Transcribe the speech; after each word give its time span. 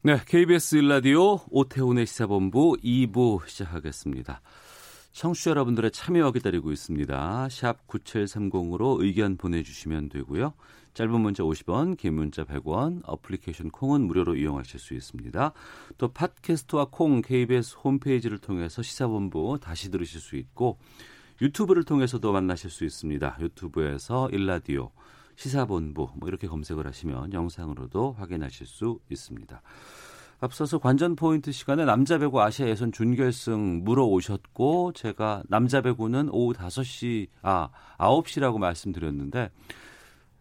네, 0.00 0.16
KBS 0.24 0.76
일라디오 0.76 1.40
오태훈의 1.50 2.06
시사본부 2.06 2.76
2부 2.84 3.48
시작하겠습니다. 3.48 4.40
청취자 5.10 5.50
여러분들의 5.50 5.90
참여 5.90 6.30
기다리고 6.30 6.70
있습니다. 6.70 7.48
샵 7.50 7.84
9730으로 7.88 9.02
의견 9.02 9.36
보내주시면 9.36 10.10
되고요. 10.10 10.54
짧은 10.94 11.20
문자 11.20 11.42
50원, 11.42 11.96
긴 11.96 12.14
문자 12.14 12.44
100원, 12.44 13.00
어플리케이션 13.06 13.70
콩은 13.70 14.02
무료로 14.02 14.36
이용하실 14.36 14.78
수 14.78 14.94
있습니다. 14.94 15.52
또 15.98 16.12
팟캐스트와 16.12 16.86
콩 16.92 17.20
KBS 17.20 17.78
홈페이지를 17.82 18.38
통해서 18.38 18.82
시사본부 18.82 19.58
다시 19.60 19.90
들으실 19.90 20.20
수 20.20 20.36
있고 20.36 20.78
유튜브를 21.42 21.82
통해서도 21.82 22.30
만나실 22.32 22.70
수 22.70 22.84
있습니다. 22.84 23.38
유튜브에서 23.40 24.28
일라디오 24.30 24.92
시사본부 25.38 26.10
뭐 26.16 26.28
이렇게 26.28 26.48
검색을 26.48 26.86
하시면 26.88 27.32
영상으로도 27.32 28.12
확인하실 28.18 28.66
수 28.66 28.98
있습니다. 29.08 29.62
앞서서 30.40 30.78
관전 30.78 31.14
포인트 31.14 31.52
시간에 31.52 31.84
남자 31.84 32.18
배구 32.18 32.42
아시아 32.42 32.68
예선 32.68 32.90
준결승 32.90 33.84
물어오셨고 33.84 34.92
제가 34.94 35.44
남자 35.48 35.80
배구는 35.80 36.28
오후 36.30 36.52
5시 36.54 37.28
아 37.42 37.70
9시라고 37.98 38.58
말씀드렸는데 38.58 39.50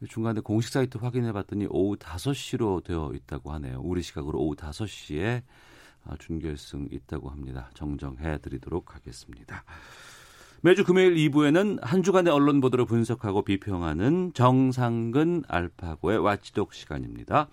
중간에 0.09 0.39
공식 0.41 0.71
사이트 0.71 0.97
확인해 0.97 1.31
봤더니 1.31 1.67
오후 1.69 1.95
5시로 1.95 2.83
되어 2.83 3.11
있다고 3.13 3.51
하네요. 3.53 3.79
우리 3.83 4.01
시각으로 4.01 4.39
오후 4.39 4.55
5시에 4.55 5.43
아, 6.05 6.15
준결승 6.17 6.87
있다고 6.91 7.29
합니다. 7.29 7.69
정정해 7.75 8.39
드리도록 8.39 8.95
하겠습니다. 8.95 9.63
매주 10.61 10.83
금요일 10.83 11.15
2부에는 11.15 11.79
한 11.83 12.03
주간의 12.03 12.33
언론 12.33 12.61
보도를 12.61 12.85
분석하고 12.85 13.43
비평하는 13.43 14.31
정상근 14.33 15.43
알파고의 15.47 16.17
와치독 16.17 16.73
시간입니다. 16.73 17.47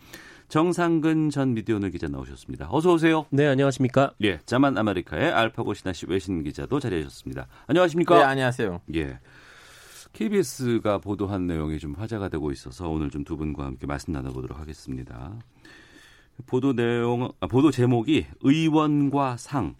정상근 0.48 1.30
전 1.30 1.52
미디어오늘 1.54 1.90
기자 1.90 2.08
나오셨습니다. 2.08 2.68
어서 2.70 2.92
오세요. 2.92 3.26
네, 3.30 3.46
안녕하십니까? 3.46 4.12
예, 4.22 4.38
자만 4.46 4.78
아메리카의 4.78 5.32
알파고 5.32 5.74
신하씨 5.74 6.06
외신 6.08 6.42
기자도 6.42 6.80
자리하셨습니다. 6.80 7.46
안녕하십니까? 7.66 8.18
네 8.18 8.24
안녕하세요. 8.24 8.80
예. 8.94 9.18
KBS가 10.12 10.98
보도한 10.98 11.46
내용이 11.46 11.78
좀 11.78 11.94
화제가 11.94 12.28
되고 12.28 12.52
있어서 12.52 12.88
오늘 12.88 13.10
좀 13.10 13.24
두 13.24 13.36
분과 13.36 13.64
함께 13.64 13.86
말씀 13.86 14.12
나눠보도록 14.12 14.58
하겠습니다. 14.58 15.32
보도 16.46 16.72
내용, 16.74 17.30
아, 17.40 17.46
보도 17.46 17.70
제목이 17.70 18.26
의원과 18.40 19.36
상 19.38 19.74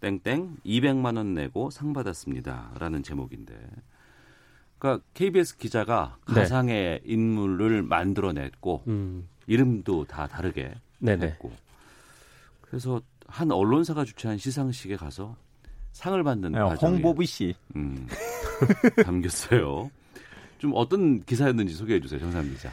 땡땡 0.00 0.58
200만 0.64 1.16
원 1.16 1.34
내고 1.34 1.70
상 1.70 1.92
받았습니다라는 1.92 3.02
제목인데, 3.02 3.54
그러니까 4.78 5.04
KBS 5.14 5.58
기자가 5.58 6.16
네. 6.28 6.34
가상의 6.34 7.02
인물을 7.04 7.82
만들어냈고 7.82 8.82
음, 8.88 9.28
이름도 9.46 10.04
다 10.04 10.26
다르게 10.26 10.74
네네. 10.98 11.26
했고, 11.26 11.52
그래서 12.62 13.00
한 13.26 13.50
언론사가 13.50 14.04
주최한 14.04 14.38
시상식에 14.38 14.96
가서 14.96 15.36
상을 15.92 16.22
받는 16.22 16.52
네, 16.52 16.58
과정이 16.58 16.94
홍보비 16.94 17.26
씨. 17.26 17.54
음, 17.76 18.06
담겼어요. 19.04 19.90
좀 20.58 20.72
어떤 20.74 21.22
기사였는지 21.24 21.74
소개해 21.74 22.00
주세요, 22.00 22.20
정상 22.20 22.48
기자. 22.50 22.70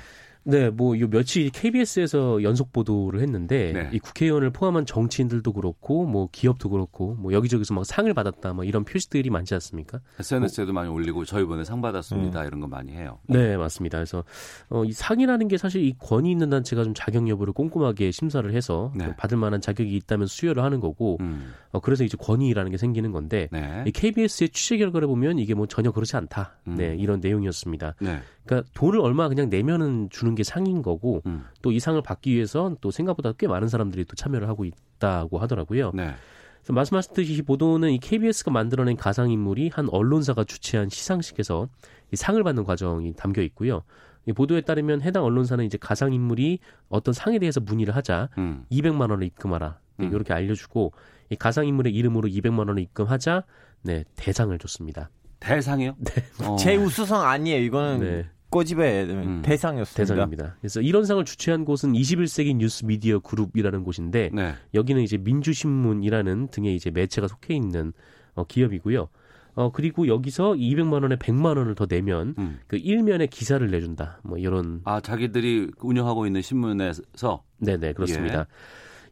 네, 0.50 0.69
뭐, 0.69 0.97
요 0.97 1.09
며칠 1.09 1.50
KBS에서 1.50 2.41
연속 2.41 2.72
보도를 2.72 3.19
했는데, 3.19 3.74
네. 3.74 3.90
이 3.91 4.00
국회의원을 4.00 4.52
포함한 4.52 4.85
정치인들도 4.85 5.52
그렇고, 5.52 6.06
뭐, 6.06 6.30
기업도 6.31 6.69
그렇고, 6.69 7.16
뭐, 7.16 7.34
여기저기서 7.34 7.74
막 7.74 7.85
상을 7.85 8.12
받았다, 8.13 8.53
뭐, 8.53 8.63
이런 8.63 8.86
표시들이 8.86 9.30
많지 9.30 9.53
않습니까? 9.56 10.00
SNS에도 10.19 10.72
많이 10.72 10.90
올리고 10.90 11.25
저 11.25 11.41
이번에 11.41 11.66
상 11.66 11.81
받았습니다 11.81 12.46
이런 12.46 12.62
거 12.62 12.68
많이 12.68 12.94
해요. 12.94 13.19
네, 13.28 13.57
맞습니다. 13.57 13.97
그래서, 13.97 14.24
어, 14.69 14.86
이 14.86 14.94
상이라는 14.94 15.50
게 15.50 15.57
사실 15.57 15.84
이 15.84 15.94
권위 16.00 16.31
있는 16.31 16.50
단체가 16.50 16.86
좀 16.86 16.94
자격 16.94 17.28
여부를 17.28 17.52
꼼꼼하게 17.52 18.12
심사를 18.12 18.50
해서, 18.53 18.94
네. 18.96 19.07
그 19.07 19.16
받을 19.18 19.36
만한 19.36 19.59
자격이 19.59 19.94
있다면 19.97 20.28
수여를 20.28 20.63
하는 20.63 20.80
거고, 20.80 21.18
음, 21.19 21.52
어, 21.72 21.81
그래서 21.81 22.06
이제 22.06 22.16
권위라는 22.18 22.72
게 22.72 22.78
생기는 22.78 23.12
건데, 23.12 23.50
네, 23.52 23.84
이 23.86 23.91
KBS의 23.91 24.50
취재 24.50 24.78
결과를 24.78 25.09
보면 25.09 25.40
이게 25.40 25.53
뭐 25.56 25.66
전혀 25.66 25.91
그렇지 25.91 26.16
않다. 26.16 26.57
음. 26.68 26.75
네, 26.75 26.96
이런 26.97 27.19
내용이었습니다. 27.19 27.96
네, 28.00 28.22
그러니까 28.46 28.69
돈을 28.75 29.02
얼마 29.02 29.28
그냥 29.28 29.50
내면은 29.50 30.07
주는 30.09 30.37
게 30.38 30.44
상인 30.44 30.81
거고 30.81 31.22
음, 31.25 31.46
또이 31.62 31.80
상을 31.80 32.00
받기 32.02 32.34
위해서 32.34 32.75
또 32.80 32.92
생각보다 32.92 33.34
꽤 33.34 33.48
많은 33.48 33.68
사람들이 33.68 34.06
또 34.06 34.16
참여를 34.16 34.48
하고 34.48 34.66
있다고 34.66 35.40
하더라고요. 35.40 35.92
네, 35.96 36.14
그래서 36.59 36.74
말씀하셨듯이 36.74 37.34
이 37.34 37.42
보도는 37.42 37.92
이 37.92 37.98
KBS가 37.98 38.52
만들어낸 38.52 38.96
가상 38.96 39.31
인물이 39.31 39.72
한 39.74 39.90
언론사가 39.90 40.44
주최한 40.44 40.90
시상식에서 40.90 41.68
이 42.12 42.16
상을 42.16 42.42
받는 42.44 42.64
과정이 42.64 43.14
담겨 43.14 43.42
있고요. 43.42 43.84
이 44.28 44.34
보도에 44.34 44.62
따르면 44.62 45.02
해당 45.02 45.24
언론사는 45.24 45.66
이제 45.66 45.78
가상 45.80 46.14
인물이 46.14 46.59
어떤 46.90 47.14
상에 47.14 47.40
대해서 47.40 47.59
문의를 47.59 47.96
하자 47.96 48.30
음, 48.38 48.66
200만 48.72 49.09
원을 49.09 49.24
입금하라 49.24 49.80
네, 49.98 50.06
음. 50.06 50.14
이렇게 50.14 50.34
알려주고 50.34 50.94
이 51.30 51.36
가상 51.36 51.66
인물의 51.66 51.94
이름으로 51.94 52.28
200만 52.28 52.59
원을 52.59 52.80
입금하자 52.80 53.44
네 53.84 54.04
대상을 54.16 54.58
줬습니다. 54.59 55.09
대상이요? 55.40 55.96
어, 56.46 56.56
제 56.58 56.75
우수상 56.75 57.22
아니에요. 57.22 57.62
이거는 57.64 58.00
네. 58.00 58.30
꼬집의 58.50 59.06
음. 59.06 59.41
대상이었습니다. 59.44 60.13
대상입니다. 60.13 60.56
그래서 60.62 60.81
이런 60.81 61.06
상을 61.06 61.24
주최한 61.25 61.66
곳은 61.66 61.94
21세기 61.94 62.56
뉴스 62.56 62.85
미디어 62.85 63.19
그룹이라는 63.19 63.84
곳인데 63.84 64.30
네, 64.34 64.53
여기는 64.74 65.02
이제 65.02 65.18
민주신문이라는 65.18 66.47
등의 66.50 66.75
이제 66.75 66.90
매체가 66.90 67.28
속해 67.28 67.53
있는 67.53 67.94
어, 68.36 68.46
기업이고요. 68.46 69.09
어 69.56 69.72
그리고 69.72 70.07
여기서 70.07 70.53
200만 70.53 71.02
원에 71.02 71.16
100만 71.16 71.57
원을 71.57 71.74
더 71.74 71.88
내면 71.88 72.36
음. 72.38 72.59
그 72.68 72.78
일면에 72.78 73.25
기사를 73.25 73.68
내준다. 73.69 74.19
뭐 74.24 74.38
이런 74.38 74.81
아 74.86 75.02
자기들이 75.02 75.72
운영하고 75.80 76.28
있는 76.28 76.44
신문에서 76.44 77.44
네네 77.57 77.94
그렇습니다. 77.94 78.46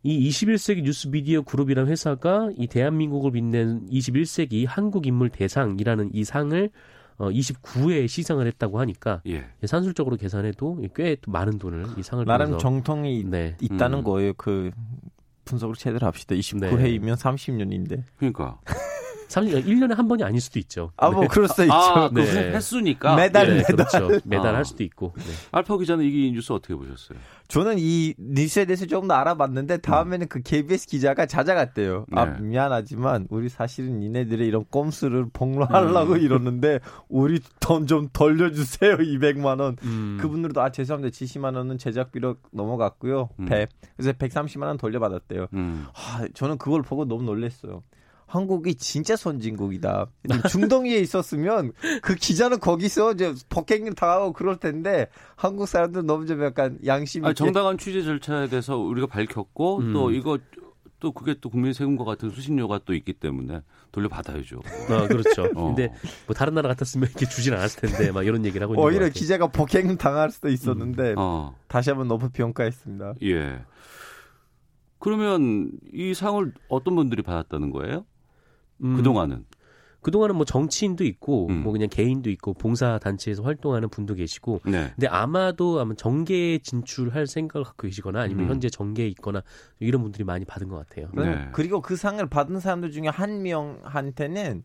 이 0.04 0.30
21세기 0.30 0.84
뉴스 0.84 1.08
미디어 1.08 1.42
그룹이라는 1.42 1.90
회사가 1.92 2.52
이 2.58 2.68
대한민국을 2.68 3.32
빛낸 3.32 3.88
21세기 3.90 4.66
한국 4.68 5.08
인물 5.08 5.30
대상이라는 5.30 6.12
이 6.14 6.24
상을 6.24 6.70
어 7.18 7.30
29회에 7.30 8.08
시상을 8.08 8.46
했다고 8.46 8.80
하니까 8.80 9.22
예, 9.28 9.46
산술적으로 9.66 10.18
계산해도 10.18 10.82
꽤또 10.96 11.32
많은 11.32 11.58
돈을 11.58 11.86
이 11.98 12.04
상을 12.04 12.26
나름 12.26 12.48
통해서 12.48 12.62
정통이 12.62 13.24
네. 13.26 13.56
있다는 13.62 14.00
음. 14.00 14.04
거예요. 14.04 14.34
그 14.34 14.72
분석을 15.46 15.76
제대로 15.76 16.08
합시다. 16.08 16.36
29회이면 16.36 17.16
30년인데. 17.16 18.04
그러니까 18.18 18.60
30, 19.28 19.66
1년에 19.66 19.96
한 19.96 20.08
번이 20.08 20.24
아닐 20.24 20.42
수도 20.42 20.60
있죠. 20.60 20.92
아, 20.98 21.10
뭐 21.10 21.28
그럴 21.28 21.48
수 21.48 21.64
있죠. 21.64 21.74
아, 21.74 22.10
그 22.10 22.20
네. 22.20 22.52
횟수니까 22.52 23.16
매달 23.16 23.48
네, 23.48 23.56
매달. 23.58 23.76
그렇죠. 23.76 24.20
매달 24.26 24.54
아. 24.56 24.58
할 24.58 24.66
수도 24.66 24.84
있고. 24.84 25.14
네. 25.18 25.24
알파 25.52 25.78
기자는 25.78 26.04
이 26.06 26.32
뉴스 26.32 26.52
어떻게 26.54 26.76
보셨어요? 26.76 27.18
저는 27.48 27.76
이 27.78 28.14
뉴스에 28.18 28.66
대해서 28.66 28.86
조금 28.88 29.08
더 29.08 29.14
알아봤는데 29.16 29.78
다음에는 29.78 30.28
그 30.28 30.42
KBS 30.42 30.88
기자가 30.88 31.28
찾아갔대요. 31.28 32.08
아 32.12 32.26
네. 32.26 32.42
미안하지만 32.42 33.28
우리 33.30 33.50
사실은 33.50 34.00
니네들의 34.00 34.48
이런 34.48 34.66
꼼수를 34.66 35.28
폭로하려고 35.32 36.14
음. 36.14 36.20
이러는데 36.20 36.80
우리 37.08 37.40
돈 37.60 37.86
좀 37.86 38.10
돌려주세요 38.14 38.98
200만 38.98 39.60
원. 39.60 39.76
음. 39.84 40.18
그분들도 40.20 40.60
아 40.60 40.72
죄송합니다 40.72 41.14
70만 41.16 41.56
원은 41.56 41.78
제작비로 41.78 42.38
넘어갔고요. 42.52 43.30
음. 43.40 43.46
100 43.46 43.70
그래서 43.96 44.12
130만 44.14 44.64
원 44.64 44.78
돌려받았대요. 44.78 45.48
음, 45.54 45.86
아, 45.94 46.26
저는 46.34 46.58
그걸 46.58 46.82
보고 46.82 47.06
너무 47.06 47.22
놀랐어요. 47.24 47.84
한국이 48.36 48.76
진짜 48.76 49.16
선진국이다. 49.16 50.08
중동에 50.50 50.96
있었으면 50.96 51.72
그 52.02 52.16
기자는 52.16 52.60
거기서 52.60 53.14
이제 53.14 53.34
폭행을 53.50 53.96
당하고 53.96 54.34
그럴 54.34 54.58
텐데 54.58 55.08
한국 55.36 55.68
사람들은 55.68 56.06
너무 56.06 56.26
좀 56.26 56.44
약간 56.44 56.78
양심 56.86 57.22
있게 57.22 57.28
아니, 57.28 57.36
정당한 57.36 57.78
취재 57.78 58.04
절차에 58.04 58.50
대해서 58.50 58.78
우리가 58.78 59.08
밝혔고 59.08 59.78
음. 59.80 59.94
또 59.94 60.12
이거 60.12 60.38
또 61.00 61.12
그게 61.12 61.36
또 61.40 61.50
국민 61.50 61.72
세금과 61.72 62.04
같은 62.04 62.30
수신료가 62.30 62.82
또 62.86 62.94
있기 62.94 63.14
때문에 63.14 63.62
돌려받아야죠. 63.92 64.62
아, 64.90 65.08
그렇죠. 65.08 65.44
어. 65.56 65.68
근데 65.68 65.94
뭐 66.26 66.34
다른 66.36 66.54
나라 66.56 66.70
같았으면 66.70 67.08
이렇게 67.10 67.26
주진 67.28 67.54
않았을 67.54 67.88
텐데 67.88 68.12
막 68.12 68.26
이런 68.26 68.46
얘기를 68.46 68.64
하고 68.64 68.74
있는 68.74 68.82
것 68.82 68.90
오히려. 68.90 69.10
기자가 69.10 69.48
폭행을 69.48 69.98
당할 69.98 70.32
수도 70.32 70.50
있었는데 70.50 71.16
어, 71.18 71.56
다시 71.68 71.90
한번 71.90 72.08
높이 72.08 72.28
평가했습니다. 72.30 73.16
예. 73.24 73.62
그러면 75.00 75.72
이 75.94 76.14
상을 76.14 76.52
어떤 76.68 76.96
분들이 76.96 77.22
받았다는 77.22 77.70
거예요? 77.72 78.06
음, 78.84 78.96
그동안은. 78.96 79.46
그동안은 80.06 80.36
뭐 80.36 80.46
정치인도 80.46 81.04
있고 81.04 81.48
음. 81.50 81.64
뭐 81.64 81.72
그냥 81.72 81.90
개인도 81.90 82.30
있고 82.30 82.54
봉사 82.54 83.00
단체에서 83.00 83.42
활동하는 83.42 83.90
분도 83.90 84.14
계시고 84.14 84.62
네. 84.66 84.92
근데 84.94 85.08
아마도 85.08 85.80
아마 85.80 85.96
정계에 85.96 86.60
진출할 86.60 87.26
생각을 87.26 87.66
갖고 87.66 87.88
계시거나 87.88 88.22
아니면 88.22 88.46
음. 88.46 88.52
현재 88.52 88.70
정계에 88.70 89.08
있거나 89.08 89.42
이런 89.80 90.04
분들이 90.04 90.24
많이 90.24 90.46
받은 90.46 90.70
것 90.70 90.78
같아요. 90.78 91.10
네. 91.16 91.50
그리고 91.54 91.82
그 91.82 91.96
상을 91.96 92.24
받은 92.30 92.60
사람들 92.60 92.92
중에 92.92 93.08
한 93.08 93.42
명한테는 93.42 94.64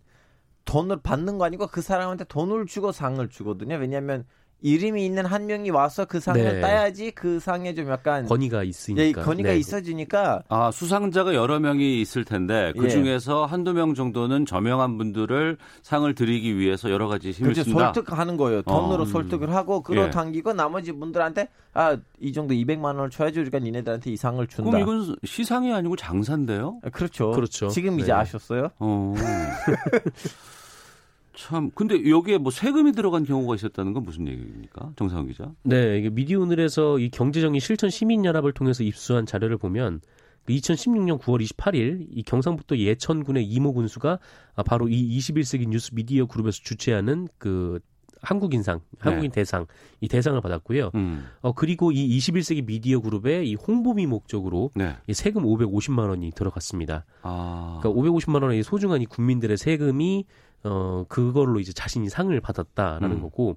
돈을 0.67 0.99
받는 1.03 1.39
거 1.39 1.47
아니고 1.47 1.69
그 1.69 1.81
사람한테 1.81 2.25
돈을 2.25 2.67
주고 2.67 2.93
상을 2.93 3.27
주거든요. 3.31 3.77
왜냐하면 3.77 4.27
이름이 4.63 5.05
있는 5.05 5.25
한 5.27 5.47
명이 5.47 5.71
와서 5.71 6.05
그 6.05 6.21
상을 6.21 6.43
네. 6.43 6.61
따야지 6.61 7.11
그 7.13 7.41
상에 7.41 7.75
좀 7.75 7.89
약간 7.89 8.27
예, 8.63 8.67
있으니까. 8.67 9.23
건의가 9.23 9.51
네. 9.51 9.59
있어지니까 9.59 10.43
아, 10.49 10.71
수상자가 10.71 11.35
여러 11.35 11.59
명이 11.59 12.01
있을 12.01 12.25
텐데 12.25 12.73
그 12.77 12.85
예. 12.85 12.89
중에서 12.89 13.47
한두 13.47 13.73
명 13.73 13.95
정도는 13.95 14.47
저명한 14.47 14.99
분들을 14.99 15.57
상을 15.83 16.15
드리기 16.15 16.59
위해서 16.59 16.91
여러 16.91 17.09
가지 17.09 17.31
힘을 17.31 17.53
그렇죠. 17.53 17.71
쓴다. 17.71 17.93
설득하는 17.93 18.37
거예요. 18.37 18.63
돈으로 18.63 19.03
어. 19.03 19.07
설득을 19.07 19.55
하고 19.55 19.83
끌어당기고 19.83 20.51
예. 20.51 20.55
나머지 20.55 20.93
분들한테 20.93 21.49
아 21.73 21.97
이 22.21 22.33
정도 22.33 22.53
200만 22.55 22.85
원을 22.85 23.11
줘야지 23.11 23.41
우리가 23.41 23.59
니네들한테 23.59 24.11
이 24.11 24.17
상을 24.17 24.47
준다. 24.47 24.71
그럼 24.71 24.83
이건 24.83 25.17
시상이 25.25 25.73
아니고 25.73 25.97
장사인데요? 25.97 26.79
아, 26.85 26.91
그렇죠. 26.91 27.31
그렇죠. 27.31 27.69
지금 27.69 27.99
이제 27.99 28.09
네. 28.09 28.13
아셨어요? 28.13 28.71
어. 28.79 29.15
참, 31.35 31.71
근데 31.75 32.09
여기에 32.09 32.39
뭐 32.39 32.51
세금이 32.51 32.93
들어간 32.93 33.25
경우가 33.25 33.55
있었다는 33.55 33.93
건 33.93 34.03
무슨 34.03 34.27
얘기입니까? 34.29 34.93
정상훈 34.97 35.29
기자. 35.29 35.53
네, 35.63 35.99
이게 35.99 36.11
미디오늘에서 36.11 36.99
이 36.99 37.11
경제정의 37.11 37.61
실천 37.61 37.91
시민 37.91 38.25
연합을 38.25 38.53
통해서 38.53 38.83
입수한 38.83 39.27
자료를 39.27 39.57
보면 39.57 40.01
그 40.45 40.53
2016년 40.55 41.21
9월 41.21 41.45
28일 41.45 42.07
이 42.11 42.23
경상북도 42.23 42.79
예천군의 42.79 43.45
이모 43.45 43.73
군수가 43.73 44.19
아, 44.57 44.63
바로 44.63 44.89
이 44.89 45.19
21세기 45.19 45.69
뉴스 45.69 45.95
미디어 45.95 46.27
그룹에서 46.27 46.59
주최하는 46.63 47.29
그 47.39 47.81
한국인상, 48.23 48.81
한국인 48.99 49.31
대상 49.31 49.67
이 50.01 50.09
대상을 50.09 50.39
받았고요. 50.41 50.91
음. 50.95 51.27
어 51.41 51.53
그리고 51.53 51.91
이 51.91 52.19
21세기 52.19 52.67
미디어 52.67 53.01
그룹의 53.01 53.49
이 53.49 53.55
홍보비 53.55 54.07
목적으로 54.07 54.71
네. 54.75 54.95
이 55.07 55.15
세금 55.15 55.45
550만 55.45 56.09
원이 56.09 56.33
들어갔습니다. 56.33 57.07
아. 57.23 57.79
그러니까 57.81 58.01
550만 58.01 58.43
원의 58.43 58.63
소중한 58.63 59.01
이 59.01 59.07
국민들의 59.07 59.57
세금이 59.57 60.27
어 60.63 61.05
그걸로 61.09 61.61
이제 61.61 61.73
자신이 61.73 62.09
상을 62.09 62.39
받았다라는 62.41 63.17
음. 63.17 63.21
거고 63.23 63.57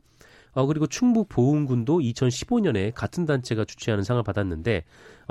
어 0.53 0.65
그리고 0.65 0.87
충북 0.87 1.29
보훈군도 1.29 1.99
2015년에 1.99 2.93
같은 2.93 3.25
단체가 3.25 3.65
주최하는 3.65 4.03
상을 4.03 4.21
받았는데 4.23 4.77
어, 4.77 4.83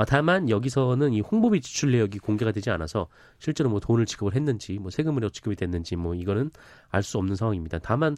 다만 0.06 0.48
여기서는 0.48 1.12
이 1.12 1.20
홍보비 1.20 1.60
지출 1.60 1.92
내역이 1.92 2.18
공개가 2.18 2.52
되지 2.52 2.70
않아서 2.70 3.08
실제로 3.38 3.70
뭐 3.70 3.80
돈을 3.80 4.06
지급을 4.06 4.34
했는지 4.34 4.78
뭐 4.78 4.90
세금으로 4.90 5.30
지급이 5.30 5.56
됐는지 5.56 5.96
뭐 5.96 6.14
이거는 6.14 6.50
알 6.90 7.02
수 7.02 7.18
없는 7.18 7.36
상황입니다. 7.36 7.78
다만 7.80 8.16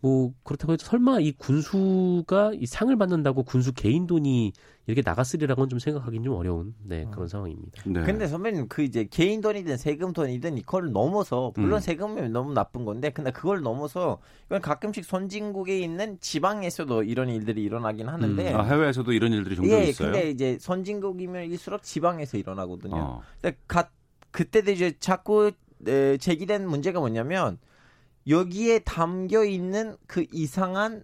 뭐 0.00 0.32
그렇다고 0.42 0.72
해서 0.72 0.84
설마 0.86 1.20
이 1.20 1.32
군수가 1.32 2.52
이 2.54 2.66
상을 2.66 2.94
받는다고 2.96 3.42
군수 3.44 3.72
개인 3.72 4.06
돈이 4.06 4.52
이렇게 4.86 5.02
나갔으리라고는 5.04 5.70
좀 5.70 5.78
생각하기는 5.78 6.24
좀 6.24 6.34
어려운 6.34 6.74
네 6.82 7.06
그런 7.10 7.26
상황입니다. 7.26 7.82
네. 7.86 8.02
근데 8.02 8.26
선배님 8.26 8.68
그 8.68 8.82
이제 8.82 9.06
개인 9.10 9.40
돈이든 9.40 9.78
세금 9.78 10.12
돈이든 10.12 10.58
이걸 10.58 10.92
넘어서 10.92 11.52
물론 11.56 11.74
음. 11.74 11.80
세금이 11.80 12.28
너무 12.28 12.52
나쁜 12.52 12.84
건데 12.84 13.10
근데 13.10 13.30
그걸 13.30 13.62
넘어서 13.62 14.18
이건 14.46 14.60
가끔씩 14.60 15.04
선진국에 15.06 15.78
있는 15.78 16.18
지방에서도 16.20 17.02
이런 17.04 17.30
일들이 17.30 17.62
일어나긴 17.62 18.08
하는데 18.08 18.52
아, 18.52 18.62
해외에서도 18.62 19.10
이런 19.12 19.32
일들이 19.32 19.56
종종 19.56 19.78
예, 19.78 19.84
있어요. 19.84 20.12
근데 20.12 20.30
이제 20.30 20.58
선진국 20.60 21.13
이면 21.20 21.44
일수록 21.44 21.82
지방에서 21.82 22.38
일어나거든요. 22.38 22.96
어. 22.96 23.22
근데 23.40 23.56
가, 23.66 23.90
그때도 24.30 24.72
이제 24.72 24.94
자꾸 24.98 25.52
에, 25.86 26.16
제기된 26.16 26.68
문제가 26.68 27.00
뭐냐면 27.00 27.58
여기에 28.28 28.80
담겨 28.80 29.44
있는 29.44 29.96
그 30.06 30.26
이상한 30.32 31.02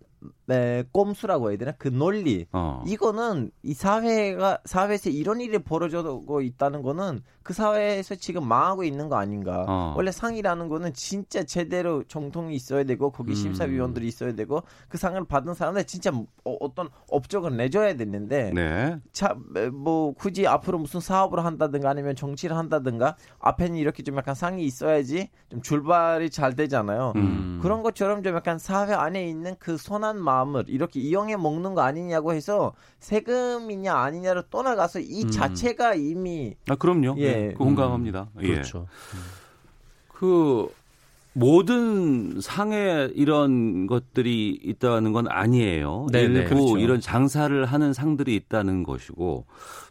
에, 0.51 0.85
꼼수라고 0.93 1.51
해야 1.51 1.59
되나 1.59 1.73
그 1.73 1.89
논리 1.89 2.47
어. 2.53 2.83
이거는 2.87 3.51
이 3.63 3.75
사회가 3.75 4.59
사회에서 4.65 5.11
이런 5.11 5.41
일이 5.41 5.59
벌어지고 5.59 6.41
있다는 6.41 6.83
거는 6.83 7.23
그 7.43 7.55
사회에서 7.55 8.15
지금 8.15 8.47
망하고 8.47 8.85
있는 8.85 9.09
거 9.09 9.17
아닌가. 9.17 9.65
어. 9.67 9.95
원래 9.97 10.13
상이라는 10.13 10.69
거는 10.69 10.93
진짜 10.95 11.43
제대로 11.43 12.05
정통이 12.05 12.55
있어야 12.55 12.85
되고 12.85 13.11
거기 13.11 13.33
음. 13.33 13.35
심사위원들이 13.35 14.07
있어야 14.07 14.35
되고 14.35 14.63
그 14.89 14.99
상을 14.99 15.23
받은 15.25 15.55
사람들 15.55 15.85
진짜 15.85 16.13
어, 16.45 16.75
떤 16.75 16.91
업적을 17.11 17.57
내줘야 17.57 17.97
되는데 17.97 18.53
네. 18.55 18.97
자, 19.13 19.37
뭐 19.73 20.13
굳이 20.13 20.47
앞으로 20.47 20.79
무슨 20.79 21.01
사업을 21.01 21.45
한다든가 21.45 21.91
아니면 21.91 22.15
정치를 22.15 22.57
한다든가 22.57 23.17
앞에는 23.41 23.77
이렇게 23.77 24.03
좀 24.03 24.17
약간 24.17 24.35
상이 24.35 24.65
있어야지 24.65 25.31
좀 25.49 25.63
출발이 25.63 26.31
잘 26.31 26.55
되잖아요. 26.55 27.15
음. 27.17 27.59
그런 27.63 27.83
것처럼 27.83 28.23
좀 28.23 28.35
약간 28.37 28.59
사회 28.59 28.95
안에 28.95 29.29
있는 29.29 29.57
그 29.59 29.77
선한 29.77 30.21
마음 30.21 30.40
을 30.43 30.65
이렇게 30.69 31.01
이용해 31.01 31.37
먹는 31.37 31.75
거 31.75 31.83
아니냐고 31.83 32.33
해서 32.33 32.73
세금이냐 32.99 33.95
아니냐를 33.95 34.45
떠나가서 34.51 35.01
이 35.01 35.25
음. 35.25 35.31
자체가 35.31 35.95
이미 35.95 36.55
아, 36.69 36.75
그럼요. 36.75 37.15
예. 37.19 37.33
네, 37.33 37.49
그 37.53 37.59
공감합니다. 37.59 38.29
예. 38.43 38.49
그렇죠. 38.49 38.87
그 40.09 40.69
모든 41.33 42.41
상에 42.41 43.09
이런 43.15 43.87
것들이 43.87 44.59
있다는 44.63 45.13
건 45.13 45.29
아니에요. 45.29 46.07
네, 46.11 46.23
일부 46.23 46.39
네. 46.39 46.45
그렇죠. 46.45 46.79
이런 46.79 47.01
장사를 47.01 47.65
하는 47.65 47.93
상들이 47.93 48.35
있다는 48.35 48.83
것이고 48.83 49.47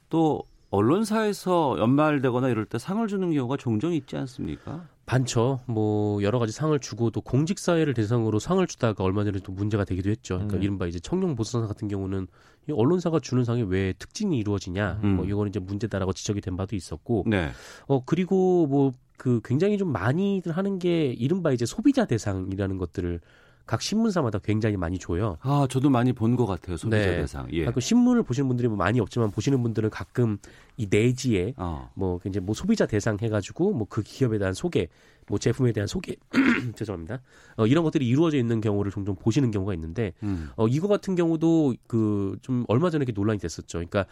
또 0.09 0.43
언론사에서 0.71 1.77
연말되거나 1.79 2.49
이럴 2.49 2.65
때 2.65 2.77
상을 2.77 3.05
주는 3.07 3.31
경우가 3.33 3.57
종종 3.57 3.93
있지 3.93 4.17
않습니까? 4.17 4.85
많죠. 5.11 5.61
뭐 5.65 6.21
여러 6.23 6.39
가지 6.39 6.51
상을 6.51 6.77
주고 6.79 7.09
또 7.09 7.21
공직 7.21 7.59
사회를 7.59 7.93
대상으로 7.93 8.39
상을 8.39 8.65
주다가 8.67 9.03
얼마 9.03 9.23
전에 9.23 9.39
또 9.43 9.51
문제가 9.51 9.85
되기도 9.85 10.09
했죠. 10.09 10.35
그러니까 10.35 10.57
음. 10.57 10.63
이른바 10.63 10.87
이제 10.87 10.99
청룡 10.99 11.35
보수상 11.35 11.67
같은 11.67 11.87
경우는 11.87 12.27
이 12.67 12.71
언론사가 12.71 13.19
주는 13.19 13.43
상에 13.43 13.63
왜 13.67 13.93
특징이 13.97 14.37
이루어지냐, 14.37 14.99
음. 15.03 15.15
뭐 15.15 15.25
이거는 15.25 15.49
이제 15.49 15.59
문제다라고 15.59 16.13
지적이 16.13 16.41
된 16.41 16.55
바도 16.55 16.75
있었고, 16.75 17.25
네. 17.27 17.49
어 17.87 18.03
그리고 18.05 18.67
뭐 18.67 18.93
그 19.19 19.41
굉장히 19.43 19.77
좀 19.77 19.91
많이들 19.91 20.53
하는 20.53 20.79
게 20.79 21.07
이른바 21.07 21.51
이제 21.51 21.65
소비자 21.67 22.05
대상이라는 22.05 22.77
것들을 22.79 23.19
각 23.69 23.83
신문사마다 23.83 24.39
굉장히 24.39 24.77
많이 24.77 24.97
줘요. 24.97 25.37
아, 25.41 25.67
저도 25.69 25.91
많이 25.91 26.11
본 26.11 26.35
것 26.35 26.47
같아요. 26.47 26.75
소비자 26.75 26.97
네. 26.97 27.17
대상. 27.17 27.47
예. 27.51 27.65
가끔 27.65 27.79
신문을 27.81 28.23
보시는 28.23 28.47
분들이 28.47 28.67
뭐 28.67 28.75
많이 28.75 28.99
없지만 28.99 29.29
보시는 29.29 29.61
분들은 29.61 29.91
가끔 29.91 30.39
이 30.75 30.87
내지에 30.89 31.53
어. 31.55 31.91
뭐 31.93 32.19
이제 32.25 32.39
뭐 32.39 32.55
소비자 32.55 32.87
대상 32.87 33.17
해가지고 33.21 33.73
뭐 33.73 33.85
그 33.87 34.01
기업에 34.01 34.39
대한 34.39 34.55
소개, 34.55 34.87
뭐 35.29 35.37
제품에 35.39 35.71
대한 35.71 35.87
소개, 35.87 36.15
죄송합니다. 36.75 37.21
어, 37.57 37.65
이런 37.67 37.83
것들이 37.83 38.07
이루어져 38.07 38.37
있는 38.37 38.59
경우를 38.61 38.91
종종 38.91 39.15
보시는 39.15 39.51
경우가 39.51 39.73
있는데 39.75 40.13
음. 40.23 40.49
어, 40.55 40.67
이거 40.67 40.87
같은 40.87 41.15
경우도 41.15 41.75
그 41.87 42.19
좀 42.41 42.63
얼마 42.67 42.89
전에 42.89 43.03
이렇게 43.03 43.11
논란이 43.13 43.39
됐었죠. 43.39 43.79
그러니까 43.79 44.05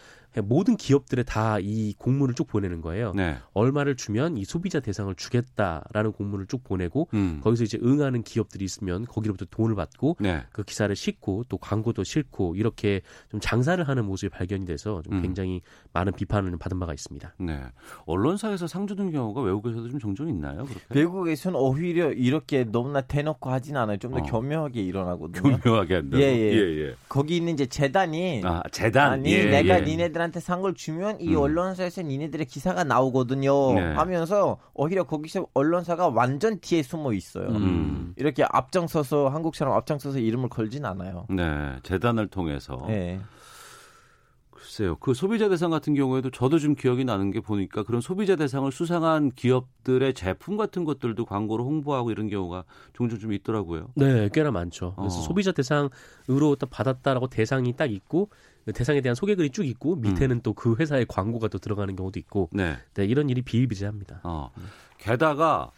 모든 0.43 0.75
기업들에 0.77 1.23
다 1.23 1.57
이 1.59 1.93
공문을 1.97 2.35
쭉 2.35 2.45
보내는 2.47 2.81
거예요. 2.81 3.13
네. 3.15 3.37
얼마를 3.53 3.95
주면 3.95 4.37
이 4.37 4.45
소비자 4.45 4.79
대상을 4.79 5.13
주겠다라는 5.15 6.11
공문을 6.11 6.45
쭉 6.45 6.63
보내고 6.63 7.07
음. 7.13 7.39
거기서 7.43 7.63
이제 7.63 7.79
응하는 7.83 8.21
기업들이 8.23 8.63
있으면 8.65 9.05
거기로부터 9.05 9.45
돈을 9.49 9.75
받고 9.75 10.17
네. 10.19 10.43
그 10.51 10.63
기사를 10.63 10.93
싣고 10.95 11.45
또 11.49 11.57
광고도 11.57 12.03
싣고 12.03 12.55
이렇게 12.55 13.01
좀 13.31 13.39
장사를 13.39 13.85
하는 13.87 14.05
모습이 14.05 14.29
발견이 14.29 14.65
돼서 14.65 15.01
좀 15.01 15.13
음. 15.13 15.21
굉장히 15.21 15.61
많은 15.93 16.13
비판을 16.13 16.55
받은 16.57 16.79
바가 16.79 16.93
있습니다. 16.93 17.35
네. 17.39 17.63
언론사에서 18.05 18.67
상 18.67 18.85
주는 18.87 19.11
경우가 19.11 19.41
외국에서도 19.41 19.89
좀 19.89 19.99
종종 19.99 20.29
있나요? 20.29 20.65
그렇게? 20.65 20.85
외국에서는 21.07 21.59
오히려 21.59 22.11
이렇게 22.11 22.63
너무나 22.63 23.01
대놓고 23.01 23.49
하진 23.49 23.77
않아요. 23.77 23.97
좀더 23.97 24.19
어. 24.19 24.23
교묘하게 24.23 24.81
일어나거든요. 24.81 25.57
교묘하게 25.59 25.95
한다고. 25.95 26.21
예, 26.21 26.27
예. 26.27 26.51
예, 26.53 26.87
예. 26.87 26.95
거기 27.09 27.37
있는 27.37 27.53
이제 27.53 27.65
재단이 27.65 28.41
아, 28.43 28.61
재단. 28.71 29.13
아니 29.13 29.31
예, 29.31 29.45
내가 29.45 29.79
예. 29.79 29.81
니네들한테 29.81 30.39
상을 30.39 30.71
주면 30.73 31.19
이 31.21 31.29
음. 31.29 31.37
언론사에서 31.37 32.01
니네들의 32.01 32.45
기사가 32.45 32.83
나오거든요 32.83 33.73
네. 33.73 33.81
하면서 33.93 34.59
오히려 34.73 35.03
거기서 35.03 35.47
언론사가 35.53 36.09
완전 36.09 36.59
뒤에 36.59 36.83
숨어 36.83 37.13
있어요. 37.13 37.47
음. 37.49 38.13
이렇게 38.17 38.43
앞장서서 38.47 39.29
한국처럼 39.29 39.73
앞장서서 39.73 40.19
이름을 40.19 40.49
걸진 40.49 40.85
않아요. 40.85 41.25
네. 41.29 41.43
재단을 41.83 42.27
통해서. 42.27 42.85
예. 42.89 43.19
글쎄요. 44.77 44.95
그 44.97 45.15
소비자 45.15 45.49
대상 45.49 45.71
같은 45.71 45.95
경우에도 45.95 46.29
저도 46.29 46.59
좀 46.59 46.75
기억이 46.75 47.03
나는 47.03 47.31
게 47.31 47.39
보니까 47.39 47.81
그런 47.81 47.99
소비자 47.99 48.35
대상을 48.35 48.71
수상한 48.71 49.31
기업들의 49.31 50.13
제품 50.13 50.55
같은 50.55 50.85
것들도 50.85 51.25
광고로 51.25 51.65
홍보하고 51.65 52.11
이런 52.11 52.29
경우가 52.29 52.63
종종 52.93 53.17
좀 53.17 53.33
있더라고요. 53.33 53.89
네, 53.95 54.29
꽤나 54.31 54.51
많죠. 54.51 54.93
그래서 54.95 55.17
어. 55.17 55.21
소비자 55.23 55.51
대상으로 55.51 56.55
딱 56.59 56.69
받았다라고 56.69 57.27
대상이 57.27 57.75
딱 57.75 57.91
있고 57.91 58.29
그 58.65 58.73
대상에 58.73 59.01
대한 59.01 59.15
소개글이 59.15 59.49
쭉 59.49 59.65
있고 59.65 59.95
밑에는 59.95 60.41
또그 60.41 60.75
회사의 60.75 61.07
광고가 61.07 61.47
또 61.47 61.57
들어가는 61.57 61.95
경우도 61.95 62.19
있고 62.19 62.49
네. 62.51 62.77
네, 62.93 63.05
이런 63.05 63.29
일이 63.29 63.41
비일비재합니다. 63.41 64.21
어. 64.23 64.51
게다가 64.99 65.71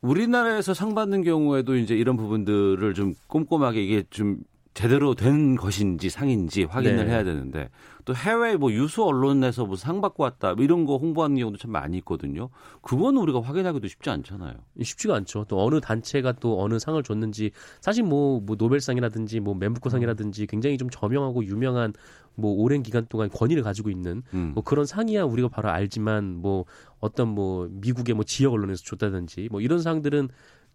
우리나라에서 0.00 0.72
상 0.72 0.94
받는 0.94 1.24
경우에도 1.24 1.76
이제 1.76 1.94
이런 1.94 2.16
부분들을 2.16 2.94
좀 2.94 3.14
꼼꼼하게 3.26 3.82
이게 3.82 4.04
좀 4.08 4.38
제대로 4.78 5.14
된 5.14 5.56
것인지 5.56 6.08
상인지 6.08 6.62
확인을 6.62 7.06
네. 7.06 7.10
해야 7.10 7.24
되는데 7.24 7.68
또 8.08 8.14
해외 8.14 8.56
뭐 8.56 8.72
유수 8.72 9.04
언론에서 9.04 9.66
뭐 9.66 9.76
상 9.76 10.00
받고 10.00 10.22
왔다 10.22 10.54
뭐 10.54 10.64
이런 10.64 10.86
거 10.86 10.96
홍보하는 10.96 11.36
경우도 11.36 11.58
참 11.58 11.72
많이 11.72 11.98
있거든요. 11.98 12.48
그건 12.80 13.18
우리가 13.18 13.42
확인하기도 13.42 13.86
쉽지 13.86 14.08
않잖아요. 14.08 14.54
쉽지가 14.82 15.14
않죠. 15.16 15.44
또 15.46 15.62
어느 15.62 15.78
단체가 15.78 16.32
또 16.32 16.62
어느 16.62 16.78
상을 16.78 17.00
줬는지 17.02 17.50
사실 17.82 18.04
뭐, 18.04 18.40
뭐 18.40 18.56
노벨상이라든지 18.58 19.40
뭐 19.40 19.54
맨부커상이라든지 19.56 20.46
굉장히 20.46 20.78
좀 20.78 20.88
저명하고 20.88 21.44
유명한 21.44 21.92
뭐 22.34 22.52
오랜 22.52 22.82
기간 22.82 23.04
동안 23.10 23.28
권위를 23.28 23.62
가지고 23.62 23.90
있는 23.90 24.22
음. 24.32 24.52
뭐 24.54 24.64
그런 24.64 24.86
상이야 24.86 25.24
우리가 25.24 25.48
바로 25.48 25.68
알지만 25.68 26.36
뭐 26.36 26.64
어떤 27.00 27.28
뭐 27.28 27.68
미국의 27.70 28.14
뭐 28.14 28.24
지역 28.24 28.54
언론에서 28.54 28.84
줬다든지 28.84 29.48
뭐 29.50 29.60
이런 29.60 29.82
상들은 29.82 30.30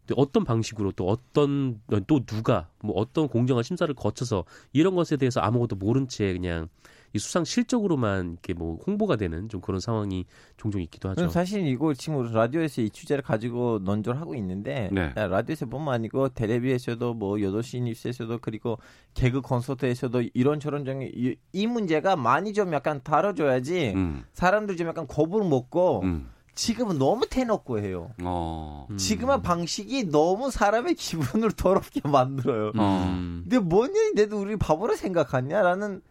또 0.06 0.16
어떤 0.18 0.44
방식으로 0.44 0.92
또 0.92 1.08
어떤 1.08 1.82
또 2.06 2.26
누가 2.26 2.70
뭐 2.84 2.96
어떤 2.96 3.28
공정한 3.28 3.64
심사를 3.64 3.92
거쳐서 3.96 4.46
이런 4.72 4.94
것에 4.94 5.18
대해서 5.18 5.40
아무것도 5.40 5.78
모른 5.78 6.08
채 6.08 6.32
그냥 6.34 6.68
이 7.14 7.20
수상 7.20 7.44
실적으로만 7.44 8.32
이렇게 8.32 8.54
뭐 8.54 8.80
홍보가 8.88 9.16
되는 9.18 9.48
좀 9.48 9.62
그런 9.62 9.80
상황이 9.80 10.26
종종 10.58 10.82
있기도 10.82 11.10
하죠. 11.10 11.16
저는 11.18 11.30
사실 11.30 11.66
이거 11.68 11.94
지금 11.94 12.32
라디오에서 12.32 12.82
이 12.82 12.90
주제를 12.90 13.24
가지고 13.24 13.80
논조를 13.84 14.20
하고 14.20 14.34
있는데 14.36 14.90
네. 14.92 15.14
야, 15.16 15.28
라디오에서 15.28 15.68
뿐만 15.68 15.94
아니고 15.94 16.30
텔레비에서도 16.30 17.14
뭐 17.14 17.36
8시 17.36 17.84
뉴스에서도 17.84 18.40
그리고 18.42 18.80
개그 19.14 19.42
콘서트에서도 19.42 20.24
이런저런 20.34 20.86
중에 20.86 21.12
이, 21.14 21.36
이 21.52 21.68
문제가 21.68 22.16
많이 22.16 22.52
좀 22.54 22.74
약간 22.74 23.02
다뤄줘야지 23.04 23.94
음. 23.96 24.24
사람들 24.34 24.76
좀 24.76 24.88
약간 24.88 25.06
겁을 25.08 25.48
먹고 25.48 26.02
음. 26.04 26.30
지금은 26.56 27.00
너무 27.00 27.28
대놓고 27.28 27.80
해요. 27.80 28.12
어. 28.24 28.88
음. 28.90 28.98
지금은 28.98 29.42
방식이 29.42 30.10
너무 30.10 30.52
사람의 30.52 30.96
기분을 30.96 31.52
더럽게 31.52 32.02
만들어요. 32.10 32.72
어. 32.78 33.04
음. 33.08 33.42
근데 33.44 33.60
뭔 33.60 33.96
일인데도 33.96 34.40
우리 34.40 34.56
바보로 34.56 34.96
생각하냐라는 34.96 36.02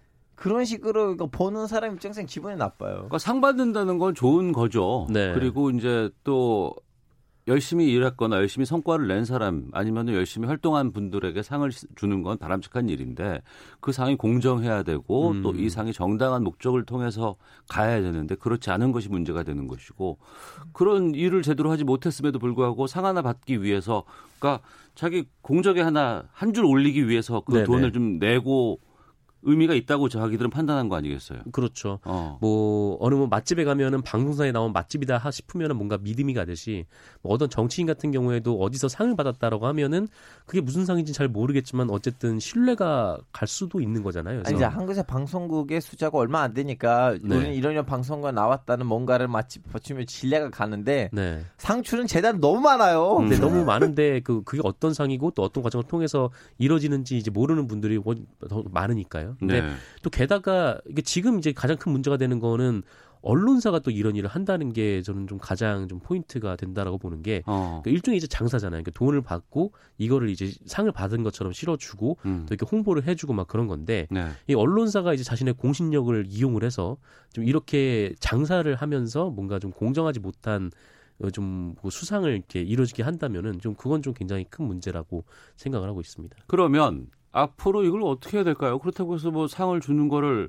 그런 0.42 0.64
식으로 0.64 1.12
이거 1.12 1.28
보는 1.28 1.68
사람 1.68 1.94
입장에서는 1.94 2.26
기분이 2.26 2.56
나빠요. 2.56 2.94
그러니까 2.94 3.18
상 3.18 3.40
받는다는 3.40 3.99
건 3.99 4.12
좋은 4.12 4.50
거죠. 4.50 5.06
네. 5.08 5.32
그리고 5.34 5.70
이제 5.70 6.11
또 6.25 6.75
열심히 7.46 7.92
일했거나 7.92 8.37
열심히 8.38 8.66
성과를 8.66 9.06
낸 9.06 9.25
사람 9.25 9.68
아니면 9.72 10.08
열심히 10.08 10.49
활동한 10.49 10.90
분들에게 10.90 11.40
상을 11.44 11.70
주는 11.94 12.22
건 12.22 12.38
바람직한 12.38 12.88
일인데 12.88 13.40
그 13.78 13.92
상이 13.92 14.16
공정해야 14.16 14.82
되고 14.82 15.30
음. 15.30 15.42
또이 15.42 15.70
상이 15.70 15.92
정당한 15.92 16.42
목적을 16.42 16.84
통해서 16.87 17.37
가야 17.68 18.00
되는데 18.00 18.34
그렇지 18.34 18.70
않은 18.70 18.90
것이 18.90 19.08
문제가 19.11 19.44
되는 19.44 19.68
것이고 19.68 20.18
그런 20.72 21.14
일을 21.14 21.42
제대로 21.42 21.70
하지 21.70 21.84
못했음에도 21.84 22.40
불구하고 22.40 22.88
상 22.88 23.06
하나 23.06 23.22
받기 23.22 23.62
위해서 23.62 24.02
그러니까 24.40 24.64
자기 24.96 25.25
공적에 25.40 25.82
하나 25.82 26.25
한 26.32 26.52
줄 26.52 26.64
올리기 26.64 27.08
위해서 27.08 27.42
그 27.42 27.52
네네. 27.52 27.64
돈을 27.64 27.92
좀 27.92 28.18
내고 28.18 28.80
의미가 29.42 29.75
있다고 29.75 30.08
자기들은 30.08 30.50
판단한 30.50 30.88
거 30.88 30.96
아니겠어요? 30.96 31.40
그렇죠. 31.52 31.99
어. 32.04 32.38
뭐 32.40 32.96
어느 33.00 33.14
뭐 33.14 33.26
맛집에 33.26 33.64
가면은 33.64 34.02
방송사에 34.02 34.52
나온 34.52 34.72
맛집이다 34.72 35.18
하 35.18 35.30
싶으면은 35.30 35.76
뭔가 35.76 35.99
믿음이 35.99 36.34
가듯이 36.34 36.87
뭐 37.22 37.32
어떤 37.32 37.50
정치인 37.50 37.87
같은 37.87 38.11
경우에도 38.12 38.58
어디서 38.61 38.88
상을 38.88 39.14
받았다라고 39.16 39.66
하면은 39.66 40.06
그게 40.46 40.61
무슨 40.61 40.84
상인지 40.84 41.12
잘 41.12 41.28
모르겠지만 41.28 41.90
어쨌든 41.90 42.38
신뢰가 42.38 43.18
갈 43.32 43.49
수도 43.49 43.80
있는 43.80 44.02
거잖아요. 44.02 44.37
아니, 44.37 44.42
그래서 44.44 44.56
이제 44.56 44.64
한국에서 44.64 45.02
방송국의 45.02 45.80
숫자가 45.80 46.18
얼마 46.18 46.42
안 46.42 46.54
되니까 46.54 47.16
네. 47.22 47.37
우리는 47.37 47.54
이런 47.54 47.72
이런 47.72 47.84
방송과 47.87 48.32
나왔다는 48.32 48.87
뭔가를 48.87 49.28
마치 49.28 49.61
버치면 49.61 50.06
신뢰가 50.08 50.50
가는데 50.50 51.11
네. 51.12 51.44
상추는 51.58 52.06
재단 52.06 52.40
너무 52.40 52.61
많아요. 52.61 53.16
근데 53.16 53.38
너무 53.38 53.64
많은데 53.64 54.20
그 54.20 54.42
그게 54.44 54.61
어떤 54.64 54.94
상이고 54.94 55.32
또 55.32 55.42
어떤 55.42 55.62
과정을 55.62 55.84
통해서 55.84 56.30
이루어지는지 56.58 57.16
이제 57.16 57.30
모르는 57.30 57.66
분들이 57.66 57.99
원- 58.02 58.26
더 58.49 58.62
많으니까요. 58.70 59.32
근데 59.39 59.62
네. 59.62 59.73
또 60.03 60.11
게다가 60.11 60.81
이게 60.89 61.03
지금 61.03 61.39
이제 61.39 61.53
가장 61.53 61.77
큰 61.77 61.93
문제가 61.93 62.17
되는 62.17 62.39
거는 62.39 62.83
언론사가 63.23 63.79
또 63.79 63.91
이런 63.91 64.17
일을 64.17 64.29
한다는 64.29 64.73
게 64.73 65.01
저는 65.03 65.29
좀 65.29 65.39
가장 65.39 65.89
좀 65.89 66.01
포인트가 66.01 66.57
된다라고 66.57 66.99
보는 66.99 67.23
게 67.23 67.43
어. 67.47 67.81
그러니까 67.83 67.91
일종의 67.91 68.19
이제 68.19 68.27
장사잖아요. 68.27 68.83
그러니까 68.83 68.91
돈을 68.93 69.23
받고 69.23 69.73
이거를 69.99 70.29
이제 70.29 70.53
상을 70.67 70.91
받은 70.91 71.23
것처럼 71.23 71.53
실어주고 71.53 72.19
음. 72.27 72.47
또 72.49 72.55
이렇게 72.55 72.67
홍보를 72.71 73.07
해주고 73.07 73.33
막 73.33 73.47
그런 73.47 73.69
건데 73.69 74.07
네. 74.11 74.29
이 74.49 74.55
언론사가 74.55 75.15
이제 75.15 75.23
자신의 75.23 75.55
공신력을 75.55 76.25
이용을 76.27 76.65
해서 76.65 76.97
좀 77.33 77.45
이렇게 77.45 78.12
장사를 78.19 78.75
하면서 78.75 79.31
뭔가 79.31 79.59
좀 79.59 79.71
공정하지 79.71 80.21
못한 80.21 80.71
어, 81.21 81.31
좀그 81.31 81.91
수상을 81.91 82.31
이렇게 82.31 82.61
이루어지게 82.61 83.05
한다면은 83.05 83.61
좀 83.61 83.75
그건 83.75 84.03
좀 84.03 84.12
굉장히 84.15 84.45
큰 84.51 84.67
문제라고 84.67 85.25
생각을 85.57 85.89
하고 85.89 86.01
있습니다. 86.01 86.37
그러면 86.49 87.07
앞으로 87.33 87.85
이걸 87.85 88.03
어떻게 88.03 88.37
해야 88.39 88.45
될까요? 88.45 88.79
그렇다고 88.79 89.15
해서 89.15 89.31
뭐 89.31 89.49
상을 89.49 89.79
주는 89.81 90.09
거를 90.09 90.49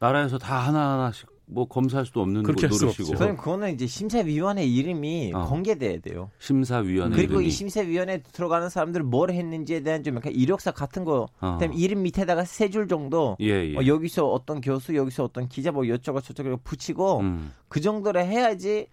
나라에서 0.00 0.38
다 0.38 0.58
하나하나씩 0.58 1.32
뭐 1.46 1.66
검사할 1.68 2.06
수도 2.06 2.22
없는 2.22 2.42
그렇게 2.42 2.66
노릇이고 2.66 2.88
없죠. 2.88 3.04
선생님 3.04 3.36
그거는 3.36 3.74
이제 3.74 3.86
심사위원회 3.86 4.64
이름이 4.64 5.32
어. 5.34 5.44
공개돼야 5.46 6.00
돼요. 6.00 6.30
심사위원회 6.38 7.14
그리고 7.14 7.34
이름이 7.34 7.46
이 7.46 7.50
심사위원회 7.50 8.22
들어가는 8.22 8.68
사람들 8.70 9.02
뭘 9.02 9.30
했는지에 9.30 9.80
대한 9.80 10.02
좀 10.02 10.16
약간 10.16 10.32
이력서 10.32 10.72
같은 10.72 11.04
거, 11.04 11.28
어. 11.40 11.52
그다음에 11.58 11.76
이름 11.76 12.02
밑에다가 12.02 12.44
세 12.44 12.68
줄 12.70 12.88
정도 12.88 13.36
예, 13.40 13.72
예. 13.72 13.76
어, 13.76 13.86
여기서 13.86 14.26
어떤 14.26 14.60
교수, 14.62 14.96
여기서 14.96 15.24
어떤 15.24 15.48
기자 15.48 15.70
뭐 15.70 15.82
여쭤가 15.84 16.22
저쩌고 16.24 16.56
붙이고 16.64 17.20
음. 17.20 17.52
그 17.68 17.80
정도로 17.80 18.20
해야지. 18.20 18.86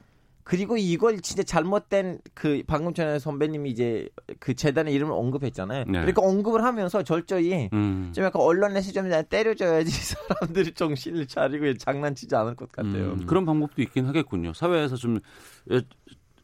그리고 0.43 0.77
이걸 0.77 1.19
진짜 1.21 1.43
잘못된 1.43 2.19
그 2.33 2.63
방금 2.67 2.93
전에 2.93 3.19
선배님이 3.19 3.69
이제 3.69 4.09
그 4.39 4.53
재단의 4.55 4.93
이름을 4.93 5.13
언급했잖아요. 5.13 5.85
네. 5.85 5.91
그러니까 5.91 6.21
언급을 6.21 6.63
하면서 6.63 7.03
절저히 7.03 7.69
음. 7.73 8.11
좀 8.13 8.23
약간 8.23 8.41
언론에서 8.41 8.91
좀 8.91 9.09
때려줘야지 9.29 9.91
사람들이 10.15 10.73
정신을 10.73 11.27
차리고 11.27 11.77
장난치지 11.77 12.35
않을 12.35 12.55
것 12.55 12.71
같아요. 12.71 13.13
음, 13.13 13.25
그런 13.25 13.45
방법도 13.45 13.81
있긴 13.81 14.05
하겠군요. 14.05 14.53
사회에서 14.53 14.95
좀 14.95 15.19
에, 15.71 15.81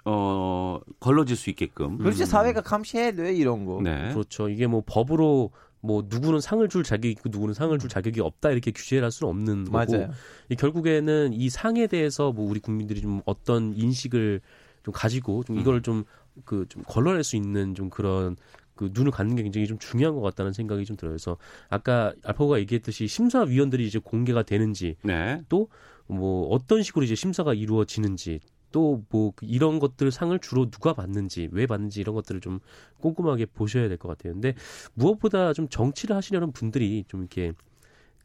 어, 0.06 0.80
걸러질 1.00 1.36
수 1.36 1.50
있게끔. 1.50 1.98
그렇지 1.98 2.26
사회가 2.26 2.62
감시해야 2.62 3.12
돼요 3.12 3.30
이런 3.30 3.66
거. 3.66 3.82
네. 3.84 4.10
그렇죠. 4.14 4.48
이게 4.48 4.68
뭐 4.68 4.84
법으로 4.86 5.52
뭐 5.82 6.04
누구는 6.08 6.40
상을 6.40 6.68
줄 6.70 6.84
자격이 6.84 7.12
있고 7.12 7.30
누구는 7.30 7.54
상을 7.54 7.78
줄 7.80 7.90
자격이 7.90 8.22
없다 8.22 8.52
이렇게 8.52 8.72
규제를 8.72 9.04
할 9.04 9.12
수는 9.12 9.30
없는 9.30 9.66
거고 9.66 9.78
맞아요. 9.78 10.10
이 10.50 10.56
결국에는 10.56 11.34
이 11.34 11.50
상에 11.50 11.88
대해서 11.88 12.32
뭐 12.32 12.50
우리 12.50 12.60
국민들이 12.60 13.02
좀 13.02 13.22
어떤 13.26 13.74
인식을 13.76 14.42
좀 14.84 14.94
가지고 14.94 15.44
좀 15.44 15.60
이걸 15.60 15.82
좀그 15.82 16.66
좀 16.70 16.84
걸러낼 16.88 17.24
수 17.24 17.36
있는 17.36 17.76
좀 17.76 17.90
그런 17.90 18.36
그 18.76 18.92
눈을 18.94 19.12
갖는 19.12 19.36
게 19.36 19.44
굉장히 19.44 19.68
좀 19.68 19.78
중요한 19.80 20.16
것 20.16 20.22
같다는 20.22 20.54
생각이 20.54 20.86
좀 20.86 20.96
들어요. 20.96 21.12
그래서 21.12 21.38
아까 21.70 22.14
알파고가 22.24 22.60
얘기했듯이 22.60 23.08
심사위원들이 23.08 23.86
이제 23.86 24.00
공개가 24.00 24.44
되는지 24.44 24.96
네. 25.04 25.42
또뭐 25.50 26.48
어떤 26.50 26.84
식으로 26.84 27.04
이제 27.04 27.16
심사가 27.16 27.54
이루어지는지 27.54 28.40
또 28.78 29.02
뭐 29.10 29.34
이런 29.42 29.80
것들 29.80 30.12
상을 30.12 30.38
주로 30.40 30.70
누가 30.70 30.94
받는지 30.94 31.50
왜 31.52 31.66
받는지 31.66 32.00
이런 32.02 32.14
것들을 32.16 32.42
좀 32.42 32.60
꼼꼼하게 33.00 33.48
보셔야 33.48 33.88
될 33.88 33.98
것 33.98 34.08
같아요. 34.10 34.34
근데 34.34 34.54
무엇보다 34.94 35.54
좀 35.54 35.68
정치를 35.68 36.16
하시려는 36.16 36.52
분들이 36.52 37.04
좀 37.08 37.22
이렇게 37.22 37.54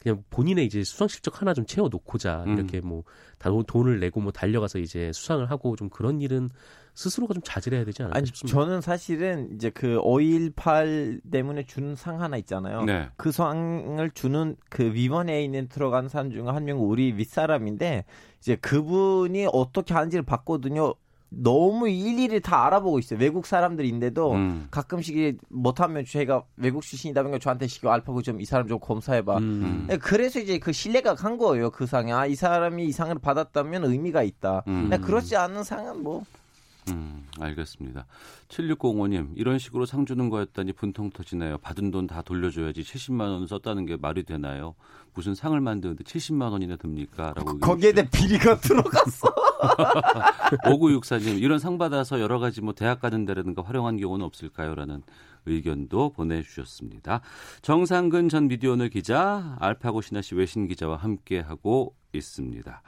그냥 0.03 0.25
본인의 0.31 0.67
이제 0.67 0.83
수상 0.83 1.07
실적 1.07 1.41
하나 1.41 1.55
좀 1.55 1.65
채워 1.65 1.89
놓고자 1.89 2.45
음. 2.47 2.59
이렇게 2.59 2.81
뭐 2.81 3.05
다 3.43 3.51
돈을 3.67 3.99
내고 3.99 4.21
뭐 4.21 4.31
달려가서 4.31 4.79
이제 4.79 5.11
수상을 5.13 5.51
하고 5.51 5.75
좀 5.75 5.91
그런 5.91 6.21
일은 6.21 6.49
스스로가 6.95 7.35
좀 7.35 7.43
자제를 7.45 7.79
해야 7.79 7.85
되지 7.85 8.03
않을까 8.03 8.17
아니 8.19 8.27
싶습니다. 8.27 8.57
저는 8.57 8.81
사실은 8.81 9.51
이제 9.55 9.71
그 9.71 9.99
5.18 9.99 11.31
때문에 11.31 11.65
주는 11.65 11.97
상 11.97 12.23
하나 12.23 12.37
있잖아요. 12.37 12.85
네. 12.85 13.09
그 13.17 13.33
상을 13.33 14.11
주는 14.13 14.57
그 14.71 14.93
위원회에 14.93 15.43
있는 15.43 15.69
들어간 15.69 16.09
사람 16.09 16.31
중에 16.31 16.43
한명 16.43 16.89
우리 16.89 17.13
윗사람인데 17.17 18.05
이제 18.39 18.57
그분이 18.57 19.49
어떻게 19.53 19.93
하는지를 19.95 20.23
봤거든요. 20.25 20.95
너무 21.35 21.89
일일이 21.89 22.41
다 22.41 22.67
알아보고 22.67 22.99
있어요. 22.99 23.19
외국 23.19 23.47
사람들인데도 23.47 24.33
음. 24.33 24.69
가끔씩 24.71 25.17
이 25.17 25.37
못하면 25.49 26.05
제가 26.05 26.43
외국 26.57 26.83
출신이다 26.83 27.23
보니까 27.23 27.39
저한테 27.39 27.67
시켜 27.67 27.91
알파고 27.91 28.21
좀 28.23 28.39
이 28.41 28.45
사람 28.45 28.67
좀 28.69 28.79
검사해봐. 28.79 29.39
음. 29.39 29.85
네, 29.89 29.97
그래서 29.99 30.39
이제 30.41 30.59
그 30.59 30.73
신뢰가 30.73 31.15
간 31.15 31.39
거예요. 31.39 31.71
그 31.71 31.87
상에 31.87 32.13
아 32.13 32.27
이 32.27 32.35
사람이 32.35 32.85
이 32.85 32.93
상을 32.93 33.15
받았다면 33.19 33.85
의미가 33.85 34.23
있다. 34.23 34.63
음. 34.69 34.89
근데 34.91 34.99
그렇지 34.99 35.37
않은 35.37 35.65
상은 35.65 36.03
뭐 36.03 36.23
음, 36.89 37.27
알겠습니다. 37.39 38.07
7605님, 38.49 39.33
이런 39.37 39.59
식으로 39.59 39.87
상 39.87 40.05
주는 40.05 40.29
거였다니 40.29 40.73
분통 40.73 41.11
터지네요. 41.11 41.59
받은 41.59 41.91
돈 41.93 42.07
다 42.09 42.23
돌려줘야지 42.23 42.83
70만 42.83 43.21
원 43.21 43.47
썼다는 43.47 43.87
게 43.87 43.97
말이 43.97 44.25
되나요? 44.25 44.75
무슨 45.15 45.35
상을 45.35 45.59
만드는데 45.61 46.03
70만 46.05 46.51
원이나 46.51 46.77
듭니까? 46.77 47.35
라고 47.37 47.59
거기에 47.59 47.93
대한 47.93 48.09
비리가 48.11 48.59
들어갔어. 48.59 49.29
5964님, 50.67 51.41
이런 51.41 51.59
상 51.61 51.79
받아서 51.79 52.21
여러 52.21 52.39
가지 52.39 52.61
뭐 52.61 52.73
대학 52.75 53.01
가는 53.01 53.25
데라든가 53.25 53.63
활용한 53.63 53.97
경우는 53.99 54.25
없을까요? 54.27 54.75
라는 54.75 55.03
의견도 55.47 56.11
보내주셨습니다. 56.11 57.21
정상근 57.63 58.29
전 58.29 58.49
미디어오늘 58.49 58.91
기자, 58.91 59.57
알파고 59.61 60.01
신하 60.01 60.21
씨 60.23 60.35
외신 60.35 60.67
기자와 60.67 60.97
함께하고 60.97 61.95
있습니다. 62.13 62.83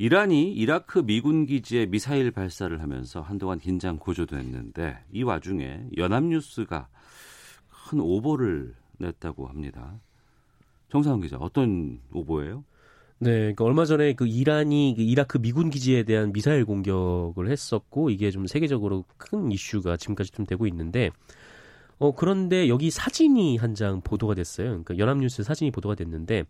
이란이 0.00 0.54
이라크 0.54 1.02
미군 1.04 1.44
기지에 1.44 1.84
미사일 1.84 2.30
발사를 2.30 2.80
하면서 2.80 3.20
한동안 3.20 3.58
긴장 3.58 3.98
고조됐는데 3.98 4.96
이 5.12 5.22
와중에 5.22 5.88
연합뉴스가 5.94 6.88
큰 7.68 8.00
오보를 8.00 8.74
냈다고 8.96 9.46
합니다. 9.46 10.00
정상훈 10.90 11.20
기자 11.20 11.36
어떤 11.36 12.00
오보예요? 12.14 12.64
네, 13.18 13.30
그러니까 13.40 13.64
얼마 13.64 13.84
전에 13.84 14.14
그 14.14 14.26
이란이 14.26 14.94
그 14.96 15.02
이라크 15.02 15.38
미군 15.38 15.68
기지에 15.68 16.04
대한 16.04 16.32
미사일 16.32 16.64
공격을 16.64 17.50
했었고 17.50 18.08
이게 18.08 18.30
좀 18.30 18.46
세계적으로 18.46 19.04
큰 19.18 19.52
이슈가 19.52 19.98
지금까지 19.98 20.30
좀 20.32 20.46
되고 20.46 20.66
있는데 20.66 21.10
어 21.98 22.14
그런데 22.14 22.70
여기 22.70 22.90
사진이 22.90 23.58
한 23.58 23.74
장 23.74 24.00
보도가 24.00 24.32
됐어요. 24.32 24.68
그러니까 24.68 24.96
연합뉴스 24.96 25.42
사진이 25.42 25.70
보도가 25.72 25.94
됐는데 25.94 26.44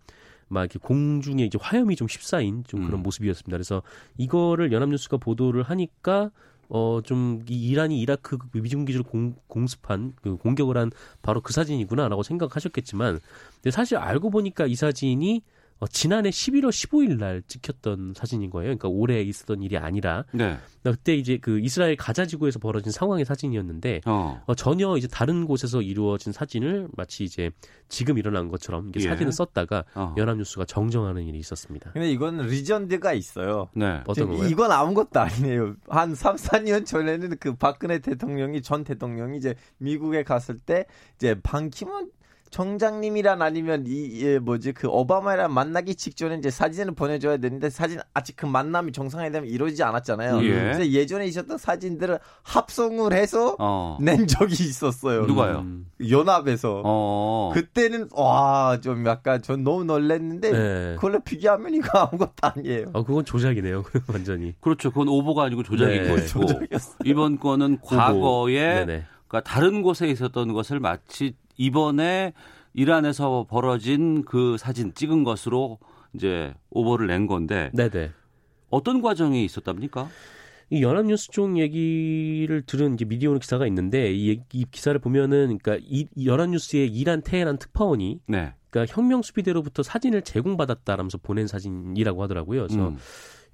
막 0.51 0.61
이렇게 0.63 0.79
공중에 0.79 1.45
이제 1.45 1.59
화염이 1.61 1.97
좀 1.97 2.07
휩싸인 2.11 2.65
좀 2.67 2.85
그런 2.85 3.01
음. 3.01 3.03
모습이었습니다. 3.05 3.57
그래서 3.57 3.83
이거를 4.19 4.73
연합뉴스가 4.73 5.17
보도를 5.17 5.63
하니까 5.63 6.31
어 6.69 7.01
좀 7.03 7.43
이란이 7.49 8.01
이라크 8.01 8.37
그 8.39 8.61
미군 8.61 8.85
기지를 8.85 9.03
공, 9.05 9.35
공습한 9.49 10.13
그 10.23 10.37
공격을 10.37 10.77
한 10.77 10.91
바로 11.23 11.41
그 11.41 11.53
사진이구나라고 11.53 12.23
생각하셨겠지만 12.23 13.19
근데 13.57 13.71
사실 13.71 13.97
알고 13.97 14.31
보니까 14.31 14.67
이 14.67 14.75
사진이 14.77 15.43
어, 15.81 15.87
지난해 15.87 16.29
11월 16.29 16.69
15일 16.69 17.19
날 17.19 17.43
찍혔던 17.47 18.13
사진인 18.15 18.51
거예요. 18.51 18.67
그러니까 18.67 18.89
올해 18.89 19.23
있었던 19.23 19.63
일이 19.63 19.79
아니라 19.79 20.25
네. 20.33 20.59
그때 20.83 21.15
이제 21.15 21.39
그 21.41 21.59
이스라엘 21.59 21.97
가자 21.97 22.27
지구에서 22.27 22.59
벌어진 22.59 22.93
상황의 22.93 23.25
사진이었는데 23.25 24.03
어. 24.05 24.43
어, 24.47 24.55
전혀 24.55 24.95
이제 24.99 25.09
다른 25.09 25.47
곳에서 25.47 25.81
이루어진 25.81 26.33
사진을 26.33 26.89
마치 26.97 27.25
이제 27.25 27.51
지금 27.89 28.19
일어난 28.19 28.49
것처럼 28.49 28.91
이렇게 28.91 29.07
예. 29.07 29.09
사진을 29.09 29.33
썼다가 29.33 29.85
어. 29.95 30.15
연합뉴스가 30.19 30.67
정정하는 30.67 31.25
일이 31.25 31.39
있었습니다. 31.39 31.93
근데 31.93 32.11
이건 32.11 32.39
리전드가 32.47 33.15
있어요. 33.15 33.71
네. 33.75 34.03
어떤 34.07 34.29
건가요? 34.29 34.49
이건 34.49 34.71
아무것도 34.71 35.19
아니네요. 35.19 35.77
한 35.89 36.15
3, 36.15 36.37
4년 36.37 36.85
전에는 36.85 37.37
그 37.41 37.55
박근혜 37.57 38.01
대통령이 38.01 38.61
전 38.61 38.85
대통령이 38.85 39.39
이제 39.39 39.55
미국에 39.79 40.25
갔을 40.25 40.59
때 40.59 40.85
이제 41.17 41.41
반키문 41.43 42.11
정장님이란 42.51 43.43
아니면 43.43 43.85
이 43.87 44.23
예, 44.25 44.39
뭐지 44.41 44.73
그 44.73 44.89
오바마랑 44.89 45.55
만나기 45.55 45.95
직전에 45.95 46.37
이제 46.37 46.51
사진을 46.51 46.95
보내줘야 46.95 47.37
되는데 47.37 47.71
사진 47.71 48.01
아직 48.13 48.37
그 48.37 48.47
만남이 48.47 48.91
정상회담이 48.93 49.49
이루어지지 49.49 49.83
않았잖아요. 49.85 50.43
예. 50.43 50.49
그래서 50.49 50.87
예전에 50.89 51.27
있었던 51.27 51.59
사진들을 51.59 52.19
합성을 52.43 53.13
해서 53.13 53.57
어. 53.61 53.97
낸 54.01 54.27
적이 54.27 54.65
있었어요. 54.65 55.27
누가요? 55.27 55.61
음, 55.61 55.87
연합에서. 56.09 56.83
어. 56.85 57.51
그때는 57.55 58.09
와 58.13 58.77
좀 58.83 59.07
약간 59.07 59.43
전 59.43 59.63
너무 59.63 59.85
놀랐는데 59.85 60.53
네. 60.53 60.95
그걸로 60.97 61.21
비교하면 61.21 61.75
이거 61.75 61.99
아무것도 61.99 62.33
아니에요. 62.43 62.91
어, 62.95 63.05
그건 63.05 63.25
조작이네요. 63.25 63.85
완전히. 64.13 64.55
그렇죠. 64.61 64.91
그건 64.91 65.09
오보가 65.09 65.45
아니고 65.45 65.63
조작인 65.63 66.03
네. 66.03 66.09
것이고 66.09 66.43
이번 67.05 67.39
거는 67.39 67.79
과거에. 67.83 68.85
그러니까 68.85 69.41
다른 69.45 69.83
곳에 69.83 70.09
있었던 70.09 70.53
것을 70.53 70.81
마치 70.81 71.35
이번에 71.61 72.33
이란에서 72.73 73.47
벌어진 73.49 74.25
그 74.25 74.57
사진 74.57 74.95
찍은 74.95 75.25
것으로 75.25 75.79
이제 76.15 76.55
오보를 76.71 77.07
낸 77.07 77.27
건데 77.27 77.71
네네. 77.75 78.13
어떤 78.71 79.03
과정이 79.03 79.45
있었답니까? 79.45 80.09
이 80.71 80.83
연합뉴스 80.83 81.31
쪽 81.33 81.59
얘기를 81.59 82.63
들은 82.65 82.95
이제 82.95 83.05
미디어오늘 83.05 83.41
기사가 83.41 83.67
있는데 83.67 84.11
이, 84.11 84.41
이 84.53 84.65
기사를 84.71 84.99
보면은 85.01 85.59
그러니까 85.59 85.77
이, 85.87 86.07
이 86.15 86.27
연합뉴스의 86.27 86.89
이란 86.89 87.23
테헤란 87.23 87.59
특파원이 87.59 88.21
네. 88.27 88.55
그러니까 88.71 88.95
혁명 88.95 89.21
수비대로부터 89.21 89.83
사진을 89.83 90.23
제공받았다라면서 90.23 91.19
보낸 91.19 91.47
사진이라고 91.47 92.23
하더라고요. 92.23 92.69
그래서 92.69 92.89
음. 92.89 92.97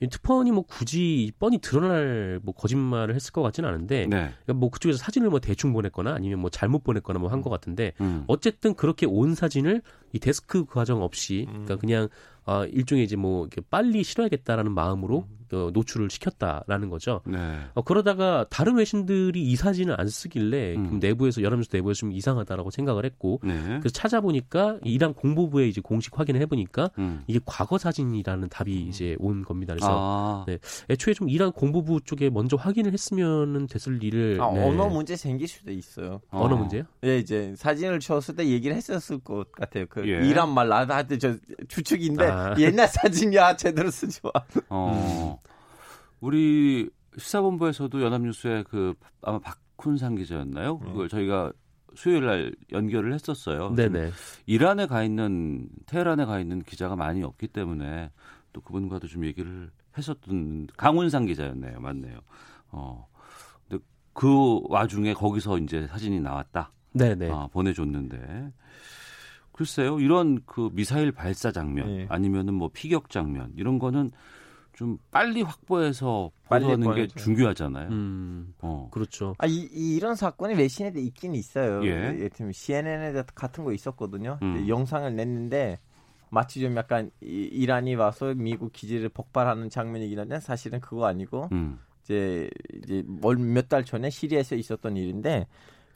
이 0.00 0.08
특파원이 0.08 0.52
뭐 0.52 0.62
굳이 0.62 1.32
뻔히 1.38 1.58
드러날 1.58 2.38
뭐 2.42 2.52
거짓말을 2.54 3.14
했을 3.14 3.32
것 3.32 3.42
같지는 3.42 3.68
않은데 3.68 4.02
네. 4.06 4.30
그러니까 4.44 4.52
뭐 4.54 4.70
그쪽에서 4.70 4.98
사진을 4.98 5.30
뭐 5.30 5.40
대충 5.40 5.72
보냈거나 5.72 6.12
아니면 6.14 6.38
뭐 6.40 6.50
잘못 6.50 6.84
보냈거나 6.84 7.18
뭐 7.18 7.30
한 7.30 7.40
것 7.40 7.50
같은데 7.50 7.92
음. 8.00 8.24
어쨌든 8.26 8.74
그렇게 8.74 9.06
온 9.06 9.34
사진을 9.34 9.82
이 10.12 10.18
데스크 10.18 10.64
과정 10.66 11.02
없이 11.02 11.46
음. 11.48 11.52
그러니까 11.64 11.76
그냥 11.76 12.08
아 12.46 12.64
일종의 12.64 13.04
이제 13.04 13.16
뭐 13.16 13.42
이렇게 13.42 13.60
빨리 13.68 14.02
실어야겠다라는 14.02 14.72
마음으로 14.72 15.26
어, 15.52 15.70
노출을 15.72 16.10
시켰다라는 16.10 16.90
거죠. 16.90 17.20
네. 17.26 17.38
어, 17.74 17.82
그러다가 17.82 18.46
다른 18.50 18.76
외신들이 18.76 19.42
이 19.42 19.56
사진을 19.56 20.00
안 20.00 20.08
쓰길래 20.08 20.74
음. 20.76 20.98
내부에서 21.00 21.42
연합뉴스 21.42 21.70
내부에서 21.72 22.00
좀 22.00 22.12
이상하다라고 22.12 22.70
생각을 22.70 23.04
했고 23.04 23.40
네. 23.44 23.54
그래서 23.78 23.90
찾아보니까 23.90 24.78
이 24.84 24.96
이란 24.96 25.14
공보부에 25.14 25.68
이제 25.68 25.80
공식 25.80 26.18
확인을 26.18 26.40
해보니까 26.42 26.90
음. 26.98 27.22
이게 27.26 27.38
과거 27.44 27.78
사진이라는 27.78 28.48
답이 28.48 28.74
이제 28.88 29.14
온 29.18 29.42
겁니다. 29.42 29.74
그래서 29.74 29.88
아. 29.90 30.44
네. 30.46 30.58
애초에 30.90 31.14
좀 31.14 31.28
이란 31.28 31.52
공보부 31.52 32.00
쪽에 32.04 32.30
먼저 32.30 32.56
확인을 32.56 32.92
했으면은 32.92 33.66
됐을 33.66 34.02
일을 34.02 34.38
아, 34.40 34.50
네. 34.52 34.64
언어 34.66 34.88
문제 34.88 35.16
생길 35.16 35.46
수도 35.46 35.70
있어요. 35.70 36.20
언어 36.30 36.54
어. 36.54 36.58
문제요? 36.58 36.84
예, 37.04 37.18
이제 37.18 37.54
사진을 37.56 38.00
줬을 38.00 38.34
때 38.34 38.46
얘기를 38.46 38.74
했었을 38.74 39.18
것 39.18 39.52
같아요. 39.52 39.86
그 39.88 40.08
예. 40.08 40.26
이란 40.28 40.52
말 40.52 40.68
나한테 40.68 41.18
저 41.18 41.36
추측인데 41.68 42.24
아. 42.24 42.35
옛날 42.58 42.88
사진이야 42.88 43.56
제대로 43.56 43.90
쓰지 43.90 44.20
마. 44.22 44.30
어. 44.68 45.40
우리 46.20 46.90
시사본부에서도 47.18 48.02
연합뉴스에 48.02 48.64
그 48.64 48.94
아마 49.22 49.38
박훈상 49.38 50.14
기자였나요? 50.16 50.78
그걸 50.78 51.08
저희가 51.08 51.52
수요일 51.94 52.26
날 52.26 52.54
연결을 52.72 53.12
했었어요. 53.14 53.74
네네. 53.74 54.10
이란에 54.46 54.86
가 54.86 55.02
있는 55.02 55.68
테헤란에 55.86 56.26
가 56.26 56.38
있는 56.38 56.62
기자가 56.62 56.94
많이 56.94 57.22
없기 57.22 57.48
때문에 57.48 58.10
또 58.52 58.60
그분과도 58.60 59.06
좀 59.08 59.24
얘기를 59.24 59.70
했었던 59.96 60.66
강훈상 60.76 61.24
기자였네요. 61.24 61.80
맞네요. 61.80 62.18
어. 62.68 63.08
근데 63.68 63.82
그 64.12 64.60
와중에 64.68 65.14
거기서 65.14 65.58
이제 65.58 65.86
사진이 65.86 66.20
나왔다. 66.20 66.72
네네. 66.92 67.30
아, 67.30 67.48
보내줬는데 67.52 68.52
글쎄요 69.56 69.98
이런 70.00 70.40
그 70.46 70.68
미사일 70.72 71.12
발사 71.12 71.50
장면 71.50 71.88
예. 71.90 72.06
아니면은 72.08 72.54
뭐 72.54 72.70
피격 72.72 73.10
장면 73.10 73.52
이런 73.56 73.78
거는 73.78 74.10
좀 74.74 74.98
빨리 75.10 75.40
확보해서 75.40 76.30
빨리 76.50 76.66
보도하는 76.66 76.94
게. 76.94 77.06
중요하잖아요. 77.06 77.88
음, 77.88 78.52
어. 78.60 78.90
그렇죠. 78.92 79.34
아, 79.38 79.46
이, 79.46 79.66
이- 79.72 79.96
이런 79.96 80.14
사건이 80.14 80.54
외신에도 80.54 80.98
있긴 81.00 81.34
있어요. 81.34 81.82
예. 81.84 81.88
예를 81.88 82.28
들면 82.28 82.52
CNN에 82.52 83.22
같은 83.34 83.64
거 83.64 83.72
있었거든요. 83.72 84.38
음. 84.42 84.68
영상을 84.68 85.16
냈는데 85.16 85.78
마치 86.28 86.60
좀 86.60 86.76
약간 86.76 87.10
이, 87.22 87.26
이란이 87.52 87.94
와서 87.94 88.34
미국 88.36 88.70
기지를 88.74 89.08
폭발하는 89.08 89.70
장면이긴 89.70 90.18
한데 90.18 90.40
사실은 90.40 90.78
그거 90.80 91.06
아니고 91.06 91.48
음. 91.52 91.78
이제 92.04 92.50
이제 92.82 93.02
몇 93.06 93.68
달 93.70 93.82
전에 93.82 94.10
시리아에서 94.10 94.56
있었던 94.56 94.94
일인데 94.98 95.46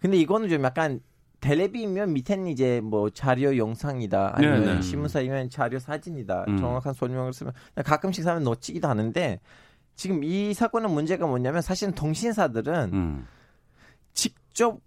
근데 0.00 0.16
이거는 0.16 0.48
좀 0.48 0.64
약간 0.64 1.00
텔레비면 1.40 2.12
밑에는 2.12 2.46
이제 2.48 2.80
뭐 2.82 3.10
자료 3.10 3.56
영상이다 3.56 4.32
아니면 4.34 4.64
네네. 4.64 4.82
신문사이면 4.82 5.50
자료 5.50 5.78
사진이다 5.78 6.44
음. 6.48 6.58
정확한 6.58 6.92
설명을 6.92 7.32
쓰면 7.32 7.52
가끔씩 7.84 8.24
사면 8.24 8.44
놓치기도 8.44 8.88
하는데 8.88 9.40
지금 9.96 10.24
이 10.24 10.54
사건의 10.54 10.90
문제가 10.90 11.26
뭐냐면 11.26 11.62
사실 11.62 11.92
통신사들은 11.92 12.90
음. 12.92 13.26
직접 14.12 14.80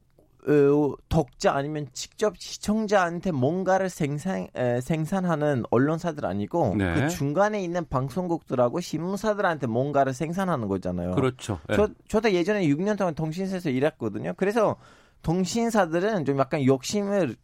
어, 0.46 0.96
독자 1.08 1.54
아니면 1.54 1.88
직접 1.94 2.38
시청자한테 2.38 3.32
뭔가를 3.32 3.90
생산 3.90 4.48
에, 4.56 4.82
생산하는 4.82 5.64
언론사들 5.70 6.26
아니고 6.26 6.76
네. 6.78 6.94
그 6.96 7.10
중간에 7.10 7.64
있는 7.64 7.88
방송국들하고 7.88 8.82
신문사들한테 8.82 9.68
뭔가를 9.68 10.14
생산하는 10.14 10.68
거잖아요. 10.68 11.12
그렇죠. 11.12 11.60
예. 11.70 11.76
저 11.76 11.88
저도 12.10 12.34
예전에 12.34 12.68
6년 12.68 12.98
동안 12.98 13.16
통신사에서 13.16 13.70
일했거든요. 13.70 14.34
그래서 14.36 14.76
통신사들은 15.24 16.26
좀 16.26 16.38
약간 16.38 16.64
욕심을 16.64 17.36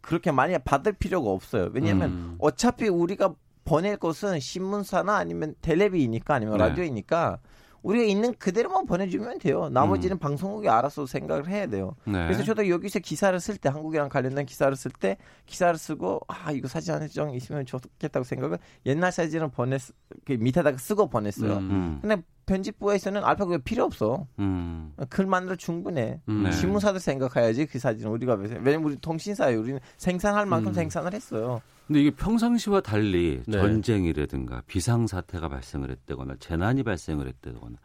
그렇게 0.00 0.30
많이 0.30 0.56
받을 0.58 0.92
필요가 0.92 1.30
없어요. 1.30 1.70
왜냐하면 1.72 2.10
음. 2.10 2.36
어차피 2.38 2.88
우리가 2.88 3.34
보낼 3.64 3.96
것은 3.96 4.38
신문사나 4.38 5.16
아니면 5.16 5.54
텔레비니까 5.60 6.34
아니면 6.34 6.58
네. 6.58 6.68
라디오이니까 6.68 7.38
우리가 7.82 8.04
있는 8.04 8.34
그대로만 8.34 8.86
보내주면 8.86 9.38
돼요. 9.38 9.68
나머지는 9.68 10.18
방송국이 10.18 10.68
알아서 10.68 11.06
생각을 11.06 11.48
해야 11.48 11.66
돼요. 11.66 11.94
음. 12.06 12.12
네. 12.12 12.24
그래서 12.26 12.44
저도 12.44 12.68
여기서 12.68 13.00
기사를 13.00 13.38
쓸 13.40 13.56
때 13.56 13.68
한국이랑 13.68 14.08
관련된 14.08 14.46
기사를 14.46 14.74
쓸 14.76 14.92
때 14.92 15.16
기사를 15.46 15.76
쓰고 15.78 16.20
아 16.28 16.52
이거 16.52 16.68
사진 16.68 16.94
한 16.94 17.08
장 17.08 17.32
있으면 17.34 17.64
좋겠다고 17.66 18.24
생각을 18.24 18.58
옛날 18.86 19.10
사진을 19.10 19.48
보냈 19.48 19.80
그 20.24 20.32
밑에다가 20.32 20.78
쓰고 20.78 21.08
보냈어요. 21.08 21.54
음. 21.58 21.70
음. 21.70 21.98
근데 22.02 22.22
편집부에서는 22.46 23.22
알파고 23.24 23.58
필요 23.58 23.84
없어. 23.84 24.26
음. 24.38 24.92
글만으로 25.08 25.56
충분해. 25.56 26.20
음. 26.28 26.42
네. 26.44 26.52
신문사도 26.52 26.98
생각해야지 26.98 27.66
그 27.66 27.78
사진은 27.78 28.10
우리가 28.12 28.34
왜? 28.34 28.48
왜냐면 28.62 28.84
우리 28.84 28.96
통신사예요. 28.96 29.60
우리는 29.60 29.80
생산할 29.98 30.46
만큼 30.46 30.68
음. 30.68 30.72
생산을 30.74 31.12
했어요. 31.12 31.60
근데 31.86 32.00
이게 32.00 32.10
평상시와 32.10 32.80
달리 32.80 33.40
네. 33.46 33.58
전쟁이라든가 33.58 34.60
비상사태가 34.66 35.48
발생을 35.48 35.88
했다거나 35.92 36.34
재난이 36.40 36.82
발생을 36.82 37.28
했다거나 37.28 37.76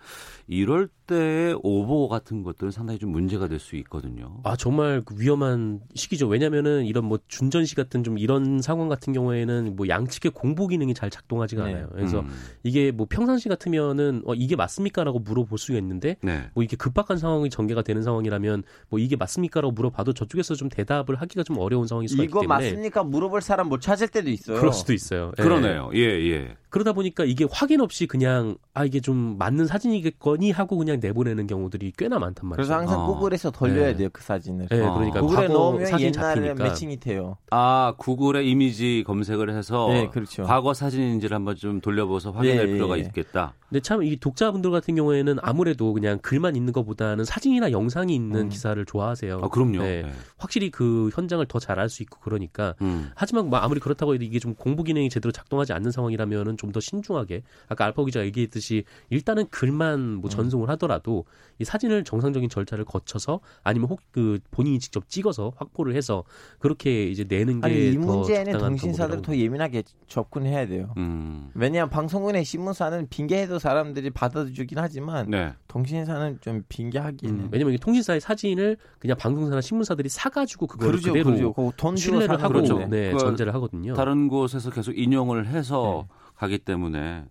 이럴 0.48 0.88
때 1.06 1.54
오보 1.62 2.08
같은 2.08 2.42
것들은 2.42 2.72
상당히 2.72 2.98
좀 2.98 3.12
문제가 3.12 3.48
될 3.48 3.60
수 3.60 3.76
있거든요. 3.76 4.40
아 4.44 4.56
정말 4.56 5.04
그 5.06 5.14
위험한 5.20 5.82
시기죠. 5.94 6.28
왜냐면은 6.28 6.84
이런 6.86 7.06
뭐 7.06 7.20
준전시 7.28 7.76
같은 7.76 8.04
좀 8.04 8.18
이런 8.18 8.60
상황 8.64 8.90
같은 8.90 9.14
경우에는 9.14 9.76
뭐 9.76 9.88
양측의 9.88 10.32
공보 10.32 10.66
기능이 10.68 10.96
잘 10.96 11.12
작동하지가 11.12 11.66
네. 11.66 11.74
않아요. 11.74 11.90
그래서 11.92 12.22
음. 12.22 12.30
이게 12.64 12.90
뭐 12.90 13.06
평상시 13.08 13.50
같으면은 13.50 14.24
어 14.26 14.34
이게 14.34 14.51
맞습니까라고 14.56 15.20
물어볼 15.20 15.58
수가 15.58 15.78
있는데 15.80 16.18
네. 16.22 16.50
뭐 16.54 16.64
이게 16.64 16.76
급박한 16.76 17.18
상황이 17.18 17.50
전개가 17.50 17.82
되는 17.82 18.04
상황이라면 18.04 18.64
뭐 18.90 19.00
이게 19.00 19.16
맞습니까라고 19.16 19.72
물어봐도 19.72 20.14
저쪽에서 20.14 20.56
좀 20.56 20.70
대답을 20.70 21.16
하기가 21.16 21.44
좀 21.44 21.58
어려운 21.58 21.88
수가 21.88 22.04
있기 22.04 22.24
이거 22.24 22.42
때문에 22.42 22.48
맞습니까? 22.48 23.04
물어볼 23.04 23.42
사람 23.42 23.70
못 23.70 23.82
찾을 23.82 24.08
때도 24.08 24.30
있어요. 24.30 24.58
그럴 24.60 24.74
수도 24.74 24.94
있어요. 24.94 25.32
예. 25.38 25.44
그러네요. 25.44 25.92
예, 25.94 26.00
예. 26.00 26.56
그러다 26.70 26.94
보니까 26.94 27.26
이게 27.26 27.46
확인 27.52 27.82
없이 27.82 28.08
그냥 28.08 28.56
아 28.74 28.86
이게 28.86 29.02
좀 29.02 29.38
맞는 29.38 29.68
사진이겠거니 29.68 30.52
하고 30.52 30.78
그냥 30.78 31.00
내보내는 31.02 31.46
경우들이 31.48 31.92
꽤나 31.98 32.18
많단 32.18 32.48
말이죠. 32.48 32.56
그래서 32.56 32.76
항상 32.80 33.02
어. 33.02 33.08
구글에서 33.08 33.52
돌려야 33.52 33.88
네. 33.88 33.96
돼요 33.98 34.10
그 34.14 34.22
사진을. 34.24 34.68
예, 34.72 34.80
어. 34.80 34.94
그러니까 34.94 35.20
구글에 35.20 35.48
넣으면 35.50 35.86
사진 35.86 36.08
옛날에 36.16 36.36
잡히니까 36.36 36.64
매칭이 36.64 36.98
돼요. 37.02 37.38
아, 37.50 37.94
구글에 37.98 38.46
이미지 38.46 39.04
검색을 39.06 39.50
해서 39.56 39.88
네, 39.90 40.08
그렇죠. 40.10 40.44
과거 40.44 40.74
사진인지를 40.74 41.36
한번 41.36 41.58
좀 41.58 41.82
돌려봐서 41.82 42.32
확인할 42.32 42.70
예, 42.70 42.72
필요가 42.74 42.98
예. 42.98 43.02
있겠다. 43.02 43.54
근데 43.70 43.82
참 43.82 44.02
이 44.02 44.18
독자 44.18 44.41
분들 44.50 44.72
같은 44.72 44.96
경우에는 44.96 45.38
아무래도 45.44 45.94
그냥 45.94 46.18
글만 46.20 46.56
있는 46.56 46.74
것보다는 46.74 47.24
사진이나 47.26 47.70
영상이 47.72 48.16
있는 48.16 48.40
음. 48.46 48.50
기사를 48.50 48.84
좋아하세요. 48.84 49.42
아, 49.44 49.48
그럼요. 49.50 49.84
네. 49.84 50.02
네. 50.02 50.12
확실히 50.38 50.72
그 50.72 51.12
현장을 51.14 51.46
더 51.46 51.60
잘 51.60 51.78
알 51.78 51.90
수 51.90 52.02
있고 52.02 52.18
그러니까 52.24 52.74
음. 52.82 53.12
하지만 53.14 53.50
뭐 53.50 53.60
아무리 53.60 53.80
그렇다고 53.80 54.16
해도 54.16 54.24
이게 54.24 54.40
좀 54.40 54.56
공부 54.56 54.84
기능이 54.84 55.10
제대로 55.12 55.32
작동하지 55.32 55.74
않는 55.74 55.92
상황이라면은 55.92 56.58
좀 56.58 56.72
더 56.72 56.80
신중하게 56.80 57.44
아까 57.68 57.84
알파 57.86 58.04
기자가 58.06 58.26
얘기했듯이 58.26 58.86
일단은 59.10 59.48
글만 59.50 60.00
음. 60.00 60.22
뭐 60.22 60.30
전송을 60.30 60.70
하더라도 60.70 61.26
이 61.60 61.66
사진을 61.66 62.06
정상적인 62.06 62.50
절차를 62.50 62.86
거쳐서 62.86 63.42
아니면 63.64 63.90
혹 63.90 64.00
그 64.12 64.40
본인이 64.52 64.80
직접 64.80 65.08
찍어서 65.08 65.54
확보를 65.58 65.96
해서 65.96 66.24
그렇게 66.60 67.06
이제 67.08 67.26
내는 67.28 67.64
아니 67.64 67.76
게이더 67.76 68.00
문제에는 68.00 68.52
적당한 68.54 68.72
통신사들 68.72 69.22
더 69.22 69.36
예민하게 69.38 69.84
접근해야 70.08 70.66
돼요. 70.68 70.94
음. 70.98 71.50
왜냐하면 71.54 71.90
방송국의 71.90 72.44
신문사는 72.46 73.08
핑계해도 73.10 73.60
사람들이 73.60 74.10
받 74.10 74.31
아주긴 74.40 74.78
하지만 74.78 75.30
네. 75.30 75.54
통신사는 75.68 76.40
좀 76.42 76.64
핑계하기는 76.70 77.36
음, 77.36 77.50
왜냐면 77.52 77.74
이게 77.74 77.82
통신사의 77.82 78.22
사진을 78.22 78.78
그냥 79.00 79.18
방송사나 79.18 79.62
신문사들이 79.62 80.10
사가지고 80.10 80.68
그거를 80.68 80.92
그러죠, 80.94 81.08
그대로 81.10 81.26
그러죠. 81.26 81.54
그거 81.54 81.74
돈 81.78 81.96
주고 81.96 82.20
신뢰를 82.20 82.42
하고 82.42 82.54
그렇죠. 82.54 82.80
네, 82.88 83.12
그 83.12 83.18
전제를 83.20 83.54
하거든요. 83.56 83.94
다른 83.94 84.28
곳에서 84.28 84.70
계속 84.72 84.98
인용을 84.98 85.48
해서 85.48 86.08
네. 86.08 86.16
가기 86.36 86.58
때문에 86.60 87.26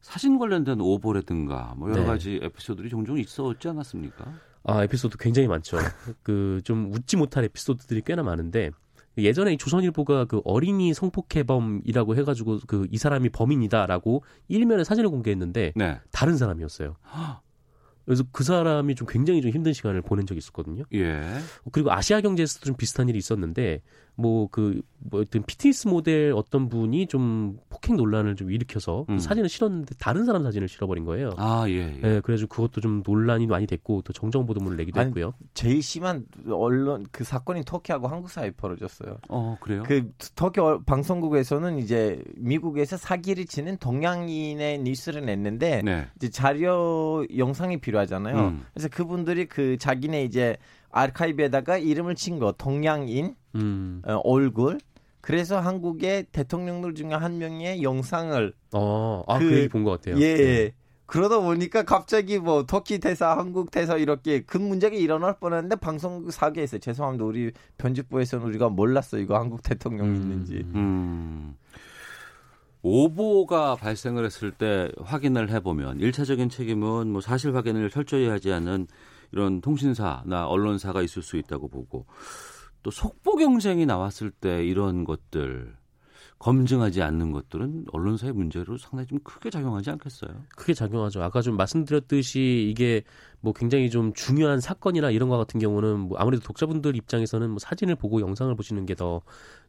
사진 0.00 0.38
관련된 0.38 0.80
오보라든가 0.80 1.74
뭐 1.76 1.90
여러 1.90 2.00
네. 2.00 2.06
가지 2.06 2.40
에피소드들이 2.42 2.88
종종 2.88 3.18
있었지 3.18 3.68
않았습니까? 3.68 4.24
아 4.64 4.82
에피소드 4.84 5.16
굉장히 5.18 5.48
많죠. 5.48 5.76
그 6.22 6.60
좀 6.64 6.92
웃지 6.92 7.16
못할 7.16 7.44
에피소드들이 7.44 8.02
꽤나 8.02 8.22
많은데 8.22 8.70
예전에 9.24 9.52
이 9.54 9.56
조선일보가 9.58 10.26
그 10.26 10.40
어린이 10.44 10.94
성폭행범이라고 10.94 12.16
해가지고 12.16 12.60
그 12.66 12.86
이 12.90 12.96
사람이 12.98 13.28
범인이다라고 13.30 14.22
일면에 14.48 14.84
사진을 14.84 15.10
공개했는데 15.10 15.72
네. 15.76 16.00
다른 16.10 16.36
사람이었어요. 16.36 16.96
그래서 18.04 18.24
그 18.32 18.42
사람이 18.42 18.94
좀 18.94 19.06
굉장히 19.06 19.42
좀 19.42 19.50
힘든 19.50 19.74
시간을 19.74 20.00
보낸 20.00 20.26
적이 20.26 20.38
있었거든요. 20.38 20.84
예. 20.94 21.20
그리고 21.72 21.92
아시아 21.92 22.22
경제에서도 22.22 22.64
좀 22.64 22.74
비슷한 22.76 23.08
일이 23.10 23.18
있었는데 23.18 23.82
뭐그뭐 24.18 24.80
어떤 25.12 25.42
피트니스 25.44 25.86
모델 25.86 26.32
어떤 26.34 26.68
분이 26.68 27.06
좀 27.06 27.58
폭행 27.70 27.96
논란을 27.96 28.34
좀 28.34 28.50
일으켜서 28.50 29.06
음. 29.08 29.18
사진을 29.18 29.48
실었는데 29.48 29.94
다른 29.98 30.24
사람 30.24 30.42
사진을 30.42 30.66
실어버린 30.68 31.04
거예요. 31.04 31.30
아, 31.36 31.64
예, 31.68 31.74
예. 31.74 32.00
네, 32.00 32.20
그래가지고 32.20 32.48
그것도 32.48 32.80
좀 32.80 33.02
논란이 33.06 33.46
많이 33.46 33.66
됐고 33.66 34.02
또 34.02 34.12
정정 34.12 34.44
보도문을 34.44 34.76
내기도 34.76 34.98
아니, 35.00 35.08
했고요. 35.08 35.34
제일 35.54 35.82
심한 35.82 36.26
언론 36.50 37.06
그 37.12 37.22
사건이 37.22 37.64
터키하고 37.64 38.08
한국 38.08 38.28
사이에 38.30 38.50
벌어졌어요. 38.50 39.18
어, 39.28 39.56
그래요? 39.60 39.84
그 39.86 40.10
터키 40.34 40.60
어- 40.60 40.82
방송국에서는 40.84 41.78
이제 41.78 42.20
미국에서 42.36 42.96
사기를 42.96 43.46
치는 43.46 43.76
동양인의 43.76 44.80
뉴스를 44.80 45.24
냈는데 45.24 45.82
네. 45.84 46.06
이제 46.16 46.28
자료 46.28 47.24
영상이 47.36 47.76
필요하잖아요. 47.78 48.36
음. 48.36 48.64
그래서 48.74 48.88
그분들이 48.88 49.46
그 49.46 49.78
자기네 49.78 50.24
이제 50.24 50.56
아카이브에다가 50.90 51.78
이름을 51.78 52.14
친 52.14 52.38
거 52.38 52.52
동양인 52.52 53.34
음. 53.54 54.02
어, 54.06 54.20
얼굴. 54.24 54.78
그래서 55.20 55.58
한국의 55.60 56.26
대통령들 56.32 56.94
중에 56.94 57.08
한 57.12 57.38
명의 57.38 57.82
영상을 57.82 58.52
어, 58.72 59.24
아, 59.26 59.38
그, 59.38 59.48
그- 59.48 59.56
얘기 59.58 59.68
본 59.68 59.84
것 59.84 59.90
같아요. 60.00 60.20
예. 60.22 60.34
네. 60.36 60.72
그러다 61.06 61.40
보니까 61.40 61.84
갑자기 61.84 62.38
뭐 62.38 62.66
터키 62.66 62.98
대사, 62.98 63.34
한국 63.36 63.70
대사 63.70 63.96
이렇게 63.96 64.42
큰 64.42 64.62
문제가 64.62 64.94
일어날 64.94 65.38
뻔했는데 65.40 65.76
방송국 65.76 66.30
사기했어요. 66.32 66.80
죄송합니다. 66.80 67.24
우리 67.24 67.50
편집부에서는 67.78 68.44
우리가 68.44 68.68
몰랐어 68.68 69.18
이거 69.18 69.38
한국 69.38 69.62
대통령 69.62 70.06
이 70.06 70.08
음. 70.10 70.14
있는지. 70.16 70.54
음. 70.74 71.54
오보가 72.82 73.76
발생을 73.76 74.24
했을 74.24 74.50
때 74.52 74.90
확인을 75.02 75.50
해보면 75.50 75.98
일차적인 76.00 76.48
책임은 76.48 77.10
뭐 77.10 77.20
사실 77.20 77.54
확인을 77.56 77.90
철저히 77.90 78.28
하지 78.28 78.52
않은 78.52 78.86
이런 79.32 79.60
통신사나 79.60 80.46
언론사가 80.46 81.02
있을 81.02 81.22
수 81.22 81.36
있다고 81.36 81.68
보고 81.68 82.06
또 82.82 82.90
속보 82.90 83.36
경쟁이 83.36 83.86
나왔을 83.86 84.30
때 84.30 84.64
이런 84.64 85.04
것들 85.04 85.76
검증하지 86.38 87.02
않는 87.02 87.32
것들은 87.32 87.86
언론사의 87.92 88.32
문제로 88.32 88.78
상당히 88.78 89.08
좀 89.08 89.18
크게 89.20 89.50
작용하지 89.50 89.90
않겠어요? 89.90 90.44
크게 90.56 90.72
작용하죠. 90.72 91.22
아까 91.22 91.42
좀 91.42 91.56
말씀드렸듯이 91.56 92.68
이게 92.70 93.02
뭐 93.40 93.52
굉장히 93.52 93.88
좀 93.90 94.12
중요한 94.14 94.60
사건이나 94.60 95.10
이런 95.10 95.28
거 95.28 95.36
같은 95.38 95.60
경우는 95.60 96.00
뭐 96.00 96.18
아무래도 96.18 96.42
독자분들 96.42 96.96
입장에서는 96.96 97.48
뭐 97.50 97.58
사진을 97.58 97.94
보고 97.96 98.20
영상을 98.20 98.54
보시는 98.54 98.86
게 98.86 98.94
더 98.94 99.22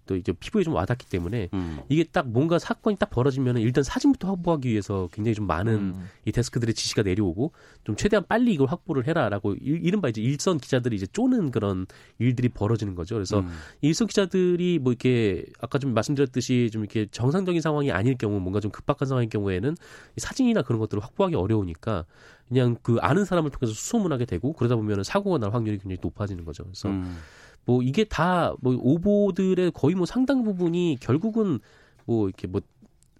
또 0.05 0.15
이제 0.15 0.31
피부에 0.31 0.63
좀 0.63 0.73
와닿기 0.73 1.05
때문에 1.05 1.49
음. 1.53 1.81
이게 1.87 2.03
딱 2.03 2.27
뭔가 2.27 2.57
사건이 2.57 2.95
딱 2.97 3.11
벌어지면 3.11 3.57
일단 3.59 3.83
사진부터 3.83 4.27
확보하기 4.29 4.67
위해서 4.67 5.07
굉장히 5.13 5.35
좀 5.35 5.45
많은 5.45 5.73
음. 5.75 6.09
이 6.25 6.31
데스크들의 6.31 6.73
지시가 6.73 7.03
내려오고 7.03 7.51
좀 7.83 7.95
최대한 7.95 8.25
빨리 8.27 8.51
이걸 8.53 8.67
확보를 8.69 9.05
해라라고 9.05 9.53
일- 9.61 9.85
이른바 9.85 10.09
이제 10.09 10.19
일선 10.19 10.57
기자들이 10.57 10.95
이제 10.95 11.05
쪼는 11.05 11.51
그런 11.51 11.85
일들이 12.17 12.49
벌어지는 12.49 12.95
거죠. 12.95 13.13
그래서 13.15 13.41
음. 13.41 13.49
이 13.83 13.87
일선 13.89 14.07
기자들이 14.07 14.79
뭐 14.79 14.93
이렇게 14.93 15.45
아까 15.61 15.77
좀 15.77 15.93
말씀드렸듯이 15.93 16.71
좀 16.73 16.81
이렇게 16.81 17.05
정상적인 17.11 17.61
상황이 17.61 17.91
아닐 17.91 18.17
경우 18.17 18.39
뭔가 18.39 18.59
좀 18.61 18.71
급박한 18.71 19.07
상황인 19.07 19.29
경우에는 19.29 19.75
이 20.17 20.19
사진이나 20.19 20.63
그런 20.63 20.79
것들을 20.79 21.03
확보하기 21.03 21.35
어려우니까 21.35 22.05
그냥 22.49 22.75
그 22.81 22.97
아는 22.99 23.25
사람을 23.25 23.51
통해서 23.51 23.73
수소문하게 23.73 24.25
되고 24.25 24.53
그러다 24.53 24.75
보면 24.75 25.03
사고가 25.03 25.37
날 25.37 25.53
확률이 25.53 25.77
굉장히 25.77 25.99
높아지는 26.01 26.43
거죠. 26.43 26.63
그래서 26.63 26.89
음. 26.89 27.17
뭐 27.65 27.81
이게 27.83 28.03
다 28.03 28.55
뭐 28.61 28.75
오보들의 28.77 29.71
거의 29.71 29.95
뭐 29.95 30.05
상당 30.05 30.43
부분이 30.43 30.97
결국은 30.99 31.59
뭐 32.05 32.27
이렇게 32.27 32.47
뭐 32.47 32.61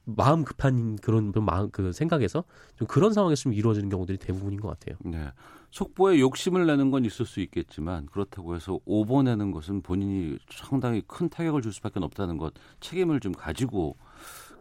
마음 0.05 0.43
급한 0.43 0.95
그런 0.97 1.31
마음 1.35 1.69
그 1.69 1.91
생각에서 1.91 2.43
좀 2.75 2.87
그런 2.87 3.13
상황에서 3.13 3.43
좀 3.43 3.53
이루어지는 3.53 3.89
경우들이 3.89 4.17
대부분인 4.17 4.59
것 4.59 4.69
같아요. 4.69 4.97
네. 5.05 5.31
속보에 5.71 6.19
욕심을 6.19 6.65
내는 6.65 6.89
건 6.89 7.05
있을 7.05 7.27
수 7.27 7.41
있겠지만 7.41 8.07
그렇다고 8.07 8.55
해서 8.55 8.79
오보 8.85 9.21
내는 9.21 9.51
것은 9.51 9.83
본인이 9.83 10.37
상당히 10.49 11.03
큰 11.05 11.29
타격을 11.29 11.61
줄 11.61 11.71
수밖에 11.71 11.99
없다는 11.99 12.37
것 12.37 12.53
책임을 12.79 13.19
좀 13.19 13.33
가지고 13.33 13.95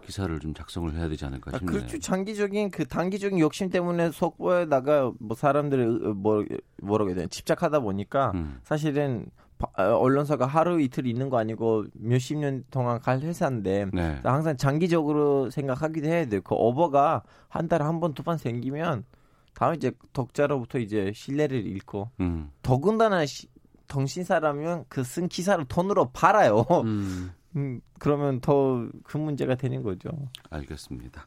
기사를 0.09 0.38
좀 0.40 0.55
작성을 0.55 0.90
해야 0.94 1.07
되지 1.09 1.25
않을까 1.27 1.51
아, 1.55 1.59
싶네요. 1.59 1.77
그렇죠. 1.79 1.99
장기적인 1.99 2.71
그 2.71 2.87
단기적인 2.87 3.38
욕심 3.38 3.68
때문에 3.68 4.11
속보에다가 4.11 5.12
뭐 5.21 5.37
사람들을 5.37 6.14
뭐 6.14 6.44
뭐라고 6.83 7.11
해야 7.11 7.16
되나 7.16 7.29
집착하다 7.29 7.81
보니까 7.81 8.33
음. 8.35 8.59
사실은 8.64 9.27
바- 9.59 9.68
어, 9.77 9.97
언론사가 9.99 10.47
하루 10.47 10.81
이틀 10.81 11.07
있는 11.07 11.29
거 11.29 11.38
아니고 11.38 11.85
몇십 11.92 12.38
년 12.38 12.64
동안 12.71 13.01
갈 13.01 13.21
회사인데 13.21 13.87
네. 13.92 14.21
항상 14.25 14.57
장기적으로 14.57 15.51
생각하기도 15.51 16.07
해야 16.09 16.25
돼요. 16.27 16.40
그 16.42 16.55
오버가 16.55 17.23
한 17.49 17.68
달에 17.68 17.85
한 17.85 18.01
번 18.01 18.14
두 18.14 18.23
번 18.23 18.38
생기면 18.38 19.05
다음 19.55 19.75
이제 19.75 19.92
독자로부터 20.12 20.79
이제 20.79 21.12
신뢰를 21.14 21.66
잃고 21.66 22.09
음. 22.21 22.51
더군다나 22.62 23.27
시, 23.27 23.47
통신사라면 23.88 24.85
그쓴 24.88 25.29
기사를 25.29 25.62
돈으로 25.66 26.11
팔아요. 26.12 26.64
음. 26.85 27.33
음, 27.57 27.81
그러면 27.99 28.41
더 28.41 28.87
큰 29.05 29.21
문제가 29.21 29.55
되는 29.55 29.83
거죠. 29.83 30.11
알겠습니다. 30.51 31.27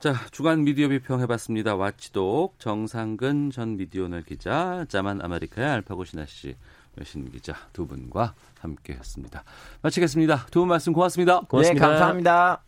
자, 0.00 0.14
주간 0.32 0.64
미디어 0.64 0.88
비평 0.88 1.20
해봤습니다. 1.20 1.76
와치독 1.76 2.58
정상근 2.58 3.50
전 3.50 3.76
미디어널 3.76 4.22
기자, 4.22 4.84
자만 4.88 5.22
아메리카의 5.22 5.68
알파고 5.68 6.04
신하 6.04 6.26
씨, 6.26 6.56
외신 6.96 7.30
기자 7.30 7.54
두 7.72 7.86
분과 7.86 8.34
함께했습니다. 8.60 9.44
마치겠습니다. 9.82 10.46
두 10.50 10.60
분 10.60 10.68
말씀 10.68 10.92
고맙습니다. 10.92 11.40
고맙습니다. 11.40 11.86
네, 11.86 11.90
감사합니다. 11.92 12.62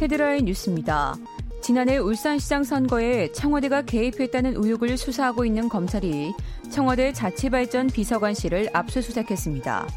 헤드라인 0.00 0.44
뉴스입니다. 0.44 1.14
지난해 1.66 1.98
울산시장 1.98 2.62
선거에 2.62 3.32
청와대가 3.32 3.82
개입했다는 3.82 4.54
의혹을 4.54 4.96
수사하고 4.96 5.44
있는 5.44 5.68
검찰이 5.68 6.32
청와대 6.70 7.12
자치발전 7.12 7.88
비서관실을 7.88 8.68
압수수색했습니다. 8.72 9.88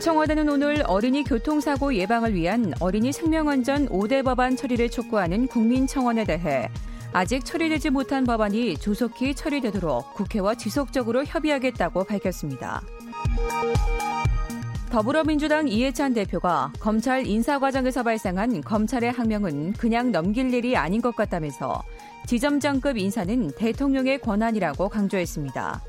청와대는 0.00 0.48
오늘 0.48 0.82
어린이 0.88 1.22
교통사고 1.22 1.94
예방을 1.94 2.34
위한 2.34 2.74
어린이 2.80 3.12
생명안전 3.12 3.90
5대 3.90 4.24
법안 4.24 4.56
처리를 4.56 4.90
촉구하는 4.90 5.46
국민청원에 5.46 6.24
대해 6.24 6.68
아직 7.12 7.44
처리되지 7.44 7.90
못한 7.90 8.24
법안이 8.24 8.78
조속히 8.78 9.36
처리되도록 9.36 10.14
국회와 10.14 10.56
지속적으로 10.56 11.24
협의하겠다고 11.24 12.02
밝혔습니다. 12.02 12.82
더불어민주당 14.94 15.66
이해찬 15.66 16.14
대표가 16.14 16.72
검찰 16.78 17.26
인사 17.26 17.58
과정에서 17.58 18.04
발생한 18.04 18.60
검찰의 18.60 19.10
항명은 19.10 19.72
그냥 19.72 20.12
넘길 20.12 20.54
일이 20.54 20.76
아닌 20.76 21.02
것 21.02 21.16
같다면서 21.16 21.82
지점장급 22.28 22.96
인사는 22.96 23.50
대통령의 23.56 24.20
권한이라고 24.20 24.88
강조했습니다. 24.88 25.82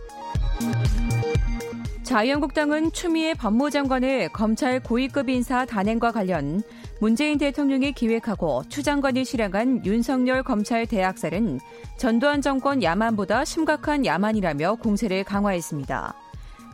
자유한국당은 2.02 2.92
추미애 2.94 3.36
법무장관의 3.36 4.30
검찰 4.30 4.82
고위급 4.82 5.30
인사 5.30 5.68
단행과 5.68 6.12
관련 6.12 6.64
문재인 7.00 7.38
대통령이 7.38 7.92
기획하고 7.92 8.64
추 8.70 8.82
장관이 8.82 9.24
실행한 9.24 9.86
윤석열 9.86 10.42
검찰 10.42 10.88
대학살은 10.88 11.60
전두환 11.98 12.42
정권 12.42 12.82
야만보다 12.82 13.46
심각한 13.46 14.04
야만이라며 14.04 14.78
공세를 14.82 15.26
강화했습니다. 15.26 16.25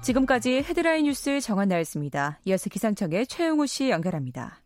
지금까지 0.01 0.63
헤드라인 0.63 1.05
뉴스 1.05 1.39
정한나였습니다. 1.39 2.39
이어서 2.45 2.69
기상청의 2.69 3.27
최영우 3.27 3.67
씨 3.67 3.89
연결합니다. 3.89 4.61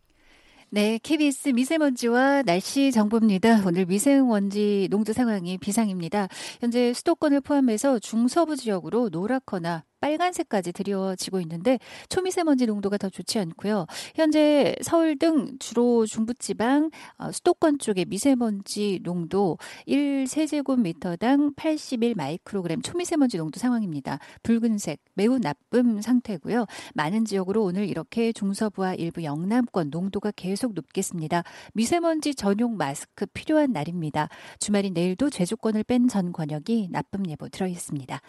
네, 0.70 0.98
KBS 1.04 1.50
미세먼지와 1.50 2.42
날씨 2.44 2.92
정보입니다. 2.92 3.64
오늘 3.68 3.86
미세먼지 3.86 4.88
농도 4.90 5.14
상황이 5.14 5.58
비상입니다. 5.58 6.28
현재 6.62 6.94
수도권을 6.94 7.42
포함해서 7.42 8.00
중서부 8.00 8.56
지역으로 8.56 9.10
노랗거나 9.10 9.84
빨간색까지 10.00 10.72
드리워지고 10.72 11.40
있는데 11.42 11.80
초미세먼지 12.10 12.66
농도가 12.66 12.98
더 12.98 13.10
좋지 13.10 13.40
않고요. 13.40 13.86
현재 14.16 14.76
서울 14.82 15.18
등 15.18 15.58
주로 15.60 16.06
중부지방 16.06 16.92
어, 17.18 17.32
수도권 17.32 17.80
쪽의 17.80 18.06
미세먼지 18.06 19.00
농도 19.04 19.58
1세제곱미터당 19.88 21.56
81 21.56 22.16
마이크로그램 22.16 22.82
초미세먼지 22.82 23.38
농도 23.38 23.60
상황입니다. 23.60 24.20
붉은색 24.44 25.00
매우 25.16 25.38
나쁨 25.40 26.02
상태고요. 26.02 26.66
많은 26.94 27.26
지역으로 27.26 27.64
오늘 27.64 27.88
이렇게 27.90 28.32
중서부와 28.32 28.96
일부 28.96 29.24
영남권 29.24 29.90
농도가 29.90 30.32
계속 30.32 30.74
높겠습니다. 30.74 31.44
미세먼지 31.74 32.36
전용 32.36 32.78
마스크 32.78 33.26
필요한 33.28 33.72
날입니다. 33.72 34.30
주말인 34.60 34.94
내일도 34.94 35.30
제주권을 35.30 35.84
뺀 35.84 36.06
전 36.08 36.32
권역이 36.32 36.90
나쁨 36.92 37.28
예보 37.28 37.50
들어 37.50 37.68
있습니다. 37.68 38.22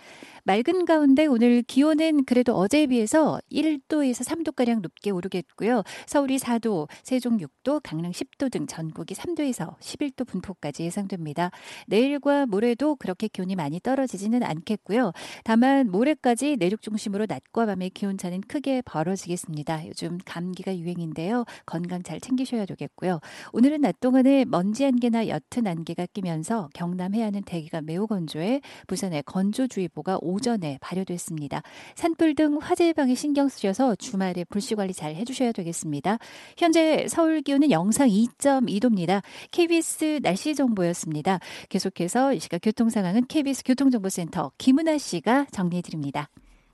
맑은 0.44 0.84
가운데 0.86 1.26
오늘 1.26 1.55
기온은 1.62 2.24
그래도 2.24 2.54
어제에 2.54 2.86
비해서 2.86 3.40
1도에서 3.50 4.26
3도가량 4.26 4.80
높게 4.82 5.10
오르겠고요. 5.10 5.82
서울이 6.06 6.38
4도, 6.38 6.88
세종 7.02 7.38
6도, 7.38 7.80
강릉 7.82 8.10
10도 8.10 8.50
등 8.50 8.66
전국이 8.66 9.14
3도에서 9.14 9.78
11도 9.78 10.26
분포까지 10.26 10.84
예상됩니다. 10.84 11.50
내일과 11.86 12.46
모레도 12.46 12.96
그렇게 12.96 13.28
기온이 13.28 13.56
많이 13.56 13.80
떨어지지는 13.80 14.42
않겠고요. 14.42 15.12
다만 15.44 15.90
모레까지 15.90 16.56
내륙 16.56 16.82
중심으로 16.82 17.26
낮과 17.28 17.66
밤의 17.66 17.90
기온차는 17.90 18.42
크게 18.42 18.82
벌어지겠습니다. 18.82 19.86
요즘 19.88 20.18
감기가 20.24 20.76
유행인데요. 20.76 21.44
건강 21.64 22.02
잘 22.02 22.20
챙기셔야 22.20 22.66
되겠고요. 22.66 23.20
오늘은 23.52 23.80
낮 23.80 24.00
동안에 24.00 24.44
먼지 24.44 24.84
안개나 24.84 25.28
옅은 25.28 25.66
안개가 25.66 26.06
끼면서 26.12 26.68
경남 26.74 27.14
해안은 27.14 27.42
대기가 27.42 27.80
매우 27.80 28.06
건조해 28.06 28.60
부산에 28.86 29.22
건조주의보가 29.22 30.18
오전에 30.20 30.78
발효됐습니다. 30.80 31.45
있습니다. 31.46 31.62
산불 31.94 32.34
등 32.34 32.58
화재 32.60 32.88
예방에 32.88 33.14
신경 33.14 33.48
쓰셔서 33.48 33.94
주말에 33.96 34.44
불씨 34.44 34.74
관리 34.74 34.92
잘 34.92 35.14
해주셔야 35.14 35.52
되겠습니다. 35.52 36.18
현재 36.56 37.06
서울 37.08 37.40
기온은 37.40 37.70
영상 37.70 38.08
2.2도입니다. 38.08 39.22
KBS 39.50 40.20
날씨 40.22 40.54
정보였습니다. 40.54 41.38
계속해서 41.68 42.34
이 42.34 42.40
시각 42.40 42.60
교통 42.62 42.90
상황은 42.90 43.26
KBS 43.26 43.62
교통정보센터 43.64 44.52
김은아 44.58 44.98
씨가 44.98 45.46
정리해 45.50 45.82
드립니다. 45.82 46.28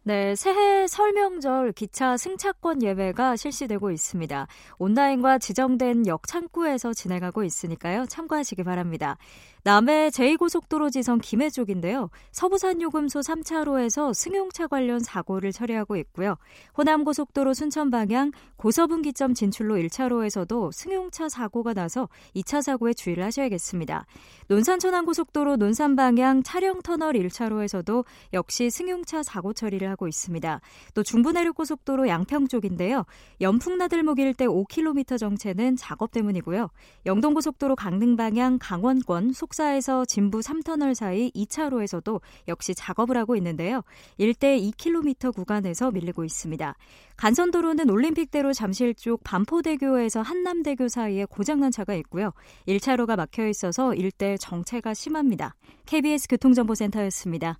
네, 0.04 0.35
새해 0.35 0.88
설명절 0.88 1.72
기차 1.72 2.16
승차권 2.16 2.82
예매가 2.82 3.37
실시되고 3.37 3.92
있습니다. 3.92 4.48
온라인과 4.78 5.38
지정된 5.38 6.08
역 6.08 6.26
창구에서 6.26 6.92
진행하고 6.92 7.44
있으니까요. 7.44 8.06
참고하시기 8.06 8.64
바랍니다. 8.64 9.16
남해 9.64 10.09
제2고속도로 10.09 10.90
지선 10.90 11.20
김해 11.20 11.48
쪽인데요. 11.48 12.11
서부산 12.33 12.83
요금소 12.83 13.20
3차로에서 13.20 14.12
승용차 14.12 14.66
관련 14.66 14.98
사고를 14.98 15.53
처리하고 15.53 15.94
있고요. 15.98 16.37
호남고속도로 16.77 17.55
순천 17.55 17.92
방향 17.92 18.33
고서분기점 18.57 19.35
진출로 19.35 19.77
1차로에서도 19.77 20.72
승용차 20.72 21.29
사고가 21.29 21.75
나서 21.75 22.09
2차 22.35 22.61
사고에 22.61 22.92
주의를 22.92 23.22
하셔야겠습니다. 23.22 24.05
논산 24.48 24.81
천안고속도로 24.81 25.55
논산 25.55 25.94
방향 25.94 26.42
차량 26.42 26.83
터널 26.83 27.12
1차로에서도 27.12 28.05
역시 28.33 28.68
승용차 28.68 29.22
사고 29.22 29.53
처리를 29.53 29.88
하고 29.88 30.09
있습니다. 30.09 30.61
또 30.94 31.05
중부내륙고속도로 31.05 32.09
양평 32.09 32.48
쪽인데요. 32.48 33.05
연풍나들목 33.40 34.18
일대 34.18 34.44
5km 34.44 35.18
정체는 35.18 35.77
작업 35.77 36.11
때문이고요. 36.11 36.68
영동고속도로 37.07 37.77
강릉 37.77 38.16
방향 38.16 38.59
강원권 38.61 39.33
속 39.33 39.52
속사에서 39.53 40.05
진부 40.07 40.41
3터널 40.41 40.95
사이 40.95 41.31
2차로에서도 41.33 42.21
역시 42.49 42.75
작업을 42.75 43.17
하고 43.17 43.37
있는데요. 43.37 43.83
일대 44.17 44.59
2km 44.59 45.35
구간에서 45.35 45.91
밀리고 45.91 46.25
있습니다. 46.25 46.75
간선도로는 47.17 47.91
올림픽대로 47.91 48.53
잠실 48.53 48.95
쪽 48.95 49.23
반포대교에서 49.25 50.23
한남대교 50.23 50.88
사이에 50.88 51.27
고장난 51.27 51.71
차가 51.71 51.95
있고요. 51.95 52.33
1차로가 52.67 53.17
막혀 53.17 53.47
있어서 53.49 53.95
일대 53.95 54.37
정체가 54.38 54.95
심합니다. 54.95 55.55
KBS 55.87 56.29
교통정보센터였습니다. 56.29 57.59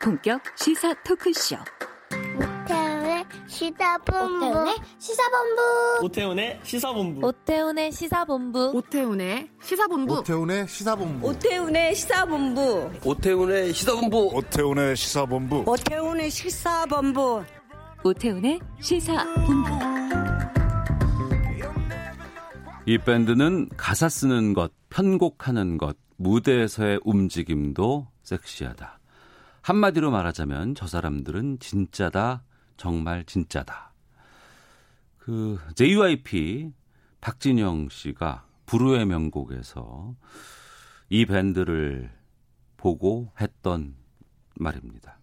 본격 0.00 0.40
시사 0.56 0.94
토크쇼. 1.02 1.56
시사본부. 3.58 4.72
시사본부. 5.00 6.04
오태훈의 6.04 6.60
시사본부. 6.62 7.26
오태훈의 7.26 7.90
시사본부. 7.90 8.70
오태훈의 8.76 9.48
시사본부. 9.50 10.14
오태훈의 10.14 10.68
시사본부. 10.68 11.26
오태훈의 11.26 11.94
시사본부. 11.96 13.00
오태훈의 13.04 13.72
시사본부. 13.74 14.30
오태훈의 14.32 14.94
시사본부. 14.96 15.64
오태훈의 15.66 16.30
시사본부. 16.30 17.44
오태훈의 18.04 18.60
시사본부. 18.80 19.70
이 22.86 22.96
밴드는 22.96 23.70
가사 23.76 24.08
쓰는 24.08 24.54
것, 24.54 24.70
편곡하는 24.88 25.78
것, 25.78 25.96
무대에서의 26.16 27.00
움직임도 27.02 28.06
섹시하다. 28.22 29.00
한마디로 29.62 30.12
말하자면 30.12 30.76
저 30.76 30.86
사람들은 30.86 31.58
진짜다, 31.58 32.44
정말 32.78 33.24
진짜다. 33.24 33.92
그 35.18 35.58
JYP 35.74 36.72
박진영 37.20 37.90
씨가 37.90 38.46
불후의 38.64 39.04
명곡에서 39.04 40.14
이 41.10 41.26
밴드를 41.26 42.10
보고 42.78 43.30
했던 43.40 43.96
말입니다. 44.54 45.18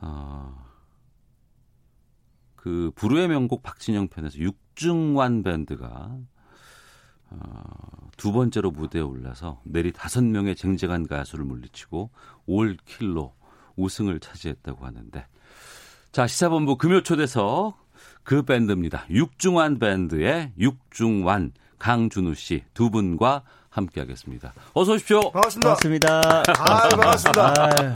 어, 0.00 0.64
그 2.54 2.92
불후의 2.94 3.28
명곡 3.28 3.62
박진영 3.62 4.08
편에서 4.08 4.38
육중완 4.38 5.42
밴드가 5.42 6.18
어, 7.28 8.10
두 8.16 8.32
번째로 8.32 8.70
무대에 8.70 9.02
올라서 9.02 9.60
내리 9.64 9.92
다섯 9.92 10.22
명의 10.22 10.54
쟁쟁한 10.54 11.06
가수를 11.06 11.44
물리치고 11.44 12.10
올 12.46 12.76
킬로 12.84 13.34
우승을 13.76 14.20
차지했다고 14.20 14.86
하는데 14.86 15.26
자, 16.16 16.26
시사본부 16.26 16.78
금요초대석 16.78 17.76
그 18.22 18.42
밴드입니다. 18.42 19.04
육중환 19.10 19.78
밴드의 19.78 20.50
육중환 20.58 21.52
강준우 21.78 22.34
씨 22.34 22.64
두 22.72 22.88
분과 22.88 23.42
함께하겠습니다. 23.68 24.54
어서 24.72 24.94
오십시오. 24.94 25.30
반갑습니다. 25.30 25.74
반갑습니다. 25.74 26.20
아, 26.58 26.88
반갑습니다. 26.88 27.92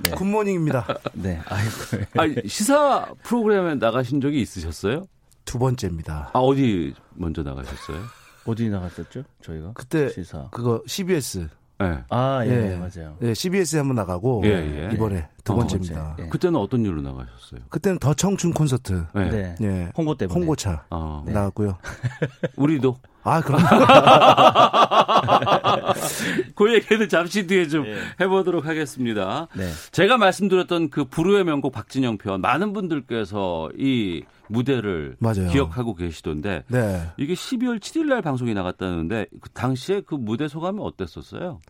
네. 0.00 0.10
good 0.12 0.28
morning입니다. 0.28 0.86
네, 1.12 1.42
아이고. 1.46 2.40
아, 2.40 2.48
시사 2.48 3.12
프로그램에 3.22 3.74
나가신 3.74 4.22
적이 4.22 4.40
있으셨어요? 4.40 5.04
두 5.44 5.58
번째입니다. 5.58 6.30
아, 6.32 6.38
어디 6.38 6.94
먼저 7.10 7.42
나가셨어요? 7.42 7.98
어디 8.46 8.70
나갔었죠? 8.70 9.24
저희가 9.42 9.72
그때 9.74 10.08
시사. 10.08 10.48
그거 10.52 10.82
CBS. 10.86 11.50
네. 11.82 11.98
아, 12.08 12.42
예, 12.44 12.72
예. 12.72 12.76
맞아요. 12.76 13.16
예, 13.22 13.34
CBS에 13.34 13.80
한번 13.80 13.96
나가고 13.96 14.42
예, 14.44 14.50
예. 14.50 14.90
이번에 14.94 15.28
두 15.44 15.52
어, 15.52 15.56
번째입니다. 15.56 16.16
네. 16.18 16.28
그때는 16.28 16.58
어떤 16.58 16.84
일로 16.84 17.02
나가셨어요? 17.02 17.60
그때는 17.68 17.98
더 17.98 18.14
청춘 18.14 18.52
콘서트. 18.52 19.04
네. 19.14 19.30
네. 19.30 19.54
예. 19.60 19.92
홍보 19.96 20.16
때문에. 20.16 20.38
홍보차 20.38 20.84
어. 20.90 21.22
네. 21.26 21.32
나왔고요. 21.32 21.76
우리도 22.56 22.96
아, 23.24 23.40
그럼. 23.40 23.60
그 26.56 26.74
얘기는 26.74 27.08
잠시 27.08 27.46
뒤에 27.46 27.68
좀 27.68 27.86
예. 27.86 27.94
해보도록 28.20 28.66
하겠습니다. 28.66 29.46
네. 29.54 29.68
제가 29.92 30.16
말씀드렸던 30.16 30.90
그 30.90 31.04
불후의 31.04 31.44
명곡 31.44 31.72
박진영 31.72 32.18
편 32.18 32.40
많은 32.40 32.72
분들께서 32.72 33.70
이 33.78 34.24
무대를 34.52 35.16
맞아요. 35.18 35.50
기억하고 35.50 35.94
계시던데 35.94 36.64
네. 36.68 37.08
이게 37.16 37.34
12월 37.34 37.80
7일 37.80 38.06
날 38.06 38.22
방송이 38.22 38.54
나갔다는데 38.54 39.26
그 39.40 39.50
당시에 39.50 40.02
그 40.02 40.14
무대 40.14 40.48
소감이 40.48 40.78
어땠었어요? 40.80 41.60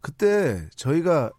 그때 0.00 0.68
저희가 0.76 1.30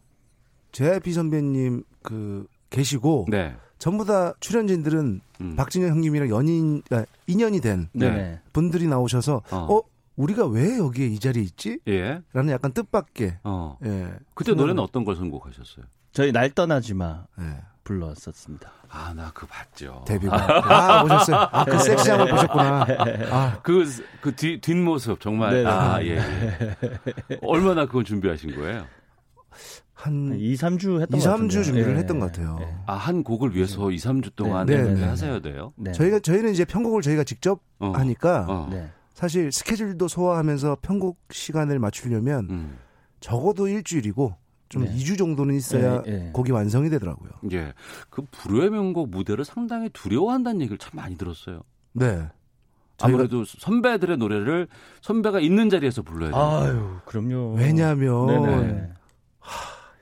JYP 0.71 1.13
선배님 1.13 1.83
그 2.01 2.47
계시고 2.69 3.27
네. 3.29 3.55
전부 3.77 4.05
다 4.05 4.33
출연진들은 4.39 5.21
음. 5.41 5.55
박진영 5.55 5.89
형님이랑 5.89 6.29
연인 6.29 6.81
아, 6.91 7.05
인연이 7.27 7.59
된 7.61 7.89
네. 7.93 8.09
네. 8.09 8.41
분들이 8.53 8.87
나오셔서 8.87 9.41
어. 9.51 9.57
어, 9.57 9.81
우리가 10.15 10.47
왜 10.47 10.77
여기에 10.77 11.07
이 11.07 11.19
자리에 11.19 11.43
있지? 11.43 11.79
예. 11.87 12.21
라는 12.33 12.53
약간 12.53 12.71
뜻밖의 12.71 13.39
어. 13.43 13.77
예. 13.85 14.13
그때 14.33 14.53
노래는 14.53 14.79
어떤 14.81 15.03
걸 15.03 15.15
선곡하셨어요? 15.15 15.85
저희 16.13 16.31
날 16.31 16.49
떠나지 16.49 16.93
마 16.93 17.25
예. 17.39 17.61
불렀었습니다. 17.85 18.69
아, 18.89 19.13
나 19.15 19.31
그거 19.33 19.47
봤죠. 19.47 20.03
데뷔가 20.05 20.35
아 20.97 21.03
보셨어요? 21.03 21.37
아 21.51 21.63
그 21.65 21.79
섹시한 21.79 22.17
걸 22.19 22.29
보셨구나. 22.31 22.85
아 23.31 23.59
그, 23.63 23.85
그 24.21 24.35
뒤, 24.35 24.59
뒷모습, 24.59 25.21
정말. 25.21 25.53
네네. 25.53 25.69
아, 25.69 26.01
예, 26.03 26.17
예. 26.17 26.77
얼마나 27.41 27.85
그걸 27.85 28.03
준비하신 28.03 28.55
거예요? 28.55 28.85
한 29.93 30.33
2, 30.37 30.55
3주 30.55 30.99
했던 31.01 31.19
2, 31.19 31.23
것 31.23 31.29
3주 31.29 31.31
같은데요. 31.31 31.63
준비를 31.63 31.93
예, 31.95 31.97
했던 31.99 32.19
것 32.19 32.25
예, 32.25 32.31
같아요. 32.43 32.57
예. 32.61 32.75
아, 32.85 32.93
한 32.95 33.23
곡을 33.23 33.55
위해서 33.55 33.89
2, 33.91 33.95
3주 33.95 34.35
동안 34.35 34.65
네, 34.65 34.81
네. 34.83 35.03
하셔야 35.05 35.39
돼요? 35.39 35.71
네. 35.77 35.91
저희가 35.93 36.19
저희는 36.19 36.51
이제 36.51 36.65
편곡을 36.65 37.01
저희가 37.01 37.23
직접 37.23 37.61
어. 37.79 37.91
하니까 37.95 38.45
어. 38.49 38.67
네. 38.69 38.89
사실 39.13 39.51
스케줄도 39.51 40.07
소화하면서 40.09 40.77
편곡 40.81 41.19
시간을 41.31 41.79
맞추려면 41.79 42.47
음. 42.49 42.77
적어도 43.21 43.67
일주일이고 43.69 44.35
좀 44.69 44.83
네. 44.83 44.95
2주 44.95 45.17
정도는 45.17 45.55
있어야 45.55 46.03
예, 46.07 46.11
예. 46.11 46.29
곡이 46.33 46.51
완성이 46.51 46.89
되더라고요. 46.89 47.31
예. 47.51 47.73
그 48.09 48.23
불후의 48.31 48.71
명곡 48.71 49.09
무대를 49.09 49.45
상당히 49.45 49.89
두려워한다는 49.89 50.61
얘기를 50.61 50.77
참 50.77 50.91
많이 50.95 51.17
들었어요. 51.17 51.61
네. 51.93 52.27
아무래도 53.01 53.43
선배들의 53.45 54.17
노래를 54.17 54.67
선배가 55.01 55.39
있는 55.39 55.69
자리에서 55.69 56.01
불러야 56.01 56.31
돼요. 56.31 56.41
아유, 56.41 56.97
그럼요. 57.05 57.55
왜냐하면 57.55 58.27
네네. 58.27 58.89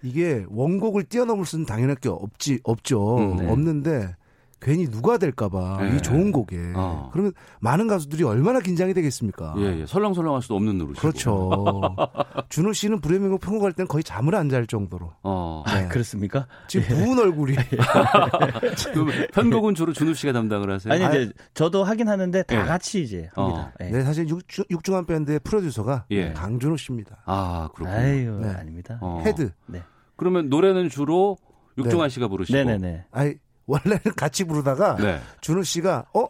이게 0.04 0.45
원곡을 0.49 1.06
뛰어넘을 1.06 1.45
수는 1.45 1.65
당연할 1.65 1.95
게 1.95 2.10
없지 2.10 2.60
없죠. 2.63 3.17
음, 3.17 3.38
네. 3.38 3.49
없는데 3.49 4.15
괜히 4.63 4.89
누가 4.89 5.17
될까봐 5.17 5.78
네. 5.82 5.97
이 5.97 6.02
좋은 6.02 6.32
곡에 6.32 6.71
어. 6.76 7.10
그러면 7.12 7.34
많은 7.60 7.88
가수들이 7.88 8.23
얼마나 8.23 8.62
긴장이 8.62 8.93
되겠습니까? 8.93 9.56
예, 9.58 9.82
예. 9.82 9.86
설렁설렁할 9.86 10.41
수도 10.41 10.56
없는 10.56 10.78
노릇이고. 10.78 11.02
그렇죠. 11.02 11.82
준우 12.50 12.72
씨는 12.71 13.02
명곡 13.02 13.41
편곡할 13.41 13.73
때는 13.73 13.88
거의 13.88 14.04
잠을 14.04 14.36
안 14.36 14.54
잘 14.54 14.67
정도로 14.67 15.12
어. 15.23 15.63
네. 15.65 15.88
그렇습니까? 15.88 16.45
지금 16.67 16.88
부은 16.95 17.17
얼굴이 17.19 17.56
그 18.93 19.28
편곡은 19.34 19.73
주로 19.73 19.91
준우 19.93 20.13
씨가 20.13 20.32
담당을 20.32 20.71
하세요? 20.71 20.93
아니 20.93 21.04
이제 21.06 21.34
저도 21.56 21.84
하긴 21.84 22.08
하는데 22.08 22.43
다 22.43 22.62
예. 22.62 22.63
같이 22.65 23.02
이제 23.02 23.30
합니다. 23.34 23.73
예. 23.82 23.86
네 23.86 24.02
사실 24.04 24.30
육중, 24.30 24.65
육중완 24.69 25.06
밴드의 25.08 25.39
프로듀서가 25.43 26.06
예. 26.12 26.34
강준우 26.34 26.78
씨입니다. 26.78 27.23
아, 27.26 27.69
그렇군요. 27.73 27.97
아유, 27.97 28.39
네. 28.41 28.49
아닙니다. 28.49 28.99
어. 29.02 29.23
헤드. 29.26 29.52
네. 29.65 29.82
그러면 30.15 30.49
노래는 30.49 30.89
주로 30.89 31.38
육중완 31.78 32.10
네. 32.10 32.13
씨가 32.13 32.28
부르시고. 32.28 32.56
네네네. 32.56 33.06
아이 33.12 33.36
원래는 33.65 33.99
같이 34.15 34.43
부르다가 34.43 34.95
네. 34.97 35.19
준우 35.41 35.63
씨가 35.63 36.06
어 36.13 36.28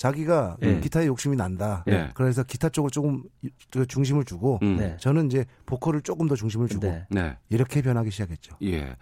자기가 0.00 0.56
예. 0.62 0.80
기타에 0.80 1.06
욕심이 1.06 1.36
난다. 1.36 1.84
예. 1.88 2.08
그래서 2.14 2.42
기타 2.42 2.70
쪽을 2.70 2.90
조금 2.90 3.22
그 3.70 3.86
중심을 3.86 4.24
주고 4.24 4.58
음. 4.62 4.76
네. 4.78 4.96
저는 4.98 5.26
이제 5.26 5.44
보컬을 5.66 6.00
조금 6.00 6.26
더 6.26 6.34
중심을 6.34 6.68
주고 6.68 6.86
네. 6.86 7.04
네. 7.10 7.36
이렇게 7.50 7.82
변하기 7.82 8.10
시작했죠. 8.10 8.56
예. 8.62 8.96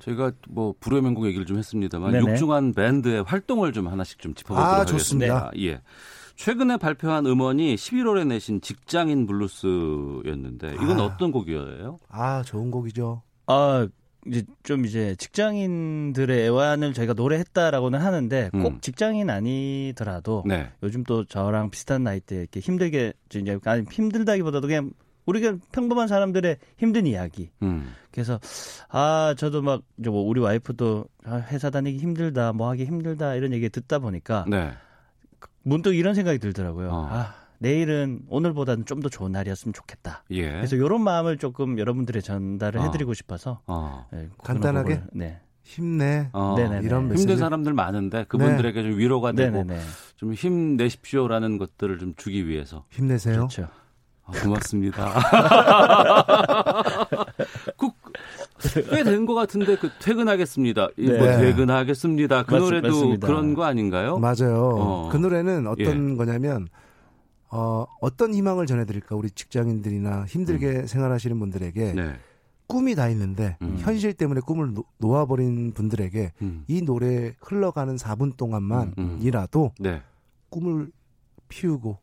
저희가 0.00 0.32
뭐 0.48 0.74
불후의 0.80 1.02
명곡 1.02 1.26
얘기를 1.26 1.44
좀 1.44 1.58
했습니다만 1.58 2.12
네네. 2.12 2.32
육중한 2.32 2.72
밴드의 2.72 3.24
활동을 3.24 3.74
좀 3.74 3.88
하나씩 3.88 4.20
좀 4.20 4.32
짚어보도록 4.32 4.66
아, 4.66 4.80
하겠습니다. 4.80 4.98
좋습니다. 4.98 5.50
예. 5.58 5.82
최근에 6.36 6.78
발표한 6.78 7.26
음원이 7.26 7.74
11월에 7.74 8.26
내신 8.26 8.62
직장인 8.62 9.26
블루스였는데 9.26 10.74
이건 10.76 11.00
아. 11.00 11.04
어떤 11.04 11.30
곡이에요? 11.30 11.98
아 12.08 12.42
좋은 12.42 12.70
곡이죠. 12.70 13.22
아 13.48 13.86
이제 14.26 14.42
좀 14.62 14.84
이제 14.84 15.14
직장인들의 15.16 16.46
애환을 16.46 16.92
저희가 16.92 17.14
노래했다라고는 17.14 18.00
하는데 18.00 18.50
꼭 18.50 18.66
음. 18.66 18.80
직장인 18.80 19.30
아니더라도 19.30 20.42
네. 20.46 20.70
요즘 20.82 21.04
또 21.04 21.24
저랑 21.24 21.70
비슷한 21.70 22.02
나이대 22.02 22.36
이렇게 22.36 22.60
힘들게 22.60 23.12
이제 23.32 23.58
아니 23.64 23.84
힘들다기보다도 23.90 24.66
그냥 24.66 24.90
우리가 25.26 25.56
평범한 25.72 26.08
사람들의 26.08 26.56
힘든 26.78 27.06
이야기. 27.06 27.50
음. 27.62 27.94
그래서 28.10 28.40
아 28.88 29.34
저도 29.36 29.62
막 29.62 29.82
이제 29.98 30.10
뭐 30.10 30.22
우리 30.22 30.40
와이프도 30.40 31.04
아, 31.24 31.36
회사 31.50 31.70
다니기 31.70 31.98
힘들다, 31.98 32.52
뭐 32.52 32.68
하기 32.70 32.86
힘들다 32.86 33.34
이런 33.34 33.52
얘기 33.52 33.68
듣다 33.68 33.98
보니까 33.98 34.46
네. 34.48 34.72
문득 35.62 35.94
이런 35.94 36.14
생각이 36.14 36.38
들더라고요. 36.38 36.88
어. 36.88 37.08
아 37.10 37.34
내일은 37.58 38.20
오늘보다는 38.28 38.84
좀 38.86 39.00
더 39.00 39.08
좋은 39.08 39.32
날이었으면 39.32 39.72
좋겠다. 39.72 40.24
예. 40.30 40.48
그래서 40.50 40.76
이런 40.76 41.02
마음을 41.02 41.38
조금 41.38 41.78
여러분들의 41.78 42.22
전달을 42.22 42.80
어. 42.80 42.84
해드리고 42.84 43.14
싶어서 43.14 43.60
어. 43.66 44.06
네, 44.12 44.28
간단하게? 44.44 44.94
곡을, 44.96 45.08
네. 45.12 45.40
힘내. 45.62 46.28
어. 46.32 46.54
네네네. 46.56 46.86
이런 46.86 47.02
힘든 47.02 47.08
메시지. 47.14 47.36
사람들 47.36 47.72
많은데 47.74 48.24
그분들에게 48.28 48.82
좀 48.82 48.98
위로가 48.98 49.32
되고 49.32 49.58
네네네. 49.64 49.80
좀 50.16 50.32
힘내십시오라는 50.32 51.58
것들을 51.58 51.98
좀 51.98 52.14
주기 52.16 52.46
위해서 52.48 52.84
힘내세요. 52.90 53.34
그렇죠. 53.36 53.68
아, 54.24 54.32
고맙습니다. 54.42 55.14
꽤된 58.90 59.26
것 59.26 59.34
같은데 59.34 59.76
그 59.76 59.90
퇴근하겠습니다. 60.00 60.88
이뭐 60.96 61.12
네. 61.18 61.38
퇴근하겠습니다. 61.38 62.42
그 62.44 62.54
맞- 62.54 62.58
노래도 62.60 62.88
맞습니다. 62.88 63.26
그런 63.26 63.54
거 63.54 63.64
아닌가요? 63.64 64.18
맞아요. 64.18 64.70
어. 64.74 65.08
그 65.12 65.16
노래는 65.16 65.66
어떤 65.66 66.16
거냐면 66.16 66.68
어, 67.50 67.86
어떤 68.00 68.34
희망을 68.34 68.66
전해드릴까 68.66 69.16
우리 69.16 69.30
직장인들이나 69.30 70.26
힘들게 70.26 70.86
생활하시는 70.86 71.38
분들에게 71.38 71.92
네. 71.94 72.12
꿈이 72.66 72.94
다 72.94 73.08
있는데 73.08 73.56
음. 73.62 73.76
현실 73.78 74.12
때문에 74.12 74.40
꿈을 74.40 74.74
놓, 74.74 74.86
놓아버린 74.98 75.72
분들에게 75.72 76.32
음. 76.42 76.64
이 76.68 76.82
노래 76.82 77.34
흘러가는 77.40 77.96
4분 77.96 78.36
동안만이라도 78.36 79.72
네. 79.80 80.02
꿈을 80.50 80.90
피우고 81.48 81.98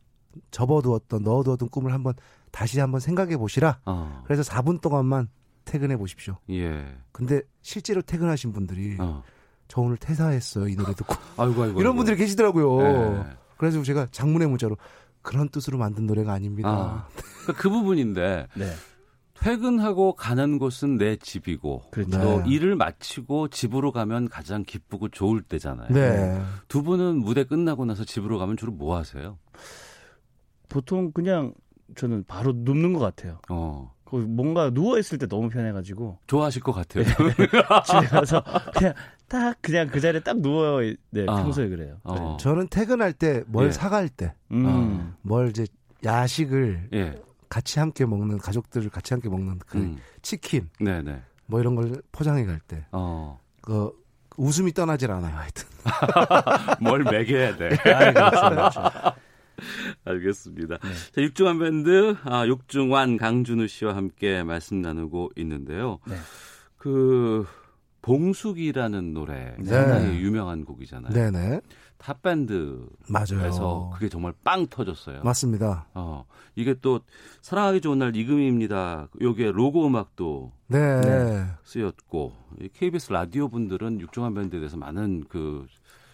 접어두었던 0.50 1.22
넣어두었던 1.22 1.68
꿈을 1.68 1.92
한번 1.92 2.14
다시 2.50 2.80
한번 2.80 3.00
생각해 3.00 3.36
보시라. 3.36 3.78
어. 3.86 4.22
그래서 4.24 4.42
4분 4.42 4.80
동안만 4.80 5.28
퇴근해 5.64 5.96
보십시오. 5.96 6.36
예. 6.50 6.84
근데 7.12 7.42
실제로 7.62 8.02
퇴근하신 8.02 8.52
분들이 8.52 8.96
어. 8.98 9.22
저 9.68 9.80
오늘 9.80 9.96
퇴사했어요 9.96 10.68
이 10.68 10.76
노래 10.76 10.94
듣고 10.94 11.14
아이고 11.38 11.62
아이고. 11.62 11.80
이런 11.80 11.92
아이고. 11.92 11.94
분들이 11.96 12.16
계시더라고요. 12.16 12.78
네. 13.22 13.24
그래서 13.56 13.82
제가 13.82 14.08
장문의 14.10 14.48
문자로 14.48 14.76
그런 15.26 15.48
뜻으로 15.48 15.76
만든 15.76 16.06
노래가 16.06 16.32
아닙니다. 16.32 16.68
아. 16.68 17.08
그러니까 17.42 17.60
그 17.60 17.68
부분인데 17.68 18.46
네. 18.54 18.72
퇴근하고 19.40 20.14
가는 20.14 20.58
곳은 20.58 20.96
내 20.96 21.16
집이고 21.16 21.82
그렇죠. 21.90 22.10
또 22.20 22.42
네. 22.42 22.48
일을 22.48 22.76
마치고 22.76 23.48
집으로 23.48 23.90
가면 23.92 24.28
가장 24.28 24.62
기쁘고 24.62 25.08
좋을 25.08 25.42
때잖아요. 25.42 25.88
네. 25.90 26.40
두 26.68 26.82
분은 26.82 27.18
무대 27.18 27.44
끝나고 27.44 27.84
나서 27.84 28.04
집으로 28.04 28.38
가면 28.38 28.56
주로 28.56 28.72
뭐 28.72 28.96
하세요? 28.96 29.36
보통 30.68 31.10
그냥 31.12 31.52
저는 31.96 32.24
바로 32.26 32.52
눕는 32.54 32.92
것 32.92 33.00
같아요. 33.00 33.40
어. 33.50 33.94
그 34.08 34.16
뭔가 34.16 34.70
누워 34.70 34.98
있을 34.98 35.18
때 35.18 35.26
너무 35.26 35.48
편해가지고 35.48 36.18
좋아하실 36.26 36.62
것 36.62 36.72
같아요. 36.72 37.04
집에 37.84 38.06
가서 38.08 38.42
그냥 38.74 38.94
딱 39.28 39.56
그냥 39.60 39.88
그 39.88 40.00
자리에 40.00 40.20
딱 40.20 40.38
누워 40.40 40.82
있- 40.82 40.98
네 41.10 41.26
아. 41.28 41.36
평소에 41.42 41.68
그래요. 41.68 41.96
어. 42.04 42.36
저는 42.40 42.68
퇴근할 42.68 43.12
때뭘 43.12 43.66
예. 43.66 43.72
사갈 43.72 44.08
때, 44.08 44.34
음. 44.52 45.14
뭘 45.22 45.48
이제 45.48 45.66
야식을 46.04 46.88
예. 46.94 47.20
같이 47.48 47.78
함께 47.80 48.06
먹는 48.06 48.38
가족들을 48.38 48.90
같이 48.90 49.12
함께 49.14 49.28
먹는 49.28 49.58
그 49.66 49.78
음. 49.78 49.98
치킨 50.22 50.68
네네. 50.80 51.20
뭐 51.46 51.60
이런 51.60 51.74
걸 51.74 52.00
포장해 52.12 52.44
갈때 52.44 52.86
어. 52.92 53.38
그 53.60 53.90
웃음이 54.36 54.72
떠나질 54.72 55.10
않아요. 55.10 55.34
하여튼 55.36 55.64
뭘 56.80 57.02
먹여야 57.02 57.56
돼. 57.56 57.70
아, 57.92 58.12
그렇죠, 58.12 58.50
그렇죠. 58.50 58.82
알겠습니다. 60.04 60.78
네. 60.78 60.88
자, 61.12 61.22
육중한 61.22 61.58
밴드, 61.58 62.16
아, 62.24 62.46
육중환 62.46 63.16
강준우 63.16 63.66
씨와 63.68 63.96
함께 63.96 64.42
말씀 64.42 64.80
나누고 64.80 65.32
있는데요. 65.36 65.98
네. 66.06 66.16
그, 66.76 67.46
봉숙이라는 68.02 69.14
노래, 69.14 69.56
네. 69.58 69.64
상당히 69.64 70.20
유명한 70.20 70.64
곡이잖아요. 70.64 71.12
네네 71.12 71.60
탑밴드에서 71.98 72.86
맞아요. 73.08 73.90
그게 73.94 74.08
정말 74.08 74.32
빵 74.44 74.66
터졌어요. 74.66 75.22
맞습니다. 75.22 75.86
어, 75.94 76.24
이게 76.54 76.74
또 76.80 77.00
사랑하기 77.40 77.80
좋은 77.80 77.98
날 77.98 78.14
이금입니다. 78.14 79.08
요게 79.20 79.52
로고 79.52 79.86
음악도 79.86 80.52
네. 80.68 81.46
쓰였고 81.64 82.32
이 82.60 82.68
KBS 82.72 83.12
라디오 83.12 83.48
분들은 83.48 84.00
육중한 84.00 84.34
밴드에 84.34 84.60
대해서 84.60 84.76
많은 84.76 85.24
그 85.28 85.66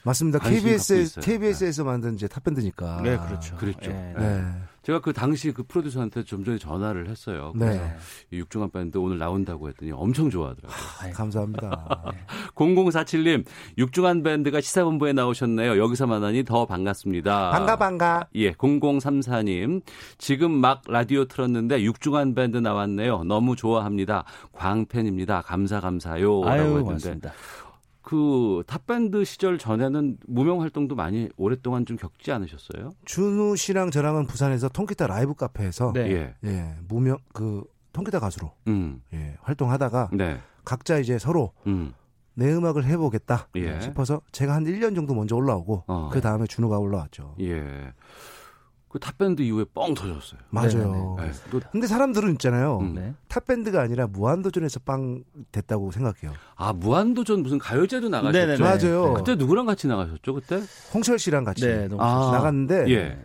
맞습니다. 0.05 0.39
KBS 0.39 0.95
있어요. 0.95 1.23
KBS에서 1.23 1.85
만든 1.85 2.15
이제 2.15 2.27
탑밴드니까. 2.27 3.03
네, 3.03 3.17
그렇죠. 3.19 3.57
그랬죠. 3.57 3.91
예. 3.91 4.15
네. 4.19 4.45
제가 4.83 5.01
그 5.01 5.13
당시 5.13 5.53
그 5.53 5.63
프로듀서한테 5.63 6.25
좀 6.25 6.45
전에 6.45 6.59
전화를 6.59 7.09
했어요. 7.09 7.53
그래서 7.57 7.81
네. 7.81 7.95
이 8.33 8.39
육중한 8.39 8.71
밴드 8.73 8.99
오늘 8.99 9.17
나온다고 9.19 9.69
했더니 9.69 9.93
엄청 9.93 10.29
좋아하더라고요. 10.29 11.13
감사합니다. 11.15 12.13
0047님, 12.57 13.45
육중한 13.79 14.25
밴드가 14.25 14.61
시사본부에 14.61 15.13
나오셨네요. 15.13 15.79
여기서 15.79 16.09
만나니 16.09 16.45
더 16.45 16.67
반갑습니다. 16.67 17.51
반가 17.51 17.77
반가. 17.77 18.27
예, 18.35 18.53
0034님. 18.53 19.83
지금 20.19 20.51
막 20.51 20.83
라디오 20.89 21.27
틀었는데 21.27 21.83
육중한 21.85 22.35
밴드 22.35 22.57
나왔네요. 22.57 23.23
너무 23.23 23.55
좋아합니다. 23.55 24.25
광팬입니다. 24.53 25.43
감사 25.43 25.79
감사요. 25.79 26.43
라고 26.43 26.49
아유, 26.49 26.61
했는데 26.63 26.83
고맙습니다. 26.83 27.33
그 28.03 28.63
탑밴드 28.67 29.25
시절 29.25 29.59
전에는 29.59 30.19
무명 30.27 30.61
활동도 30.61 30.95
많이 30.95 31.29
오랫동안 31.37 31.87
좀 31.87 31.97
겪지 31.97 32.33
않으셨어요? 32.33 32.91
준우 33.05 33.57
씨랑 33.57 33.91
저랑은 33.91 34.27
부산에서 34.27 34.69
통기타 34.69 35.07
라이브 35.07 35.35
카페에서 35.35 35.93
네. 35.95 36.11
예. 36.11 36.35
예, 36.45 36.75
무명 36.89 37.19
그 37.33 37.63
통기타 37.93 38.19
가수로 38.21 38.53
음. 38.67 39.03
예, 39.15 39.37
활동하다가 39.43 40.11
네. 40.13 40.41
각자 40.65 40.99
이제 40.99 41.19
서로 41.19 41.53
음. 41.67 41.95
내 42.35 42.53
음악을 42.53 42.85
해보겠다 42.85 43.49
예. 43.57 43.81
싶어서 43.81 44.21
제가 44.33 44.55
한 44.55 44.65
1년 44.65 44.95
정도 44.95 45.15
먼저 45.15 45.37
올라오고 45.37 45.85
어. 45.87 46.09
그 46.13 46.21
다음에 46.21 46.47
준우가 46.47 46.79
올라왔죠. 46.79 47.37
예. 47.41 47.93
그 48.93 48.99
탑밴드 48.99 49.41
이후에 49.41 49.65
뻥 49.73 49.95
터졌어요. 49.95 50.39
맞아요. 50.51 51.17
네. 51.19 51.33
또, 51.51 51.61
근데 51.73 51.87
사람들은 51.87 52.33
있잖아요. 52.33 52.79
음. 52.81 52.93
네. 52.95 53.15
탑밴드가 53.29 53.81
아니라 53.81 54.07
무한도전에서 54.07 54.81
빵 54.85 55.25
떴다고 55.51 55.91
생각해요. 55.93 56.37
아, 56.57 56.75
무한도전 56.75 57.43
무슨 57.43 57.57
가요제도 57.57 58.11
나가셨죠? 58.11 58.39
네네네. 58.39 58.63
맞아요. 58.63 59.15
그때 59.15 59.35
누구랑 59.35 59.65
같이 59.65 59.87
나가셨죠, 59.87 60.35
그때? 60.35 60.63
홍철 60.93 61.19
씨랑 61.19 61.45
같이 61.45 61.67
네, 61.67 61.89
아. 61.99 62.31
나갔는데 62.35 62.91
예. 62.91 63.19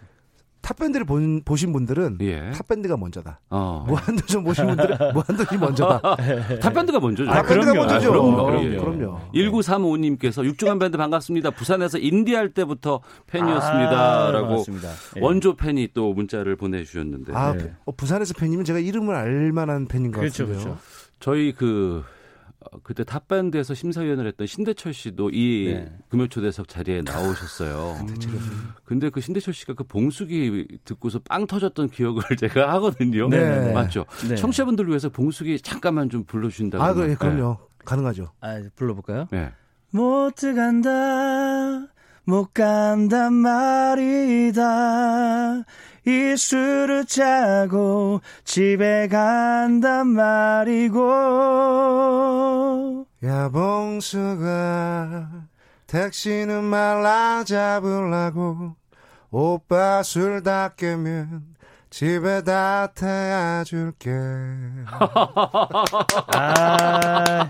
탑밴드를 0.67 1.05
본, 1.05 1.41
보신 1.45 1.71
분들은 1.71 2.17
예. 2.21 2.51
탑밴드가 2.51 2.97
먼저다. 2.97 3.39
어. 3.49 3.85
무한도전 3.87 4.43
보신 4.43 4.67
분들은 4.67 4.97
무한도전이 5.13 5.61
먼저다. 5.61 6.15
탑밴드가 6.59 6.99
먼저죠. 6.99 7.31
탑밴드가 7.31 7.71
그럼요. 7.71 7.79
먼저죠. 7.79 8.09
아, 8.09 8.11
그럼요. 8.11 8.45
그럼요. 8.45 8.65
예. 8.65 8.77
그럼요. 8.77 9.19
1935님께서 9.33 10.43
육중완 10.43 10.77
밴드 10.77 10.97
반갑습니다. 10.97 11.51
부산에서 11.51 11.97
인디할 11.99 12.49
때부터 12.49 12.99
팬이었습니다. 13.27 14.27
아, 14.27 14.31
라고 14.31 14.47
반갑습니다. 14.47 14.89
예. 15.15 15.19
원조 15.21 15.55
팬이 15.55 15.89
또 15.93 16.13
문자를 16.13 16.57
보내주셨는데. 16.57 17.33
아, 17.33 17.53
네. 17.53 17.73
어, 17.85 17.93
부산에서 17.93 18.33
팬이면 18.33 18.65
제가 18.65 18.79
이름을 18.79 19.15
알 19.15 19.53
만한 19.53 19.87
팬인 19.87 20.11
것 20.11 20.19
그렇죠, 20.19 20.47
같은데요. 20.47 20.65
그렇죠. 20.65 20.81
저희 21.21 21.53
그, 21.53 22.03
어, 22.03 22.16
그때 22.83 23.03
탑밴드에서 23.03 23.73
심사위원을 23.73 24.27
했던 24.27 24.47
신대철 24.47 24.93
씨도 24.93 25.29
이 25.31 25.73
네. 25.73 25.91
금요초대석 26.09 26.67
자리에 26.67 27.01
나오셨어요. 27.03 27.97
음. 28.01 28.15
근데 28.85 29.09
그 29.09 29.21
신대철 29.21 29.53
씨가 29.53 29.73
그 29.73 29.83
봉숙이 29.83 30.79
듣고서 30.85 31.19
빵 31.19 31.47
터졌던 31.47 31.89
기억을 31.89 32.23
제가 32.37 32.71
하거든요. 32.73 33.29
네. 33.29 33.73
맞죠? 33.73 34.05
네. 34.29 34.35
청취자분들 34.35 34.87
위해서 34.87 35.09
봉숙이 35.09 35.59
잠깐만 35.61 36.09
좀 36.09 36.23
불러주신다고. 36.23 36.83
아, 36.83 36.93
그래, 36.93 37.15
그럼요. 37.15 37.57
가능하죠. 37.85 38.31
아, 38.41 38.61
불러볼까요? 38.75 39.27
네. 39.31 39.51
못 39.91 40.33
간다, 40.35 41.87
못 42.25 42.53
간단 42.53 43.33
말이다. 43.33 44.63
이 46.07 46.35
술을 46.37 47.05
짜고 47.05 48.21
집에 48.45 49.09
간단 49.09 50.07
말이고. 50.07 51.03
야, 53.25 53.49
봉수가 53.49 55.27
택시는 55.85 56.63
말라 56.63 57.43
잡으려고 57.43 58.75
오빠 59.31 60.01
술 60.01 60.41
다 60.43 60.69
깨면 60.77 61.57
집에 61.89 62.41
다 62.41 62.87
태워 62.87 63.65
줄게. 63.65 64.11
아, 66.33 67.45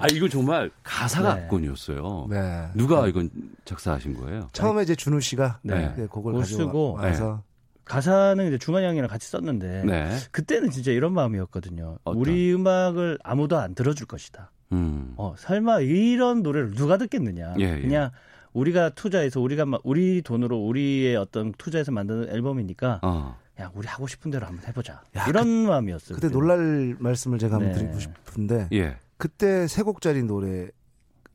아, 0.00 0.06
이거 0.12 0.28
정말 0.28 0.70
가사가 0.82 1.34
네. 1.34 1.42
압권이었어요. 1.42 2.26
네. 2.30 2.68
누가 2.74 3.06
이건 3.08 3.30
작사하신 3.64 4.14
거예요? 4.14 4.48
처음에 4.52 4.82
이제 4.82 4.94
준우 4.94 5.20
씨가 5.20 5.60
네. 5.62 5.94
네, 5.96 6.06
곡을 6.06 6.32
못 6.32 6.40
가지고 6.40 6.58
쓰고, 6.62 6.92
와서 6.94 7.42
가사는 7.84 8.46
이제 8.46 8.58
중환 8.58 8.84
형이랑 8.84 9.08
같이 9.08 9.28
썼는데 9.28 9.84
네. 9.84 10.16
그때는 10.30 10.70
진짜 10.70 10.92
이런 10.92 11.12
마음이었거든요. 11.12 11.98
어떤? 12.04 12.20
우리 12.20 12.54
음악을 12.54 13.18
아무도 13.24 13.58
안 13.58 13.74
들어줄 13.74 14.06
것이다. 14.06 14.50
음. 14.72 15.14
어, 15.16 15.34
설마 15.36 15.80
이런 15.80 16.42
노래를 16.42 16.70
누가 16.74 16.96
듣겠느냐. 16.96 17.54
예, 17.58 17.76
예. 17.76 17.80
그냥 17.80 18.10
우리가 18.52 18.90
투자해서 18.90 19.40
우리가 19.40 19.64
마- 19.66 19.78
우리 19.82 20.22
돈으로 20.22 20.58
우리의 20.58 21.16
어떤 21.16 21.52
투자해서 21.58 21.90
만드는 21.90 22.28
앨범이니까 22.30 23.00
어. 23.02 23.36
야 23.60 23.70
우리 23.74 23.88
하고 23.88 24.06
싶은 24.06 24.30
대로 24.30 24.46
한번 24.46 24.64
해보자. 24.68 25.02
야, 25.16 25.26
이런 25.28 25.48
마음이었어요. 25.66 26.14
그때 26.16 26.28
그때는. 26.28 26.32
놀랄 26.32 26.96
말씀을 27.00 27.38
제가 27.40 27.56
한번 27.56 27.72
네. 27.72 27.78
드리고 27.78 27.98
싶은데 27.98 28.68
예. 28.72 28.96
그때 29.20 29.66
세 29.68 29.82
곡짜리 29.82 30.22
노래 30.22 30.68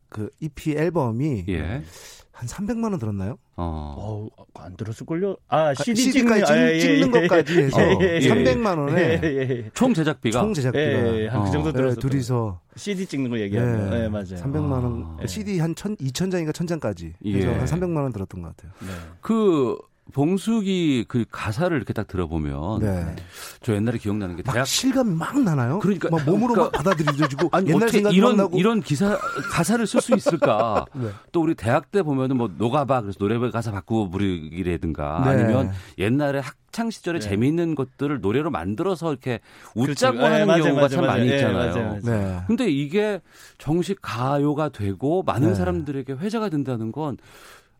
그 0.09 0.29
EP 0.39 0.71
앨범이 0.71 1.45
예. 1.49 1.83
한 2.31 2.47
300만 2.49 2.89
원 2.89 2.97
들었나요? 2.97 3.37
어. 3.57 3.95
어우, 3.97 4.29
안 4.55 4.75
들었을걸요? 4.75 5.37
아, 5.47 5.73
CD 5.75 6.01
CD까지 6.01 6.45
찍는, 6.45 6.45
찍, 6.45 6.51
아, 6.51 6.71
예, 6.71 6.79
찍는 6.79 7.07
예, 7.23 7.27
것까지 7.27 7.57
해서 7.61 7.81
예, 7.81 7.97
예, 8.01 8.19
예. 8.21 8.29
300만 8.29 8.79
원에 8.79 9.01
예, 9.01 9.19
예, 9.23 9.37
예. 9.37 9.69
총 9.75 9.93
제작비가 9.93 10.41
총 10.41 10.53
제작비가 10.53 10.83
예, 10.83 11.21
예, 11.21 11.27
한그 11.27 11.51
정도 11.51 11.71
네, 11.71 11.77
들었어요. 11.77 11.99
둘이서 11.99 12.59
CD 12.75 13.05
찍는 13.05 13.29
거 13.29 13.39
얘기하면. 13.39 13.89
네, 13.91 13.99
네, 13.99 14.09
맞아요. 14.09 14.25
300만 14.25 14.71
원 14.71 15.17
아. 15.21 15.27
CD 15.27 15.59
한 15.59 15.75
1000, 15.75 15.95
2000장인가 15.97 16.51
1000장까지 16.51 17.13
해서 17.23 17.47
예. 17.47 17.53
한 17.53 17.65
300만 17.65 17.97
원 17.97 18.11
들었던 18.11 18.41
것 18.41 18.57
같아요. 18.57 18.71
네. 18.81 18.87
그 19.21 19.77
봉숙이 20.15 21.03
그 21.09 21.25
가사를 21.29 21.75
이렇게 21.75 21.91
딱 21.91 22.07
들어보면 22.07 22.79
네. 22.79 23.15
저 23.61 23.75
옛날에 23.75 23.97
기억나는 23.97 24.37
게 24.37 24.44
막 24.44 24.53
대학 24.53 24.65
실감이 24.65 25.13
막 25.13 25.37
나나요? 25.41 25.79
그러니까- 25.79 26.09
막 26.09 26.23
몸으로 26.23 26.53
그러니까- 26.53 26.77
막 26.77 26.83
받아들여지고 26.85 27.49
아니 27.51 27.67
옛날 27.67 27.83
어떻게 27.83 27.97
생각이 27.97 28.15
이런 28.15 28.37
막 28.37 28.43
나고 28.43 28.57
이런 28.57 28.79
기사 28.79 29.17
가사를 29.51 29.85
쓸 29.85 29.99
수 29.99 30.15
있을까? 30.15 30.85
네. 30.95 31.09
또 31.33 31.41
우리 31.41 31.53
대학 31.53 31.91
때 31.91 32.01
보면은 32.01 32.37
뭐 32.37 32.49
노가바 32.57 33.01
그래서 33.01 33.19
노래방 33.19 33.51
가사 33.51 33.71
바꾸고 33.73 34.09
부르기라든가 34.09 35.21
네. 35.25 35.31
아니면 35.31 35.71
옛날에 35.97 36.39
학창 36.39 36.89
시절에 36.91 37.19
네. 37.21 37.29
재미있는 37.29 37.73
것들을 37.73 38.19
노래로 38.19 38.51
만들어서 38.51 39.09
이렇게 39.09 39.39
웃자고 39.75 40.17
그렇죠. 40.17 40.27
예, 40.27 40.33
하는 40.33 40.47
맞아요, 40.47 40.63
경우가 40.63 40.81
맞아요, 40.81 40.89
참 40.89 41.05
맞아요. 41.05 41.17
많이 41.19 41.29
예, 41.31 41.35
있잖아요. 41.35 41.99
네. 42.03 42.39
근데 42.47 42.69
이게 42.69 43.21
정식 43.57 43.99
가요가 44.01 44.67
되고 44.67 45.23
많은 45.23 45.49
네. 45.49 45.55
사람들에게 45.55 46.11
회자가 46.15 46.49
된다는 46.49 46.91
건 46.91 47.15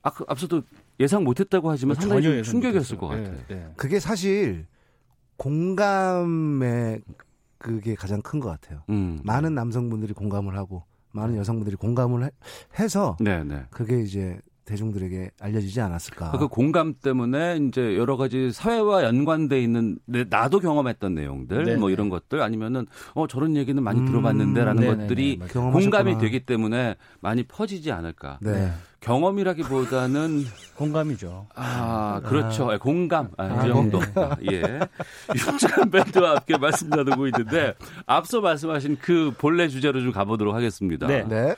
아, 0.02 0.12
그 0.12 0.24
앞서도 0.30 0.62
예상 1.00 1.24
못했다고 1.24 1.70
하지만 1.70 1.96
상당히 1.96 2.22
좀 2.24 2.32
예상 2.34 2.44
충격이었을. 2.52 2.98
것 2.98 3.08
같아요. 3.08 3.36
예, 3.52 3.56
예. 3.56 3.68
그게 3.76 4.00
사실 4.00 4.66
공감의 5.38 7.02
그게 7.58 7.96
가장 7.96 8.22
큰 8.22 8.40
것 8.40 8.50
같아요. 8.50 8.84
음. 8.90 9.20
많은 9.24 9.56
남성분들이 9.56 10.14
공감을 10.14 10.56
하고 10.56 10.84
많은 11.12 11.38
여성분들이 11.38 11.76
공감을 11.78 12.26
해- 12.26 12.30
해서 12.80 13.16
네, 13.20 13.44
네. 13.44 13.64
그게 13.72 14.02
이제 14.02 14.38
대중들에게 14.66 15.30
알려지지 15.40 15.80
않았을까. 15.80 16.32
그 16.40 16.48
공감 16.48 16.96
때문에 16.96 17.58
이제 17.58 17.96
여러 17.96 18.18
가지 18.18 18.52
사회와 18.52 19.04
연관돼 19.04 19.62
있는 19.62 19.98
내- 20.06 20.26
나도 20.28 20.60
경험했던 20.60 21.14
내용들 21.14 21.66
네네. 21.66 21.78
뭐 21.78 21.90
이런 21.92 22.10
것들 22.10 22.42
아니면은 22.42 22.86
어 23.14 23.28
저런 23.28 23.56
얘기는 23.56 23.82
많이 23.82 24.00
음, 24.00 24.06
들어봤는데라는 24.08 24.82
네네네, 24.82 25.02
것들이 25.04 25.38
맞아요. 25.38 25.52
경험하셨구나. 25.54 25.98
공감이 26.04 26.18
되기 26.22 26.46
때문에 26.46 26.96
많이 27.22 27.44
퍼지지 27.44 27.92
않을까. 27.92 28.40
네. 28.42 28.72
경험이라기보다는 29.02 30.44
공감이죠. 30.76 31.48
아 31.56 32.22
그렇죠 32.24 32.72
예, 32.74 32.78
공감 32.78 33.30
아, 33.38 33.44
아, 33.44 33.62
그 33.62 33.68
정도 33.68 34.00
예 34.52 34.62
육중한 35.36 35.90
밴드와 35.90 36.36
함께 36.36 36.58
말씀 36.58 36.90
나누고 36.90 37.28
있는데 37.28 37.74
앞서 38.06 38.42
말씀하신 38.42 38.98
그 39.02 39.32
본래 39.38 39.68
주제로 39.68 40.02
좀 40.02 40.12
가보도록 40.12 40.54
하겠습니다. 40.54 41.08
네. 41.08 41.24
네. 41.28 41.56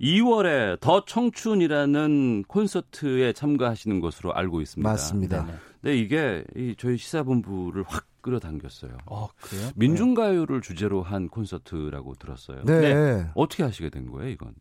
2월에 0.00 0.80
더 0.80 1.04
청춘이라는 1.04 2.44
콘서트에 2.48 3.32
참가하시는 3.32 4.00
것으로 4.00 4.34
알고 4.34 4.60
있습니다. 4.60 4.90
맞습니다. 4.90 5.44
네네. 5.44 5.58
근데 5.80 5.96
이게 5.98 6.44
이 6.56 6.74
저희 6.76 6.96
시사본부를 6.96 7.84
확 7.86 8.06
끌어당겼어요. 8.22 8.96
어, 9.06 9.28
그래요? 9.40 9.70
민중가요를 9.76 10.62
주제로 10.62 11.02
한 11.02 11.28
콘서트라고 11.28 12.14
들었어요. 12.14 12.64
네. 12.64 13.30
어떻게 13.34 13.62
하시게 13.62 13.90
된 13.90 14.10
거예요, 14.10 14.30
이건? 14.30 14.54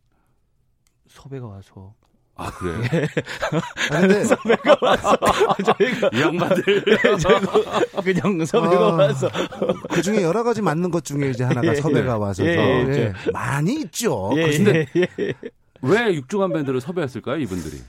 섭외가 1.08 1.48
와서. 1.48 1.96
아, 2.36 2.50
그래요? 2.52 2.82
아, 3.92 4.02
근데 4.02 4.24
저희가 5.64 6.10
이 6.14 6.22
양반들. 6.22 6.84
그냥 8.04 8.46
섭외가 8.46 8.88
아, 8.88 8.94
와서. 8.94 9.30
그 9.92 10.02
중에 10.02 10.24
여러 10.24 10.44
가지 10.44 10.62
맞는 10.62 10.90
것 10.90 11.04
중에 11.04 11.30
이제 11.30 11.44
하나가 11.44 11.68
예, 11.72 11.76
섭외가 11.76 12.16
예. 12.16 12.18
와서 12.18 12.46
예, 12.46 12.50
예, 12.50 12.90
예. 12.90 13.14
많이 13.32 13.76
있죠. 13.82 14.32
예, 14.36 14.50
근데 14.50 14.88
예, 14.96 15.08
예. 15.20 15.34
왜 15.84 16.14
육중한 16.16 16.52
밴드를 16.54 16.82
섭외했을까요, 16.82 17.38
이분들이? 17.38 17.82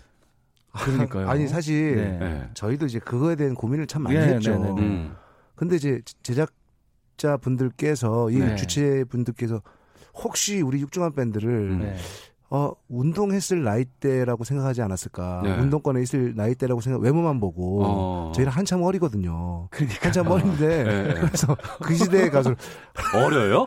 그러니까요. 0.72 1.28
아니 1.28 1.46
사실 1.46 1.96
네. 1.96 2.18
네. 2.18 2.48
저희도 2.54 2.86
이제 2.86 2.98
그거에 2.98 3.36
대한 3.36 3.54
고민을 3.54 3.86
참 3.86 4.02
많이 4.02 4.18
네, 4.18 4.34
했죠. 4.34 4.58
네, 4.58 4.58
네, 4.58 4.74
네. 4.74 4.80
음. 4.82 5.16
근데 5.54 5.76
이제 5.76 6.00
제작자 6.22 7.36
분들께서 7.40 8.30
이 8.30 8.38
네. 8.38 8.56
주최 8.56 9.04
분들께서 9.04 9.62
혹시 10.14 10.60
우리 10.60 10.80
육중한 10.80 11.14
밴드를 11.14 11.48
음. 11.50 11.78
네. 11.80 11.96
어 12.54 12.72
운동했을 12.88 13.64
나이대라고 13.64 14.44
생각하지 14.44 14.80
않았을까? 14.80 15.40
네. 15.42 15.58
운동권에 15.58 16.00
있을 16.02 16.34
나이대라고 16.36 16.80
생각 16.80 17.02
외모만 17.02 17.40
보고 17.40 17.82
어. 17.84 18.32
저희는 18.32 18.52
한참 18.52 18.80
어리거든요. 18.80 19.66
그러니까 19.72 20.06
한참 20.06 20.30
어린데 20.30 20.84
네, 20.84 21.02
네. 21.02 21.14
그래서 21.14 21.56
그 21.82 21.96
시대에 21.96 22.30
가서 22.30 22.54
어려요? 23.12 23.66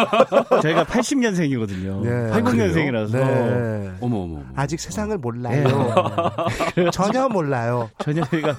저희가 0.62 0.84
80년생이거든요. 0.84 2.00
네. 2.04 2.30
80년생이라서 2.32 3.12
네. 3.12 3.92
어머, 4.00 4.16
어머, 4.20 4.36
어머. 4.36 4.44
아직 4.56 4.80
세상을 4.80 5.14
네. 5.14 5.20
몰라요. 5.20 5.64
전혀 6.90 7.28
몰라요. 7.28 7.90
전혀 7.98 8.24
저희가 8.24 8.56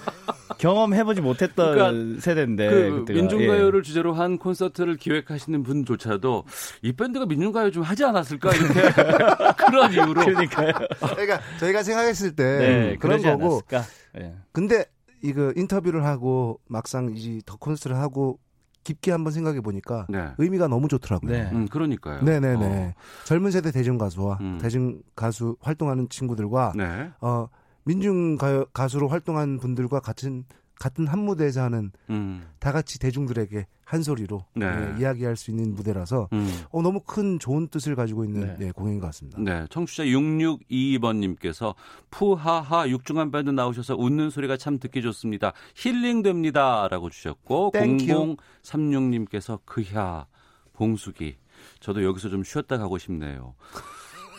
경험해보지 0.64 1.20
못했던 1.20 1.74
그러니까 1.74 2.22
세대인데 2.22 2.70
그. 2.70 3.12
민중가요를 3.12 3.84
주제로 3.84 4.14
한 4.14 4.38
콘서트를 4.38 4.96
기획하시는 4.96 5.62
분조차도 5.62 6.46
이 6.84 6.94
밴드가 6.94 7.26
민중가요 7.26 7.70
좀 7.72 7.84
하지 7.84 8.06
않았을까 8.06 8.52
이렇게 8.56 8.82
그런 9.68 9.92
이유로 9.92 10.22
예. 10.22 10.26
그러니까요. 10.26 10.72
그러니까 11.00 11.40
저희가 11.60 11.84
생각했을 11.84 12.36
때 12.36 12.44
네, 12.44 12.96
그런 12.98 13.22
거고 13.22 13.62
않았을까. 13.68 13.84
예. 14.20 14.36
근데 14.54 14.86
이거 15.22 15.52
인터뷰를 15.56 16.06
하고 16.06 16.62
막상 16.70 17.12
이더 17.14 17.58
콘서트를 17.58 17.98
하고 17.98 18.40
깊게 18.86 19.12
한번 19.12 19.34
생각해 19.34 19.60
보니까 19.62 20.06
네. 20.10 20.30
의미가 20.38 20.68
너무 20.70 20.88
좋더라고요. 20.88 21.32
네. 21.32 21.50
음, 21.52 21.68
그러니까요. 21.68 22.22
네네네. 22.22 22.66
어. 22.66 22.94
젊은 23.26 23.52
세대 23.52 23.72
대중 23.72 23.98
가수와 23.98 24.38
음. 24.40 24.60
대중 24.62 25.02
가수 25.16 25.58
활동하는 25.62 26.08
친구들과 26.10 26.74
네. 26.76 27.10
어 27.20 27.48
민중 27.86 28.38
가수로 28.74 29.08
활동한 29.08 29.58
분들과 29.60 30.00
같은 30.00 30.46
같은 30.80 31.08
한 31.08 31.20
무대에서 31.20 31.62
하는 31.64 31.92
음. 32.10 32.46
다 32.60 32.72
같이 32.72 33.00
대중들에게 33.00 33.66
한 33.86 34.02
소리로 34.02 34.44
네. 34.56 34.66
예, 34.66 35.00
이야기할 35.00 35.38
수 35.38 35.52
있는 35.52 35.76
무대라서 35.76 36.28
음. 36.34 36.50
어, 36.72 36.82
너무 36.82 37.00
큰 37.02 37.38
좋은 37.38 37.68
뜻을 37.68 37.96
가지고 37.96 38.26
있는 38.26 38.58
네. 38.58 38.68
예, 38.68 38.72
공연인 38.72 39.00
것 39.00 39.06
같습니다. 39.08 39.40
네, 39.40 39.66
청취자 39.70 40.04
6622번님께서 40.06 41.76
푸하하 42.10 42.90
육중완 42.90 43.32
밴드 43.32 43.52
나오셔서 43.52 43.96
웃는 43.96 44.30
소리가 44.30 44.58
참 44.58 44.80
듣기 44.80 45.02
좋습니다. 45.04 45.54
힐링됩니다라고 45.76 47.10
주셨고 47.10 47.72
thank 47.74 48.08
you. 48.08 48.36
0036님께서 48.64 49.60
그야 49.66 50.26
봉숙이 50.74 51.38
저도 51.80 52.04
여기서 52.04 52.30
좀 52.30 52.44
쉬었다 52.44 52.78
가고 52.78 52.98
싶네요. 52.98 53.54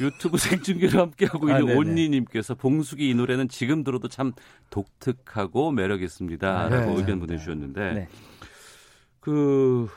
유튜브 0.00 0.36
생중계를 0.38 1.00
함께하고 1.00 1.48
아, 1.48 1.58
있는 1.58 1.66
네네. 1.66 1.78
온니님께서 1.78 2.54
봉숙이 2.54 3.08
이 3.08 3.14
노래는 3.14 3.48
지금 3.48 3.84
들어도 3.84 4.08
참 4.08 4.32
독특하고 4.70 5.72
매력 5.72 6.02
있습니다라고 6.02 6.92
네. 6.92 6.96
의견 6.96 7.20
보내주셨는데 7.20 7.92
네. 7.92 8.08
그 9.20 9.88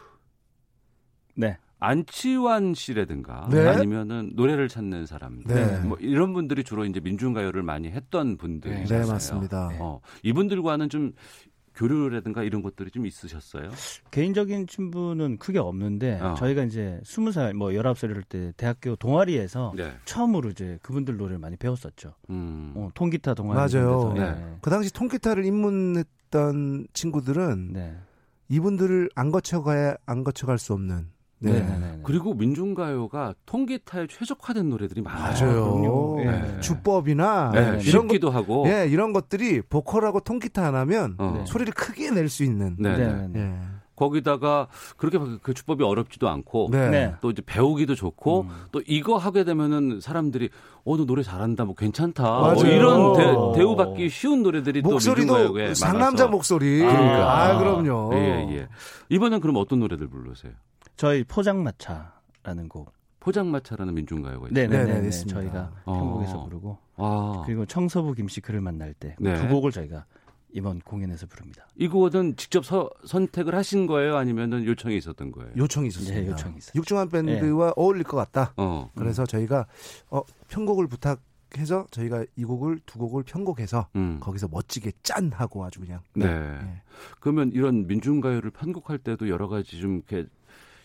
네. 1.35 1.57
안치환 1.79 2.73
씨라든가 2.73 3.47
네. 3.51 3.67
아니면은 3.67 4.31
노래를 4.33 4.67
찾는 4.67 5.05
사람들 5.05 5.55
네. 5.55 5.79
뭐 5.81 5.97
이런 5.99 6.33
분들이 6.33 6.63
주로 6.63 6.85
이제 6.85 6.99
민중가요를 6.99 7.61
많이 7.61 7.89
했던 7.89 8.37
분들이잖아요. 8.37 9.05
네, 9.05 9.11
맞습니다. 9.11 9.69
어, 9.79 10.01
이분들과는 10.23 10.89
좀 10.89 11.13
교류라든가 11.77 12.43
이런 12.43 12.61
것들이 12.63 12.89
좀 12.91 13.05
있으셨어요? 13.05 13.69
개인적인 14.11 14.67
친분은 14.67 15.37
크게 15.37 15.59
없는데 15.59 16.19
어. 16.19 16.33
저희가 16.33 16.63
이제 16.63 16.99
20살 17.03 17.53
뭐 17.53 17.69
19살 17.69 18.09
이럴 18.09 18.23
때 18.23 18.51
대학교 18.57 18.95
동아리에서 18.95 19.73
네. 19.77 19.93
처음으로 20.05 20.49
이제 20.49 20.79
그분들 20.81 21.17
노래를 21.17 21.37
많이 21.37 21.55
배웠었죠. 21.55 22.15
음. 22.31 22.73
어, 22.75 22.89
통기타 22.95 23.35
동아리 23.35 23.55
맞아요. 23.55 24.13
데서. 24.13 24.13
네. 24.15 24.57
그 24.61 24.69
당시 24.69 24.91
통기타를 24.91 25.45
입문했던 25.45 26.87
친구들은 26.93 27.73
네. 27.73 27.95
이분들을 28.49 29.11
안 29.15 29.31
거쳐가야 29.31 29.95
안 30.05 30.23
거쳐갈 30.23 30.57
수 30.57 30.73
없는 30.73 31.09
네. 31.39 31.99
그리고 32.03 32.33
민중가요가 32.33 33.33
통기타에 33.45 34.07
최적화된 34.07 34.69
노래들이 34.69 35.01
많아요. 35.01 35.33
맞아요. 35.33 36.15
예. 36.21 36.25
네. 36.25 36.59
주법이나 36.61 37.51
네, 37.53 37.59
이런 37.83 38.07
것, 38.07 38.13
쉽기도 38.13 38.29
하고. 38.31 38.65
예, 38.67 38.87
이런 38.87 39.13
것들이 39.13 39.61
보컬하고 39.61 40.19
통기타 40.21 40.63
하나면 40.63 41.15
어. 41.19 41.35
네. 41.37 41.45
소리를 41.45 41.71
크게 41.73 42.09
낼 42.11 42.27
수 42.29 42.43
있는. 42.43 42.75
네, 42.79 42.97
네. 42.97 43.07
네. 43.13 43.27
네. 43.33 43.39
예. 43.39 43.55
거기다가 43.95 44.67
그렇게 44.95 45.17
그 45.41 45.55
주법이 45.55 45.83
어렵지도 45.83 46.29
않고 46.29 46.69
네. 46.71 46.89
네. 46.89 47.15
또 47.19 47.31
이제 47.31 47.41
배우기도 47.43 47.95
좋고 47.95 48.41
음. 48.41 48.49
또 48.71 48.79
이거 48.85 49.17
하게 49.17 49.43
되면은 49.43 50.01
사람들이 50.01 50.49
어너 50.85 51.05
노래 51.05 51.23
잘한다 51.23 51.65
뭐 51.65 51.73
괜찮다 51.73 52.21
뭐 52.21 52.41
맞아요. 52.53 52.67
이런 52.67 53.53
대, 53.55 53.63
우받기 53.63 54.09
쉬운 54.09 54.43
노래들이 54.43 54.83
또 54.83 54.91
목소리도 54.91 55.33
민중가요에 55.33 55.73
상남자 55.73 56.25
많아서. 56.25 56.27
목소리. 56.27 56.77
그러니까. 56.79 57.47
아, 57.47 57.57
그럼요. 57.57 58.11
예, 58.13 58.47
예. 58.57 58.67
이번엔 59.09 59.39
그럼 59.41 59.55
어떤 59.55 59.79
노래들 59.79 60.07
부르세요? 60.07 60.51
저희 60.97 61.23
포장마차라는 61.23 62.67
곡. 62.69 62.91
포장마차라는 63.19 63.93
민중가요가 63.95 64.47
있어요. 64.47 64.53
네, 64.53 64.67
네, 64.67 64.85
네, 64.85 64.93
네, 64.93 65.01
네, 65.01 65.09
네. 65.09 65.25
저희가 65.25 65.71
어. 65.85 65.93
편곡에서 65.93 66.43
부르고 66.45 66.77
아, 66.95 67.43
그리고 67.45 67.65
청서부 67.65 68.13
김씨 68.13 68.41
그를 68.41 68.61
만날 68.61 68.93
때그 68.93 69.21
네. 69.21 69.47
곡을 69.47 69.71
저희가 69.71 70.05
이번 70.53 70.79
공연에서 70.79 71.27
부릅니다. 71.27 71.67
이 71.75 71.87
곡은 71.89 72.37
직접 72.37 72.65
서- 72.65 72.89
선택을 73.05 73.53
하신 73.53 73.85
거예요? 73.85 74.15
아니면은 74.15 74.63
요청이 74.65 74.95
있었던 74.97 75.31
거예요? 75.33 75.51
요청이 75.57 75.89
있었습니다. 75.89 76.21
네, 76.21 76.27
요청이 76.27 76.57
있었죠. 76.57 76.79
육중한 76.79 77.09
밴드와 77.09 77.73
어울릴 77.75 78.03
것 78.05 78.15
같다. 78.17 78.53
어. 78.55 78.89
그래서 78.95 79.25
저희가 79.25 79.67
어, 80.09 80.21
편곡을 80.47 80.87
부탁 80.87 81.19
해서 81.57 81.85
저희가 81.91 82.25
이 82.37 82.45
곡을 82.45 82.79
두 82.85 82.97
곡을 82.97 83.23
편곡해서 83.23 83.87
음. 83.97 84.19
거기서 84.21 84.47
멋지게 84.49 84.91
짠 85.03 85.31
하고 85.33 85.63
아주 85.65 85.79
그냥 85.81 85.99
네. 86.13 86.25
네. 86.27 86.81
그러면 87.19 87.51
이런 87.51 87.87
민중가요를 87.87 88.51
편곡할 88.51 88.99
때도 88.99 89.27
여러 89.29 89.47
가지 89.49 89.79
좀 89.79 89.95
이렇게 90.07 90.27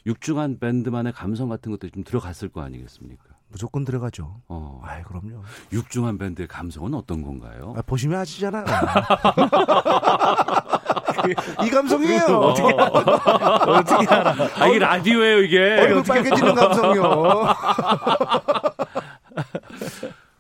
육중한 0.06 0.58
밴드만의 0.58 1.12
감성 1.12 1.48
같은 1.48 1.70
것들이 1.72 1.92
좀 1.92 2.02
들어갔을 2.04 2.48
거 2.48 2.62
아니겠습니까? 2.62 3.22
무조건 3.48 3.84
들어가죠. 3.84 4.40
어. 4.48 4.80
아이 4.82 5.02
그럼요. 5.02 5.42
육중한 5.72 6.16
밴드의 6.18 6.48
감성은 6.48 6.94
어떤 6.94 7.22
건가요? 7.22 7.74
아, 7.76 7.82
보시면 7.82 8.18
아시잖아요. 8.20 8.64
이 11.64 11.70
감성이에요. 11.70 12.22
어떻게 12.24 12.72
어떻게 13.70 14.14
알아? 14.14 14.34
아, 14.56 14.66
이게 14.68 14.78
라디오예요, 14.78 15.42
이게. 15.42 15.58
얼굴 15.58 16.02
빨개지는 16.02 16.54
감성이요. 16.54 17.44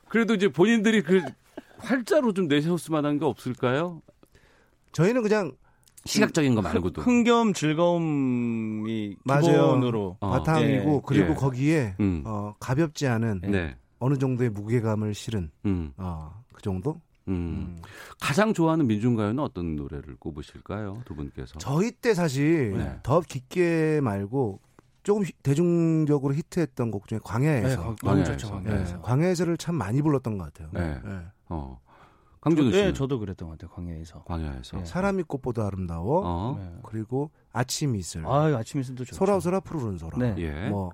그래도 0.08 0.34
이제 0.34 0.48
본인들이 0.48 1.02
그 1.02 1.22
활자로 1.78 2.32
좀 2.32 2.48
내세웠을 2.48 2.92
만한 2.92 3.18
게 3.18 3.24
없을까요? 3.26 4.00
저희는 4.92 5.22
그냥 5.22 5.52
시각적인 6.04 6.54
거 6.54 6.62
말고도. 6.62 7.02
흥겨움 7.02 7.52
즐거움이 7.52 9.16
맞아요. 9.24 9.42
기본으로 9.42 10.16
어. 10.20 10.30
바탕이고 10.30 10.96
예, 10.96 11.00
그리고 11.06 11.30
예. 11.30 11.34
거기에 11.34 11.94
음. 12.00 12.22
어, 12.26 12.54
가볍지 12.58 13.06
않은 13.06 13.40
네. 13.42 13.76
어느 13.98 14.18
정도의 14.18 14.50
무게감을 14.50 15.14
실은 15.14 15.50
음. 15.64 15.92
어, 15.96 16.42
그 16.52 16.60
정도? 16.62 17.00
음. 17.28 17.80
가장 18.20 18.52
좋아하는 18.52 18.86
민중가요는 18.88 19.38
어떤 19.38 19.76
노래를 19.76 20.16
꼽으실까요? 20.18 21.02
두 21.04 21.14
분께서. 21.14 21.56
저희 21.58 21.92
때 21.92 22.14
사실 22.14 22.76
네. 22.76 22.98
더 23.04 23.20
깊게 23.20 24.00
말고 24.02 24.60
조금 25.04 25.24
히- 25.24 25.32
대중적으로 25.42 26.34
히트했던 26.34 26.90
곡 26.90 27.06
중에 27.06 27.18
네, 27.18 27.22
광야에서 27.24 27.82
광- 27.82 27.96
광야에서. 27.96 28.50
광야에서. 28.50 29.00
광야에서를 29.02 29.56
참 29.56 29.76
많이 29.76 30.02
불렀던 30.02 30.36
것 30.38 30.52
같아요. 30.52 30.68
네. 30.72 30.98
예. 31.04 31.18
어. 31.48 31.78
강준호 32.42 32.72
씨. 32.72 32.76
네, 32.76 32.92
저도 32.92 33.18
그랬던 33.18 33.48
것 33.48 33.58
같아요. 33.58 33.74
광야에서. 33.74 34.24
광야에서. 34.24 34.76
네. 34.78 34.84
사람이 34.84 35.22
꽃보다 35.22 35.66
아름다워. 35.66 36.22
어. 36.24 36.58
네. 36.60 36.80
그리고 36.82 37.30
아침 37.52 37.96
이슬. 37.96 38.26
아, 38.26 38.44
아침 38.56 38.80
이슬도 38.80 39.04
좋죠. 39.04 39.16
소라 39.16 39.40
소라 39.40 39.60
푸르른 39.60 39.96
소라. 39.96 40.18
네. 40.18 40.34
예. 40.38 40.68
뭐 40.68 40.90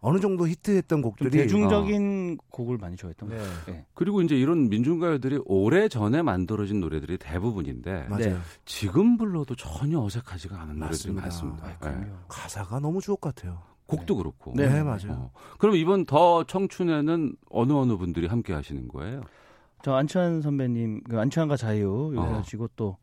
어느 0.00 0.20
정도 0.20 0.46
히트했던 0.46 0.98
좀 0.98 1.02
곡들이 1.02 1.30
대중적인 1.30 2.38
곡을 2.50 2.78
많이 2.78 2.96
좋아했던 2.96 3.28
것 3.28 3.34
네. 3.36 3.40
같아요. 3.42 3.74
네. 3.74 3.86
그리고 3.94 4.22
이제 4.22 4.36
이런 4.36 4.68
민중가요들이 4.68 5.40
오래 5.44 5.88
전에 5.88 6.22
만들어진 6.22 6.80
노래들이 6.80 7.18
대부분인데 7.18 8.06
맞아요. 8.08 8.24
네. 8.34 8.36
지금 8.64 9.16
불러도 9.16 9.56
전혀 9.56 10.00
어색하지가 10.00 10.54
않은 10.54 10.78
노래들이 10.78 11.14
맞습니다. 11.14 11.22
많습니다. 11.22 11.66
아, 11.66 11.70
예. 11.70 11.76
그럼요. 11.80 12.16
가사가 12.28 12.80
너무 12.80 13.00
주옥 13.00 13.20
같아요. 13.20 13.60
곡도 13.86 14.16
그렇고. 14.16 14.52
네, 14.56 14.68
네, 14.68 14.82
맞아요. 14.82 15.10
어. 15.10 15.30
그럼 15.58 15.76
이번 15.76 16.06
더 16.06 16.44
청춘에는 16.44 17.36
어느 17.50 17.72
어느 17.72 17.96
분들이 17.96 18.26
함께 18.26 18.52
하시는 18.52 18.88
거예요? 18.88 19.22
저 19.82 19.94
안치환 19.94 20.42
선배님, 20.42 21.02
그 21.04 21.18
안치환과 21.18 21.56
자유 21.56 22.12
여기 22.14 22.18
어. 22.18 22.38
하시고 22.38 22.68
또 22.76 22.96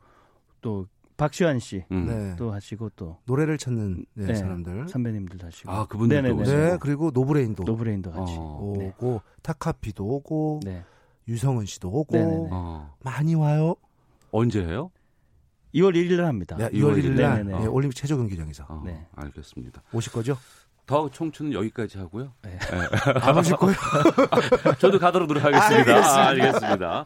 또 0.62 0.88
박시환 1.18 1.60
씨또 1.60 1.86
음. 1.92 2.06
네. 2.08 2.50
하시고 2.50 2.92
또 2.96 3.18
노래를 3.26 3.58
찾는 3.58 4.06
네, 4.14 4.28
네. 4.28 4.36
사람들. 4.36 4.88
선배님들도 4.88 5.48
하시고. 5.48 5.70
아, 5.70 5.86
그분들도 5.88 6.22
네네네. 6.22 6.42
오시고. 6.42 6.58
네, 6.58 6.78
그리고 6.80 7.12
노브레인도 7.12 7.64
노브레인도 7.64 8.12
같이. 8.12 8.36
어. 8.38 8.74
네. 8.78 8.94
오고 8.98 9.22
타카피도 9.42 10.06
오고 10.06 10.62
네. 10.64 10.84
유성은 11.28 11.66
씨도 11.66 11.90
오고. 11.90 12.50
어. 12.52 12.96
많이 13.04 13.36
와요. 13.36 13.76
언제 14.32 14.64
해요? 14.64 14.92
2월 15.76 15.94
1일 15.94 16.16
날 16.18 16.28
합니다. 16.28 16.56
네, 16.56 16.70
2월 16.70 16.98
1일 16.98 17.20
날. 17.20 17.46
네, 17.46 17.66
올림픽 17.68 17.96
최저 17.96 18.16
경기장에서 18.16 18.66
어, 18.70 18.82
네. 18.86 19.06
알겠습니다. 19.16 19.84
오실 19.94 20.14
거죠? 20.14 20.38
더 20.90 21.08
청춘은 21.08 21.54
여기까지 21.54 22.00
하고요. 22.00 22.34
네. 22.42 22.58
안 23.22 23.38
오실 23.38 23.56
거예요? 23.58 23.76
저도 24.80 24.98
가도록 24.98 25.30
하겠습니다. 25.30 25.68
알겠습니다. 25.70 26.20
아, 26.20 26.28
알겠습니다. 26.30 27.06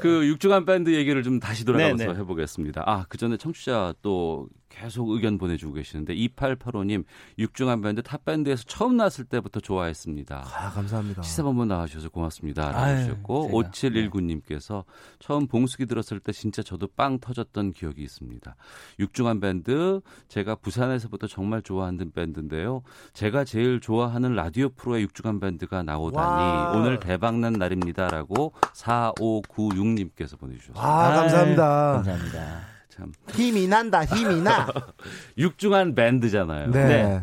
그 0.00 0.26
육중한 0.26 0.64
밴드 0.64 0.92
얘기를 0.92 1.22
좀 1.22 1.38
다시 1.38 1.64
돌아가서 1.64 1.94
네, 1.94 2.06
네. 2.06 2.12
해보겠습니다. 2.12 2.82
아, 2.84 3.06
그 3.08 3.18
전에 3.18 3.36
청취자 3.36 3.94
또 4.02 4.48
계속 4.72 5.10
의견 5.10 5.38
보내주고 5.38 5.74
계시는데 5.74 6.14
2885님 6.14 7.04
육중한 7.38 7.82
밴드 7.82 8.02
탑밴드에서 8.02 8.64
처음 8.66 8.96
나왔을 8.96 9.24
때부터 9.24 9.60
좋아했습니다. 9.60 10.44
아, 10.44 10.70
감사합니다. 10.70 11.22
시사본부 11.22 11.66
나와주셔서 11.66 12.08
고맙습니다. 12.08 12.72
라고 12.72 12.78
아유, 12.78 12.96
하셨고 12.96 13.70
제가, 13.72 14.08
5719님께서 14.10 14.84
처음 15.18 15.46
봉숙이 15.46 15.86
들었을 15.86 16.20
때 16.20 16.32
진짜 16.32 16.62
저도 16.62 16.88
빵 16.96 17.18
터졌던 17.18 17.72
기억이 17.72 18.02
있습니다. 18.02 18.56
육중한 18.98 19.40
밴드 19.40 20.00
제가 20.28 20.56
부산에서부터 20.56 21.26
정말 21.26 21.62
좋아하는 21.62 22.10
밴드인데요. 22.12 22.82
제가 23.12 23.44
제일 23.44 23.80
좋아하는 23.80 24.34
라디오 24.34 24.70
프로에 24.70 25.02
육중한 25.02 25.40
밴드가 25.40 25.82
나오다니 25.82 26.26
와. 26.26 26.72
오늘 26.72 26.98
대박난 26.98 27.54
날입니다라고 27.54 28.52
4596님께서 28.74 30.38
보내주셨습니다. 30.38 30.82
아, 30.82 31.14
감사합니다. 31.14 31.92
감사합니다. 31.92 32.71
참 32.92 33.10
힘이 33.30 33.66
난다, 33.68 34.04
힘이 34.04 34.42
나. 34.42 34.66
육중한 35.38 35.94
밴드잖아요. 35.94 36.70
네. 36.70 36.86
네. 36.86 37.22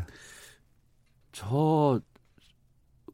저 1.31 2.01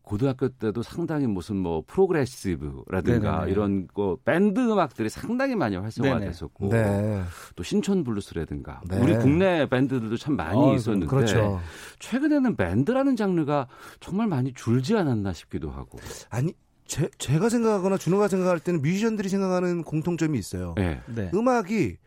고등학교 0.01 0.47
때도 0.47 0.81
상당히 0.81 1.27
무슨 1.27 1.57
뭐 1.57 1.83
프로그레시브라든가 1.85 3.31
네네네. 3.39 3.51
이런 3.51 3.87
거 3.87 4.17
밴드 4.23 4.59
음악들이 4.59 5.09
상당히 5.09 5.55
많이 5.55 5.75
활성화가 5.75 6.19
네네. 6.19 6.31
됐었고 6.31 6.69
네. 6.69 7.23
또 7.55 7.63
신촌 7.63 8.03
블루스라든가 8.05 8.81
네. 8.87 8.99
우리 8.99 9.17
국내 9.17 9.67
밴드들도 9.67 10.15
참 10.15 10.37
많이 10.37 10.57
어, 10.57 10.75
있었는데 10.75 11.07
그렇죠. 11.07 11.59
최근에는 11.99 12.55
밴드라는 12.55 13.17
장르가 13.17 13.67
정말 13.99 14.27
많이 14.27 14.53
줄지 14.53 14.95
않았나 14.95 15.33
싶기도 15.33 15.71
하고. 15.71 15.97
아니, 16.29 16.53
제, 16.85 17.09
제가 17.17 17.49
생각하거나 17.49 17.97
준호가 17.97 18.27
생각할 18.29 18.59
때는 18.59 18.81
뮤지션들이 18.81 19.27
생각하는 19.27 19.83
공통점이 19.83 20.37
있어요. 20.37 20.75
예. 20.77 21.01
네. 21.07 21.31
음악이 21.33 21.97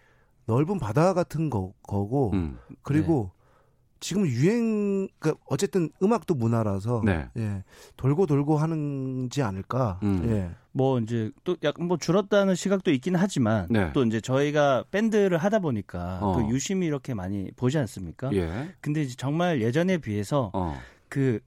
넓은 0.49 0.79
바다 0.79 1.13
같은 1.13 1.51
거, 1.51 1.75
거고, 1.83 2.31
음. 2.33 2.59
그리고 2.83 3.31
지금 4.01 4.27
유행, 4.27 5.07
그러니까 5.19 5.43
어쨌든 5.47 5.91
음악도 6.03 6.35
문화라서, 6.35 7.03
네. 7.05 7.29
예, 7.37 7.65
돌고 7.97 8.25
돌고 8.25 8.57
하는지 8.57 9.43
않을까. 9.43 10.01
음. 10.03 10.23
예. 10.27 10.51
뭐 10.73 10.99
이제 11.01 11.31
또 11.45 11.57
약간 11.65 11.87
뭐 11.87 11.99
줄었다는 11.99 12.55
시각도 12.55 12.91
있긴 12.93 13.17
하지만 13.17 13.67
네. 13.69 13.93
또 13.93 14.05
이제 14.05 14.21
저희가 14.21 14.85
밴드를 14.91 15.37
하다 15.37 15.59
보니까 15.59 16.21
어. 16.23 16.39
또 16.39 16.49
유심히 16.49 16.87
이렇게 16.87 17.13
많이 17.13 17.51
보지 17.57 17.77
않습니까? 17.79 18.33
예. 18.33 18.75
근데 18.81 19.03
이제 19.03 19.17
정말 19.17 19.61
예전에 19.61 19.99
비해서 19.99 20.51
어. 20.55 20.79
그 21.09 21.41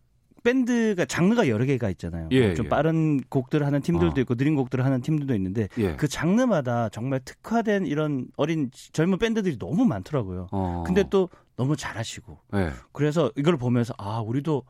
밴드가 0.43 1.05
장르가 1.05 1.47
여러 1.47 1.65
개가 1.65 1.89
있잖아요. 1.91 2.27
예, 2.31 2.47
뭐좀 2.47 2.65
예. 2.65 2.69
빠른 2.69 3.19
곡들을 3.29 3.65
하는 3.65 3.81
팀들도 3.81 4.15
어. 4.17 4.21
있고 4.21 4.35
느린 4.35 4.55
곡들을 4.55 4.83
하는 4.83 5.01
팀들도 5.01 5.35
있는데 5.35 5.67
예. 5.77 5.95
그 5.95 6.07
장르마다 6.07 6.89
정말 6.89 7.19
특화된 7.19 7.85
이런 7.85 8.27
어린 8.37 8.71
젊은 8.91 9.17
밴드들이 9.19 9.57
너무 9.59 9.85
많더라고요. 9.85 10.47
어. 10.51 10.83
근데 10.85 11.03
또 11.09 11.29
너무 11.57 11.75
잘하시고 11.75 12.39
예. 12.55 12.71
그래서 12.91 13.31
이걸 13.35 13.57
보면서 13.57 13.93
아 13.97 14.19
우리도 14.19 14.63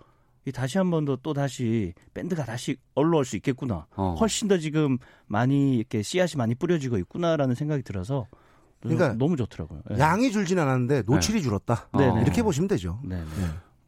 이 0.45 0.51
다시 0.51 0.77
한 0.79 0.89
번 0.89 1.05
더 1.05 1.17
또 1.21 1.33
다시 1.33 1.93
밴드가 2.15 2.43
다시 2.45 2.75
올라올 2.95 3.25
수 3.25 3.35
있겠구나. 3.35 3.85
어. 3.95 4.15
훨씬 4.19 4.47
더 4.47 4.57
지금 4.57 4.97
많이 5.27 5.75
이렇게 5.77 6.01
씨앗이 6.01 6.33
많이 6.37 6.55
뿌려지고 6.55 6.97
있구나라는 6.97 7.53
생각이 7.55 7.83
들어서 7.83 8.25
그러니까 8.81 9.13
너무 9.13 9.37
좋더라고요. 9.37 9.81
예. 9.93 9.99
양이 9.99 10.31
줄진 10.31 10.57
않았는데 10.57 11.03
노출이 11.05 11.43
줄었다. 11.43 11.87
네네. 11.95 12.21
이렇게 12.23 12.41
보시면 12.41 12.67
되죠. 12.67 12.99
네. 13.03 13.23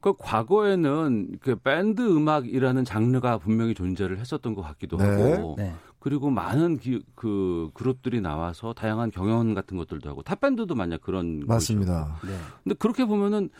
그 0.03 0.13
과거에는 0.19 1.37
그 1.39 1.55
밴드 1.55 2.01
음악이라는 2.01 2.83
장르가 2.83 3.37
분명히 3.37 3.73
존재를 3.73 4.19
했었던 4.19 4.53
것 4.53 4.61
같기도 4.61 4.97
네. 4.97 5.05
하고 5.05 5.55
네. 5.57 5.73
그리고 5.99 6.29
많은 6.29 6.77
기, 6.77 7.01
그 7.15 7.69
그룹들이 7.73 8.19
나와서 8.19 8.73
다양한 8.73 9.11
경연 9.11 9.53
같은 9.53 9.77
것들도 9.77 10.09
하고 10.09 10.21
탑밴드도 10.21 10.75
만약 10.75 10.99
그런 10.99 11.45
맞습니다. 11.47 12.17
네. 12.21 12.37
근데 12.65 12.75
그렇게 12.75 13.05
보면은 13.05 13.47
그 13.47 13.53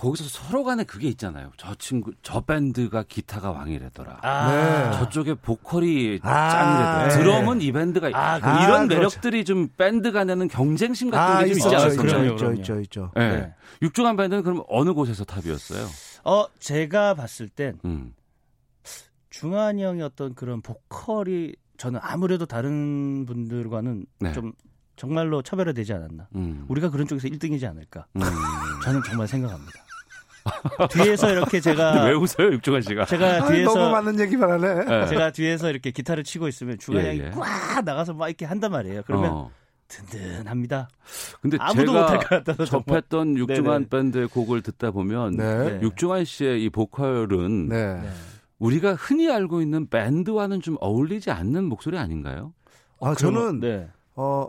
거기서 0.00 0.24
서로 0.30 0.64
간에 0.64 0.82
그게 0.82 1.08
있잖아요. 1.08 1.52
저 1.58 1.74
친구 1.74 2.12
저 2.22 2.40
밴드가 2.40 3.02
기타가 3.02 3.50
왕이래더라. 3.50 4.20
아, 4.22 4.50
네. 4.50 4.98
저쪽에 4.98 5.34
보컬이 5.34 6.20
아, 6.22 6.48
짱이래더라. 6.48 7.08
네. 7.08 7.18
드럼은 7.18 7.60
이 7.60 7.70
밴드가 7.70 8.10
아, 8.14 8.40
그 8.40 8.64
이런 8.64 8.84
아, 8.84 8.86
매력들이 8.86 9.44
좀 9.44 9.68
밴드 9.76 10.10
간에는 10.10 10.48
경쟁심 10.48 11.10
같은 11.10 11.36
아, 11.36 11.40
게좀 11.40 11.50
있지 11.50 11.58
있죠, 11.58 11.68
않았어요? 11.68 11.90
있죠, 11.90 12.02
그럼요, 12.02 12.24
있죠, 12.24 12.36
그럼요. 12.36 12.60
있죠, 12.60 12.80
있죠. 12.80 13.12
예. 13.16 13.20
네. 13.20 13.54
육중한 13.82 14.16
밴드는 14.16 14.42
그럼 14.42 14.62
어느 14.68 14.94
곳에서 14.94 15.24
탑이었어요? 15.24 15.86
어 16.24 16.46
제가 16.58 17.12
봤을 17.12 17.50
땐 17.50 17.78
음. 17.84 18.14
중환이 19.28 19.82
형의 19.82 20.02
어떤 20.02 20.34
그런 20.34 20.62
보컬이 20.62 21.54
저는 21.76 22.00
아무래도 22.02 22.46
다른 22.46 23.26
분들과는 23.26 24.06
네. 24.20 24.32
좀 24.32 24.54
정말로 24.96 25.42
차별화되지 25.42 25.92
않았나. 25.92 26.28
음. 26.36 26.64
우리가 26.68 26.88
그런 26.88 27.06
쪽에서 27.06 27.28
1등이지 27.28 27.68
않을까. 27.68 28.06
음. 28.16 28.20
저는 28.82 29.02
정말 29.02 29.28
생각합니다. 29.28 29.89
뒤에서 30.90 31.30
이렇게 31.30 31.60
제가 31.60 31.92
근데 31.92 32.08
왜 32.08 32.14
웃어요, 32.14 32.52
육중한 32.54 32.82
씨가? 32.82 33.04
제가 33.06 33.44
아니, 33.46 33.56
뒤에서 33.58 33.74
너무 33.74 33.90
맞는 33.90 34.20
얘기만 34.20 34.50
하네. 34.50 35.02
예. 35.02 35.06
제가 35.06 35.32
뒤에서 35.32 35.70
이렇게 35.70 35.90
기타를 35.90 36.24
치고 36.24 36.48
있으면 36.48 36.78
중환이 36.78 37.20
예, 37.20 37.26
예. 37.26 37.30
꽉 37.30 37.82
나가서 37.84 38.14
막 38.14 38.28
이렇게 38.28 38.44
한단 38.46 38.72
말이에요. 38.72 39.02
그러면 39.06 39.30
어. 39.32 39.50
든든합니다. 39.88 40.88
근데 41.40 41.56
아무도 41.60 41.92
못할 41.92 42.18
것 42.18 42.22
제가 42.22 42.28
같아서 42.44 42.64
정말. 42.64 42.84
접했던 43.02 43.36
육중한 43.36 43.64
네네. 43.64 43.88
밴드의 43.88 44.28
곡을 44.28 44.62
듣다 44.62 44.90
보면 44.92 45.36
네. 45.36 45.70
네. 45.72 45.80
육중한 45.82 46.24
씨의 46.24 46.62
이 46.64 46.70
보컬은 46.70 47.68
네. 47.68 47.94
네. 48.00 48.08
우리가 48.60 48.94
흔히 48.94 49.30
알고 49.30 49.62
있는 49.62 49.88
밴드와는 49.88 50.60
좀 50.60 50.76
어울리지 50.80 51.30
않는 51.30 51.64
목소리 51.64 51.98
아닌가요? 51.98 52.52
아, 53.00 53.14
저는, 53.14 53.60
네. 53.60 53.88
어, 54.14 54.46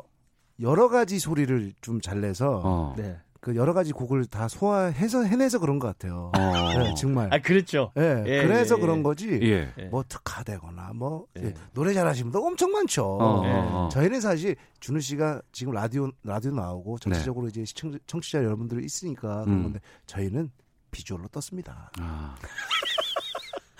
여러 0.61 0.89
가지 0.89 1.17
소리를 1.17 1.71
좀 1.81 2.01
잘 2.01 2.19
내서, 2.19 2.61
어. 2.63 2.93
네. 2.97 3.17
그 3.41 3.55
여러 3.55 3.73
가지 3.73 3.91
곡을 3.91 4.25
다 4.27 4.47
소화해서 4.47 5.23
해내서 5.23 5.57
그런 5.57 5.79
것 5.79 5.87
같아요. 5.87 6.31
어. 6.37 6.77
네, 6.77 6.93
정말. 6.95 7.27
아 7.33 7.39
그렇죠. 7.39 7.91
예, 7.97 8.23
예, 8.27 8.43
그래서 8.43 8.75
예, 8.75 8.77
예. 8.77 8.81
그런 8.81 9.01
거지. 9.01 9.39
예. 9.41 9.73
예. 9.79 9.83
뭐 9.85 10.03
특화되거나 10.07 10.91
뭐 10.93 11.25
예. 11.39 11.45
예, 11.47 11.53
노래 11.73 11.91
잘하시는 11.93 12.31
분 12.31 12.39
엄청 12.43 12.71
많죠. 12.71 13.03
어, 13.19 13.43
예. 13.47 13.51
어, 13.51 13.85
어. 13.85 13.89
저희는 13.91 14.21
사실 14.21 14.55
준우 14.79 14.99
씨가 14.99 15.41
지금 15.51 15.73
라디오 15.73 16.11
라디오 16.23 16.51
나오고 16.51 16.99
네. 16.99 17.03
전체적으로 17.09 17.47
이제 17.47 17.65
시청 17.65 17.97
청취자 18.05 18.43
여러분들이 18.43 18.85
있으니까 18.85 19.43
그런 19.43 19.57
음. 19.57 19.63
건데 19.63 19.79
저희는 20.05 20.51
비주얼로 20.91 21.27
떴습니다. 21.29 21.89
아. 21.99 22.35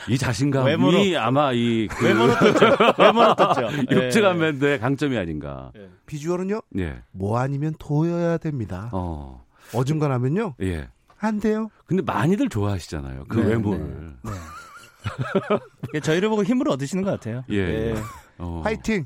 이 0.09 0.17
자신감이 0.17 0.71
외모로- 0.71 1.15
아마 1.19 1.51
이 1.53 1.87
그 1.87 2.03
외모로 2.07 2.33
떴죠. 2.33 2.65
외모로 2.97 3.35
떴죠. 3.35 3.61
예. 3.91 4.39
밴드의 4.39 4.79
강점이 4.79 5.15
아닌가. 5.15 5.71
비주얼은요 6.07 6.61
예. 6.79 7.03
뭐 7.11 7.37
아니면 7.37 7.75
도여야 7.77 8.39
됩니다. 8.39 8.89
어. 8.91 9.45
어중간하면요 9.73 10.55
예. 10.61 10.89
안 11.19 11.39
돼요. 11.39 11.69
근데 11.85 12.01
많이들 12.01 12.49
좋아하시잖아요. 12.49 13.25
그 13.27 13.39
네, 13.39 13.49
외모를. 13.49 14.15
예, 15.93 15.99
저희를 15.99 16.29
보고 16.29 16.43
힘을 16.43 16.67
얻으시는 16.69 17.03
것 17.03 17.11
같아요. 17.11 17.43
예. 17.51 17.93
어. 18.39 18.61
화이팅. 18.63 19.05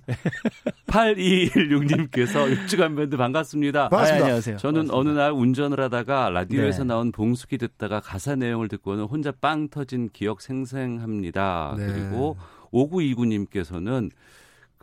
8216님께서 0.88 2.50
육주간 2.50 2.96
밴드 2.96 3.18
반갑습니다. 3.18 3.90
반갑습니다. 3.90 4.24
아, 4.24 4.28
안녕하세요. 4.28 4.58
저는 4.58 4.92
어느 4.92 5.10
날 5.10 5.32
운전을 5.34 5.80
하다가 5.82 6.30
라디오에서 6.30 6.84
네. 6.84 6.88
나온 6.88 7.12
봉숙이 7.12 7.58
듣다가 7.58 8.00
가사 8.00 8.36
내용을 8.36 8.70
듣고는 8.70 9.04
혼자 9.06 9.34
빵 9.34 9.68
터진 9.68 10.10
기억 10.14 10.42
생생합니다. 10.42 11.76
네. 11.78 11.86
그리고 11.86 12.38
5929님께서는 12.72 14.10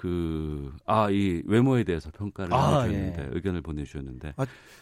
그, 0.03 0.75
아, 0.85 1.09
이 1.11 1.45
외모에 1.47 1.85
대해서 1.85 2.11
평가를 2.11 2.53
아, 2.53 2.81
해주셨는데, 2.81 3.23
예. 3.23 3.29
의견을 3.31 3.63
보내주셨는데, 3.63 4.35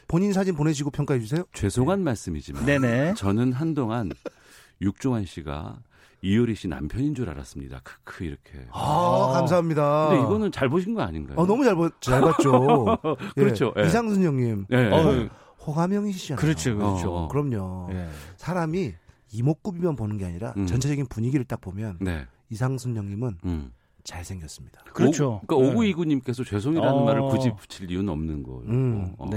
본인 0.08 0.32
사진 0.32 0.54
보내시고 0.54 0.90
평가해 0.90 1.20
주세요. 1.20 1.44
죄송한 1.52 2.02
말씀이지만, 2.02 2.64
네네. 2.64 3.14
저는 3.16 3.52
한동안 3.52 4.10
육종환 4.80 5.26
씨가 5.26 5.76
이효리 6.22 6.54
씨 6.54 6.68
남편인 6.68 7.14
줄 7.14 7.28
알았습니다. 7.28 7.82
크크, 7.82 8.24
이렇게. 8.24 8.66
아, 8.72 9.32
감사합니다. 9.34 10.08
근데 10.08 10.22
이거는 10.22 10.52
잘 10.52 10.70
보신 10.70 10.94
거 10.94 11.02
아닌가요? 11.02 11.38
어, 11.38 11.44
너무 11.44 11.64
잘, 11.64 11.74
보, 11.74 11.90
잘 12.00 12.22
봤죠. 12.22 12.96
예, 13.36 13.42
그렇죠. 13.42 13.74
예. 13.76 13.88
이상순 13.88 14.22
형님. 14.24 14.66
예. 14.70 14.86
어, 14.86 15.28
호감형이시잖아요. 15.66 16.40
그렇죠, 16.40 16.76
그렇죠. 16.78 17.14
어. 17.14 17.28
그럼요. 17.28 17.90
예. 17.92 18.08
사람이 18.38 18.94
이목구비만 19.32 19.96
보는 19.96 20.16
게 20.16 20.24
아니라 20.24 20.54
음. 20.56 20.64
전체적인 20.64 21.08
분위기를 21.08 21.44
딱 21.44 21.60
보면 21.60 21.98
네. 22.00 22.24
이상순 22.48 22.96
형님은 22.96 23.36
음. 23.44 23.72
잘생겼습니다. 24.05 24.80
그렇죠. 24.92 25.40
오, 25.42 25.46
그러니까 25.46 25.70
오구이구님께서 25.70 26.44
죄송이라는 26.44 26.92
어. 26.92 27.05
말을 27.05 27.22
굳이 27.28 27.53
붙일 27.57 27.90
이유는 27.90 28.09
없는 28.09 28.42
거예요. 28.42 28.62
음. 28.66 29.14
어. 29.18 29.30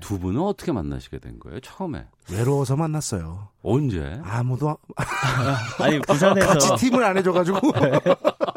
두 0.00 0.18
분은 0.18 0.40
어떻게 0.40 0.72
만나시게 0.72 1.18
된 1.18 1.38
거예요? 1.38 1.60
처음에 1.60 2.06
외로워서 2.30 2.76
만났어요. 2.76 3.48
언제? 3.62 4.20
아무도 4.22 4.76
아니 5.78 5.98
부산에서 6.00 6.46
같이 6.46 6.76
팀을 6.76 7.02
안 7.04 7.16
해줘가지고 7.18 7.58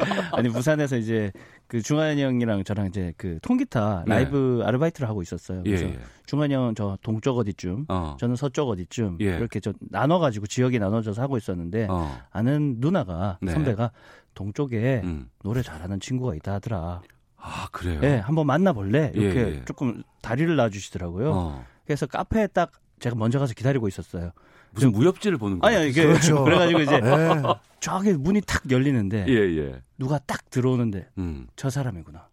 아니 0.32 0.48
부산에서 0.48 0.96
이제 0.96 1.32
그 1.66 1.82
중환이 1.82 2.22
형이랑 2.22 2.64
저랑 2.64 2.86
이제 2.86 3.12
그 3.16 3.38
통기타 3.42 4.04
네. 4.06 4.14
라이브 4.14 4.62
아르바이트를 4.64 5.08
하고 5.08 5.22
있었어요. 5.22 5.62
그래서 5.62 5.86
예, 5.86 5.90
예. 5.90 5.98
중환이 6.26 6.54
형은 6.54 6.74
저 6.74 6.98
동쪽 7.02 7.38
어디쯤, 7.38 7.86
어. 7.88 8.16
저는 8.18 8.36
서쪽 8.36 8.68
어디쯤 8.68 9.18
예. 9.20 9.36
이렇게 9.36 9.60
저 9.60 9.72
나눠가지고 9.80 10.46
지역이 10.46 10.78
나눠져서 10.78 11.20
하고 11.22 11.36
있었는데 11.36 11.86
어. 11.90 12.18
아는 12.30 12.76
누나가 12.78 13.38
네. 13.40 13.52
선배가 13.52 13.92
동쪽에 14.34 15.02
음. 15.04 15.28
노래 15.42 15.62
잘하는 15.62 16.00
친구가 16.00 16.34
있다 16.34 16.54
하더라. 16.54 17.02
아 17.36 17.68
그래요? 17.72 18.00
예, 18.02 18.16
한번 18.16 18.46
만나볼래? 18.46 19.12
이렇게 19.14 19.40
예, 19.40 19.54
예. 19.56 19.64
조금 19.64 20.02
다리를 20.22 20.54
놔주시더라고요. 20.56 21.32
어. 21.32 21.64
그래서 21.84 22.06
카페에 22.06 22.46
딱 22.48 22.72
제가 23.00 23.16
먼저 23.16 23.38
가서 23.38 23.52
기다리고 23.54 23.86
있었어요. 23.88 24.32
무슨 24.74 24.92
무협지를 24.92 25.38
보는 25.38 25.58
거예요? 25.60 25.78
아니, 25.80 25.90
이게 25.90 26.04
그렇죠. 26.04 26.44
그래가지고 26.44 26.80
이제 26.80 27.00
네. 27.00 27.42
저기 27.80 28.12
문이 28.12 28.40
탁 28.42 28.62
열리는데 28.70 29.26
예, 29.28 29.34
예. 29.34 29.80
누가 29.98 30.18
딱 30.26 30.50
들어오는데 30.50 31.08
음. 31.18 31.46
저 31.56 31.70
사람이구나. 31.70 32.28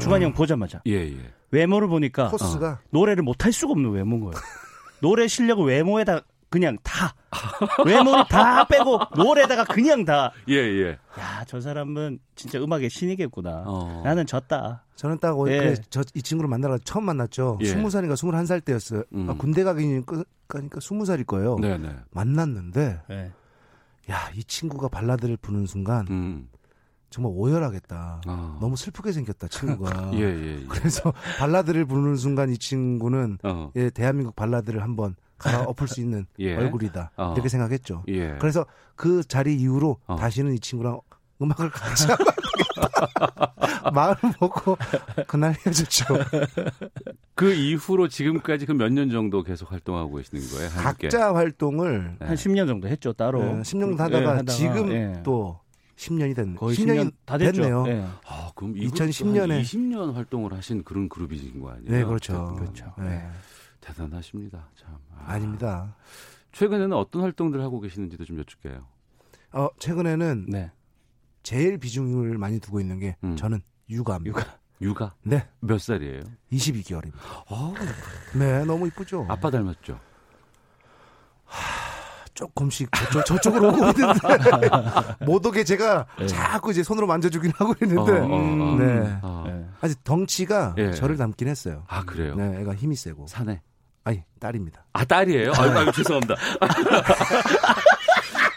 중환이 0.00 0.24
형 0.24 0.32
보자마자 0.32 0.80
예, 0.86 0.92
예. 0.92 1.18
외모를 1.50 1.88
보니까 1.88 2.30
코스가 2.30 2.80
노래를 2.90 3.22
못 3.22 3.44
할 3.44 3.52
수가 3.52 3.72
없는 3.72 3.90
외모인 3.90 4.20
거예요. 4.20 4.32
노래 5.00 5.26
실력을 5.28 5.64
외모에다 5.66 6.20
그냥 6.52 6.76
다 6.82 7.14
외모를 7.86 8.24
다 8.28 8.66
빼고 8.66 9.00
노래에다가 9.16 9.64
그냥 9.64 10.04
다. 10.04 10.30
예, 10.50 10.54
예. 10.54 10.98
야, 11.18 11.44
저 11.46 11.62
사람은 11.62 12.18
진짜 12.34 12.62
음악의 12.62 12.90
신이겠구나. 12.90 13.64
어. 13.64 14.02
나는 14.04 14.26
졌다. 14.26 14.84
저는 14.94 15.18
딱 15.18 15.40
어, 15.40 15.48
예. 15.48 15.58
그, 15.58 15.74
저, 15.88 16.02
이 16.12 16.20
친구를 16.20 16.50
만나러 16.50 16.76
처음 16.76 17.06
만났죠. 17.06 17.58
예. 17.62 17.66
스무 17.66 17.88
살인가 17.88 18.16
스물한 18.16 18.44
살 18.44 18.60
때였어요. 18.60 19.02
음. 19.14 19.30
아, 19.30 19.34
군대 19.34 19.64
가기니까 19.64 20.24
가니까 20.46 20.80
스무 20.80 21.06
살일 21.06 21.24
거예요. 21.24 21.56
네, 21.58 21.78
네. 21.78 21.88
만났는데 22.10 23.00
예. 23.08 23.32
야, 24.10 24.30
이 24.34 24.44
친구가 24.44 24.88
발라드를 24.88 25.38
부는 25.38 25.64
순간 25.64 26.06
음. 26.10 26.48
정말 27.08 27.32
오열하겠다. 27.34 28.20
어. 28.26 28.58
너무 28.60 28.76
슬프게 28.76 29.12
생겼다, 29.12 29.48
친구가. 29.48 30.10
예, 30.20 30.20
예, 30.20 30.60
예. 30.60 30.66
그래서 30.68 31.14
발라드를 31.38 31.86
부르는 31.86 32.16
순간 32.16 32.50
이 32.50 32.58
친구는 32.58 33.38
어. 33.42 33.70
예, 33.76 33.88
대한민국 33.88 34.36
발라드를 34.36 34.82
한번 34.82 35.16
갈아엎을 35.42 35.88
수 35.88 36.00
있는 36.00 36.26
예. 36.38 36.54
얼굴이다. 36.56 37.10
어. 37.16 37.32
이렇게 37.34 37.48
생각했죠. 37.48 38.04
예. 38.08 38.36
그래서 38.40 38.64
그 38.94 39.22
자리 39.24 39.54
이후로 39.56 39.98
어. 40.06 40.16
다시는 40.16 40.54
이 40.54 40.60
친구랑 40.60 41.00
음악을 41.40 41.70
같이. 41.70 42.06
마음을 43.92 44.16
먹고 44.40 44.76
그날 45.26 45.54
헤어졌죠. 45.54 46.04
그 47.34 47.52
이후로 47.52 48.08
지금까지 48.08 48.66
그 48.66 48.72
몇 48.74 48.92
년 48.92 49.10
정도 49.10 49.42
계속 49.42 49.72
활동하고 49.72 50.16
계시는 50.16 50.42
거예요? 50.50 50.68
함께? 50.70 51.08
각자 51.08 51.34
활동을 51.34 52.16
네. 52.20 52.26
한 52.26 52.36
10년 52.36 52.66
정도 52.66 52.88
했죠, 52.88 53.12
따로. 53.12 53.40
예, 53.42 53.60
10년 53.62 53.96
하다가, 53.98 54.38
예, 54.40 54.44
지금 54.46 54.92
예. 54.92 55.20
또 55.24 55.58
10년이 55.96 56.34
됐네. 56.36 56.54
거의 56.56 56.76
10년이 56.76 56.96
10년 57.00 57.12
다 57.24 57.38
됐죠. 57.38 57.62
됐네요. 57.62 57.84
예. 57.88 58.04
아, 58.26 58.50
그럼 58.54 58.74
2010 58.76 59.28
년에. 59.28 59.62
20년 59.62 60.12
활동을 60.14 60.52
하신 60.54 60.84
그런 60.84 61.08
그룹이신 61.08 61.60
거 61.60 61.70
아니에요? 61.70 61.90
네, 61.90 62.04
그렇죠. 62.04 62.54
그렇죠. 62.54 62.92
네. 62.98 63.26
대단하십니다. 63.82 64.68
참. 64.76 64.96
아. 65.14 65.32
아닙니다. 65.32 65.94
최근에는 66.52 66.96
어떤 66.96 67.22
활동들을 67.22 67.62
하고 67.62 67.80
계시는지도 67.80 68.24
좀 68.24 68.38
여쭐게요. 68.38 68.86
어, 69.52 69.68
최근에는 69.78 70.46
네. 70.48 70.70
제일 71.42 71.76
비중을 71.76 72.38
많이 72.38 72.58
두고 72.60 72.80
있는 72.80 72.98
게 72.98 73.16
음. 73.24 73.36
저는 73.36 73.60
육아입니다. 73.90 74.40
육아. 74.40 74.58
육아? 74.80 75.14
네. 75.22 75.48
몇 75.60 75.80
살이에요? 75.80 76.22
22개월입니다. 76.52 77.18
아, 77.48 77.74
네, 78.36 78.64
너무 78.64 78.86
이쁘죠. 78.88 79.26
아빠 79.28 79.50
닮았죠? 79.50 79.98
조금씩 82.34 82.90
저쪽, 82.92 83.26
저쪽 83.26 83.56
으로 83.56 83.68
오고 83.68 83.76
있는데 83.90 84.18
못 85.26 85.44
오게 85.44 85.64
제가 85.64 86.06
네. 86.18 86.26
자꾸 86.26 86.70
이제 86.70 86.82
손으로 86.82 87.06
만져주긴 87.06 87.52
하고 87.56 87.74
있는데 87.82 88.12
어, 88.12 88.24
어, 88.24 88.72
어. 88.72 88.76
네. 88.78 89.18
아, 89.22 89.44
예. 89.48 89.66
아직 89.80 90.02
덩치가 90.02 90.74
예. 90.78 90.92
저를 90.92 91.16
닮긴 91.16 91.48
했어요. 91.48 91.84
아, 91.88 92.04
그래요? 92.04 92.34
네, 92.34 92.60
애가 92.60 92.74
힘이 92.74 92.96
세고. 92.96 93.26
사내. 93.26 93.60
아니 94.04 94.22
딸입니다. 94.40 94.84
아, 94.92 95.04
딸이에요? 95.04 95.52
아유, 95.56 95.70
아유 95.78 95.92
죄송합니다. 95.92 96.34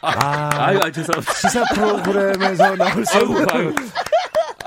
아, 0.01 0.49
아유, 0.53 0.79
아유, 0.83 0.91
죄송합니다. 0.91 1.33
시사 1.33 1.63
프로그램에서 1.73 2.75
나올 2.75 3.05
수 3.05 3.17
아이고, 3.17 3.33
없는. 3.33 3.47
아이고. 3.51 3.75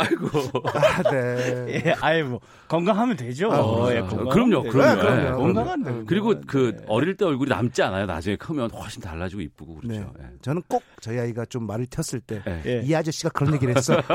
아이고. 0.00 0.28
아, 0.74 1.02
네. 1.10 1.82
예, 1.86 1.94
아이 2.00 2.22
뭐 2.22 2.38
건강하면 2.68 3.16
되죠. 3.16 3.50
아, 3.52 3.58
어, 3.58 3.90
예. 3.92 3.98
건강하면 4.00 4.28
그럼요, 4.28 4.62
되죠. 4.62 4.72
그럼요. 4.72 4.94
네, 4.94 5.00
그럼요. 5.02 5.26
예. 5.26 5.30
건강한데. 5.32 6.04
그리고 6.06 6.34
그 6.46 6.76
네. 6.78 6.84
어릴 6.86 7.16
때 7.16 7.24
얼굴이 7.24 7.48
남지 7.50 7.82
않아요. 7.82 8.06
나중에 8.06 8.36
크면 8.36 8.70
훨씬 8.70 9.02
달라지고 9.02 9.42
이쁘고 9.42 9.74
그렇죠. 9.80 10.12
네. 10.16 10.24
저는 10.42 10.62
꼭 10.68 10.84
저희 11.00 11.18
아이가 11.18 11.44
좀 11.46 11.66
말을 11.66 11.86
텄을 11.86 12.20
때이 12.26 12.40
예. 12.66 12.84
예. 12.86 12.94
아저씨가 12.96 13.30
그런 13.30 13.54
얘기를 13.54 13.76
했어. 13.76 13.94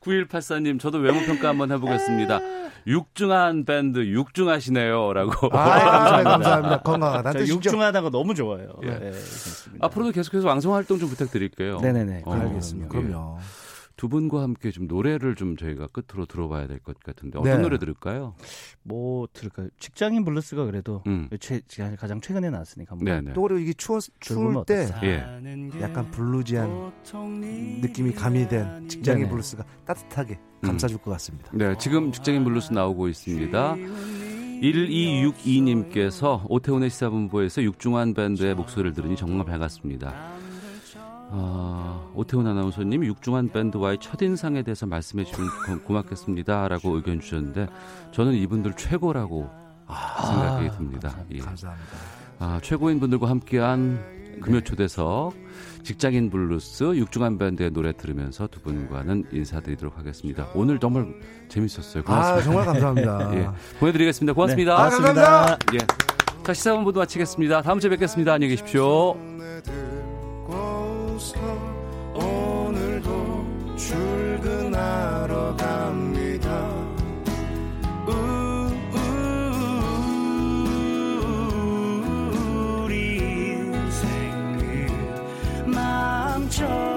9184님, 0.00 0.80
저도 0.80 0.98
외모 0.98 1.20
평가 1.20 1.48
한번 1.50 1.70
해보겠습니다. 1.72 2.40
육중한 2.86 3.64
밴드 3.66 3.98
육중하시네요. 4.06 5.12
라고. 5.12 5.48
아, 5.56 6.16
네, 6.18 6.22
감사합니다. 6.24 6.80
건강하다. 6.82 7.46
육중하다가 7.46 8.10
너무 8.10 8.34
좋아요. 8.34 8.68
예. 8.84 8.88
예, 9.02 9.12
좋습니다. 9.12 9.86
앞으로도 9.86 10.12
계속해서 10.12 10.46
왕성 10.48 10.74
활동 10.74 10.98
좀 10.98 11.08
부탁드릴게요. 11.10 11.80
네네네. 11.80 12.22
어, 12.24 12.32
알겠습니다. 12.32 12.86
예. 12.86 12.88
그럼요. 12.88 13.38
두 14.00 14.08
분과 14.08 14.40
함께 14.42 14.70
좀 14.70 14.86
노래를 14.86 15.34
좀 15.34 15.58
저희가 15.58 15.88
끝으로 15.88 16.24
들어봐야 16.24 16.66
될 16.66 16.78
것 16.78 16.98
같은데 17.00 17.38
어떤 17.38 17.56
네. 17.56 17.60
노래 17.60 17.76
들을까요? 17.76 18.34
뭐 18.82 19.28
들을까요? 19.34 19.68
직장인 19.78 20.24
블루스가 20.24 20.64
그래도 20.64 21.02
음. 21.06 21.28
최, 21.38 21.60
제가 21.68 21.94
가장 21.96 22.18
최근에 22.18 22.48
나왔으니까 22.48 22.92
한번 22.92 23.04
네네. 23.04 23.34
또 23.34 23.42
그리고 23.42 23.58
이게 23.60 23.74
추워 23.74 23.98
추울 24.18 24.64
때 24.64 24.88
예. 25.02 25.22
약간 25.82 26.10
bluesy한 26.12 26.92
느낌이 27.82 28.12
가미된 28.14 28.88
직장인 28.88 29.24
네네. 29.24 29.30
블루스가 29.32 29.66
따뜻하게 29.84 30.38
음. 30.62 30.66
감싸줄 30.66 30.96
것 30.96 31.10
같습니다. 31.10 31.50
네, 31.52 31.76
지금 31.76 32.10
직장인 32.10 32.42
블루스 32.42 32.72
나오고 32.72 33.06
있습니다. 33.08 33.76
1262님께서 34.62 36.42
오태훈의 36.48 36.88
시사본부에서 36.88 37.62
육중한 37.64 38.14
밴드의 38.14 38.54
목소리를 38.54 38.94
들으니 38.94 39.14
정말 39.14 39.44
반갑습니다. 39.44 40.14
아, 41.32 42.10
오태훈 42.14 42.46
아나운서님 42.46 43.04
육중한 43.04 43.50
밴드와의 43.50 43.98
첫인상에 43.98 44.62
대해서 44.62 44.86
말씀해 44.86 45.24
주시면 45.24 45.48
고- 45.66 45.80
고맙겠습니다. 45.86 46.68
라고 46.68 46.96
의견 46.96 47.20
주셨는데 47.20 47.68
저는 48.12 48.34
이분들 48.34 48.74
최고라고 48.74 49.48
생각이 50.26 50.70
듭니다. 50.76 51.16
예. 51.32 51.38
감사합니다. 51.38 51.88
아, 52.38 52.58
최고인 52.62 53.00
분들과 53.00 53.28
함께한 53.28 54.20
금요 54.40 54.60
초대석 54.62 55.34
직장인 55.82 56.30
블루스 56.30 56.96
육중한 56.96 57.36
밴드의 57.38 57.70
노래 57.70 57.92
들으면서 57.92 58.46
두 58.46 58.60
분과는 58.60 59.26
인사드리도록 59.32 59.98
하겠습니다. 59.98 60.46
오늘 60.54 60.78
정말 60.78 61.06
재밌었어요. 61.48 62.02
고맙습니다. 62.04 62.38
아 62.38 62.42
정말 62.42 62.64
감사합니다. 62.66 63.34
예, 63.36 63.48
보내드리겠습니다. 63.78 64.32
고맙습니다. 64.32 64.74
아, 64.78 64.88
감사합니다. 64.88 65.58
예. 65.74 65.78
자, 66.44 66.54
시사본부도 66.54 67.00
마치겠습니다. 67.00 67.62
다음 67.62 67.78
주에 67.80 67.90
뵙겠습니다. 67.90 68.32
안녕히 68.32 68.56
계십시오. 68.56 69.14
들고서 71.20 71.36
오늘도 72.14 73.76
출근하러 73.76 75.54
갑니다. 75.54 76.48
우, 78.06 78.70
우리 82.84 83.18
인생을 83.52 84.88
마음처럼 85.66 86.89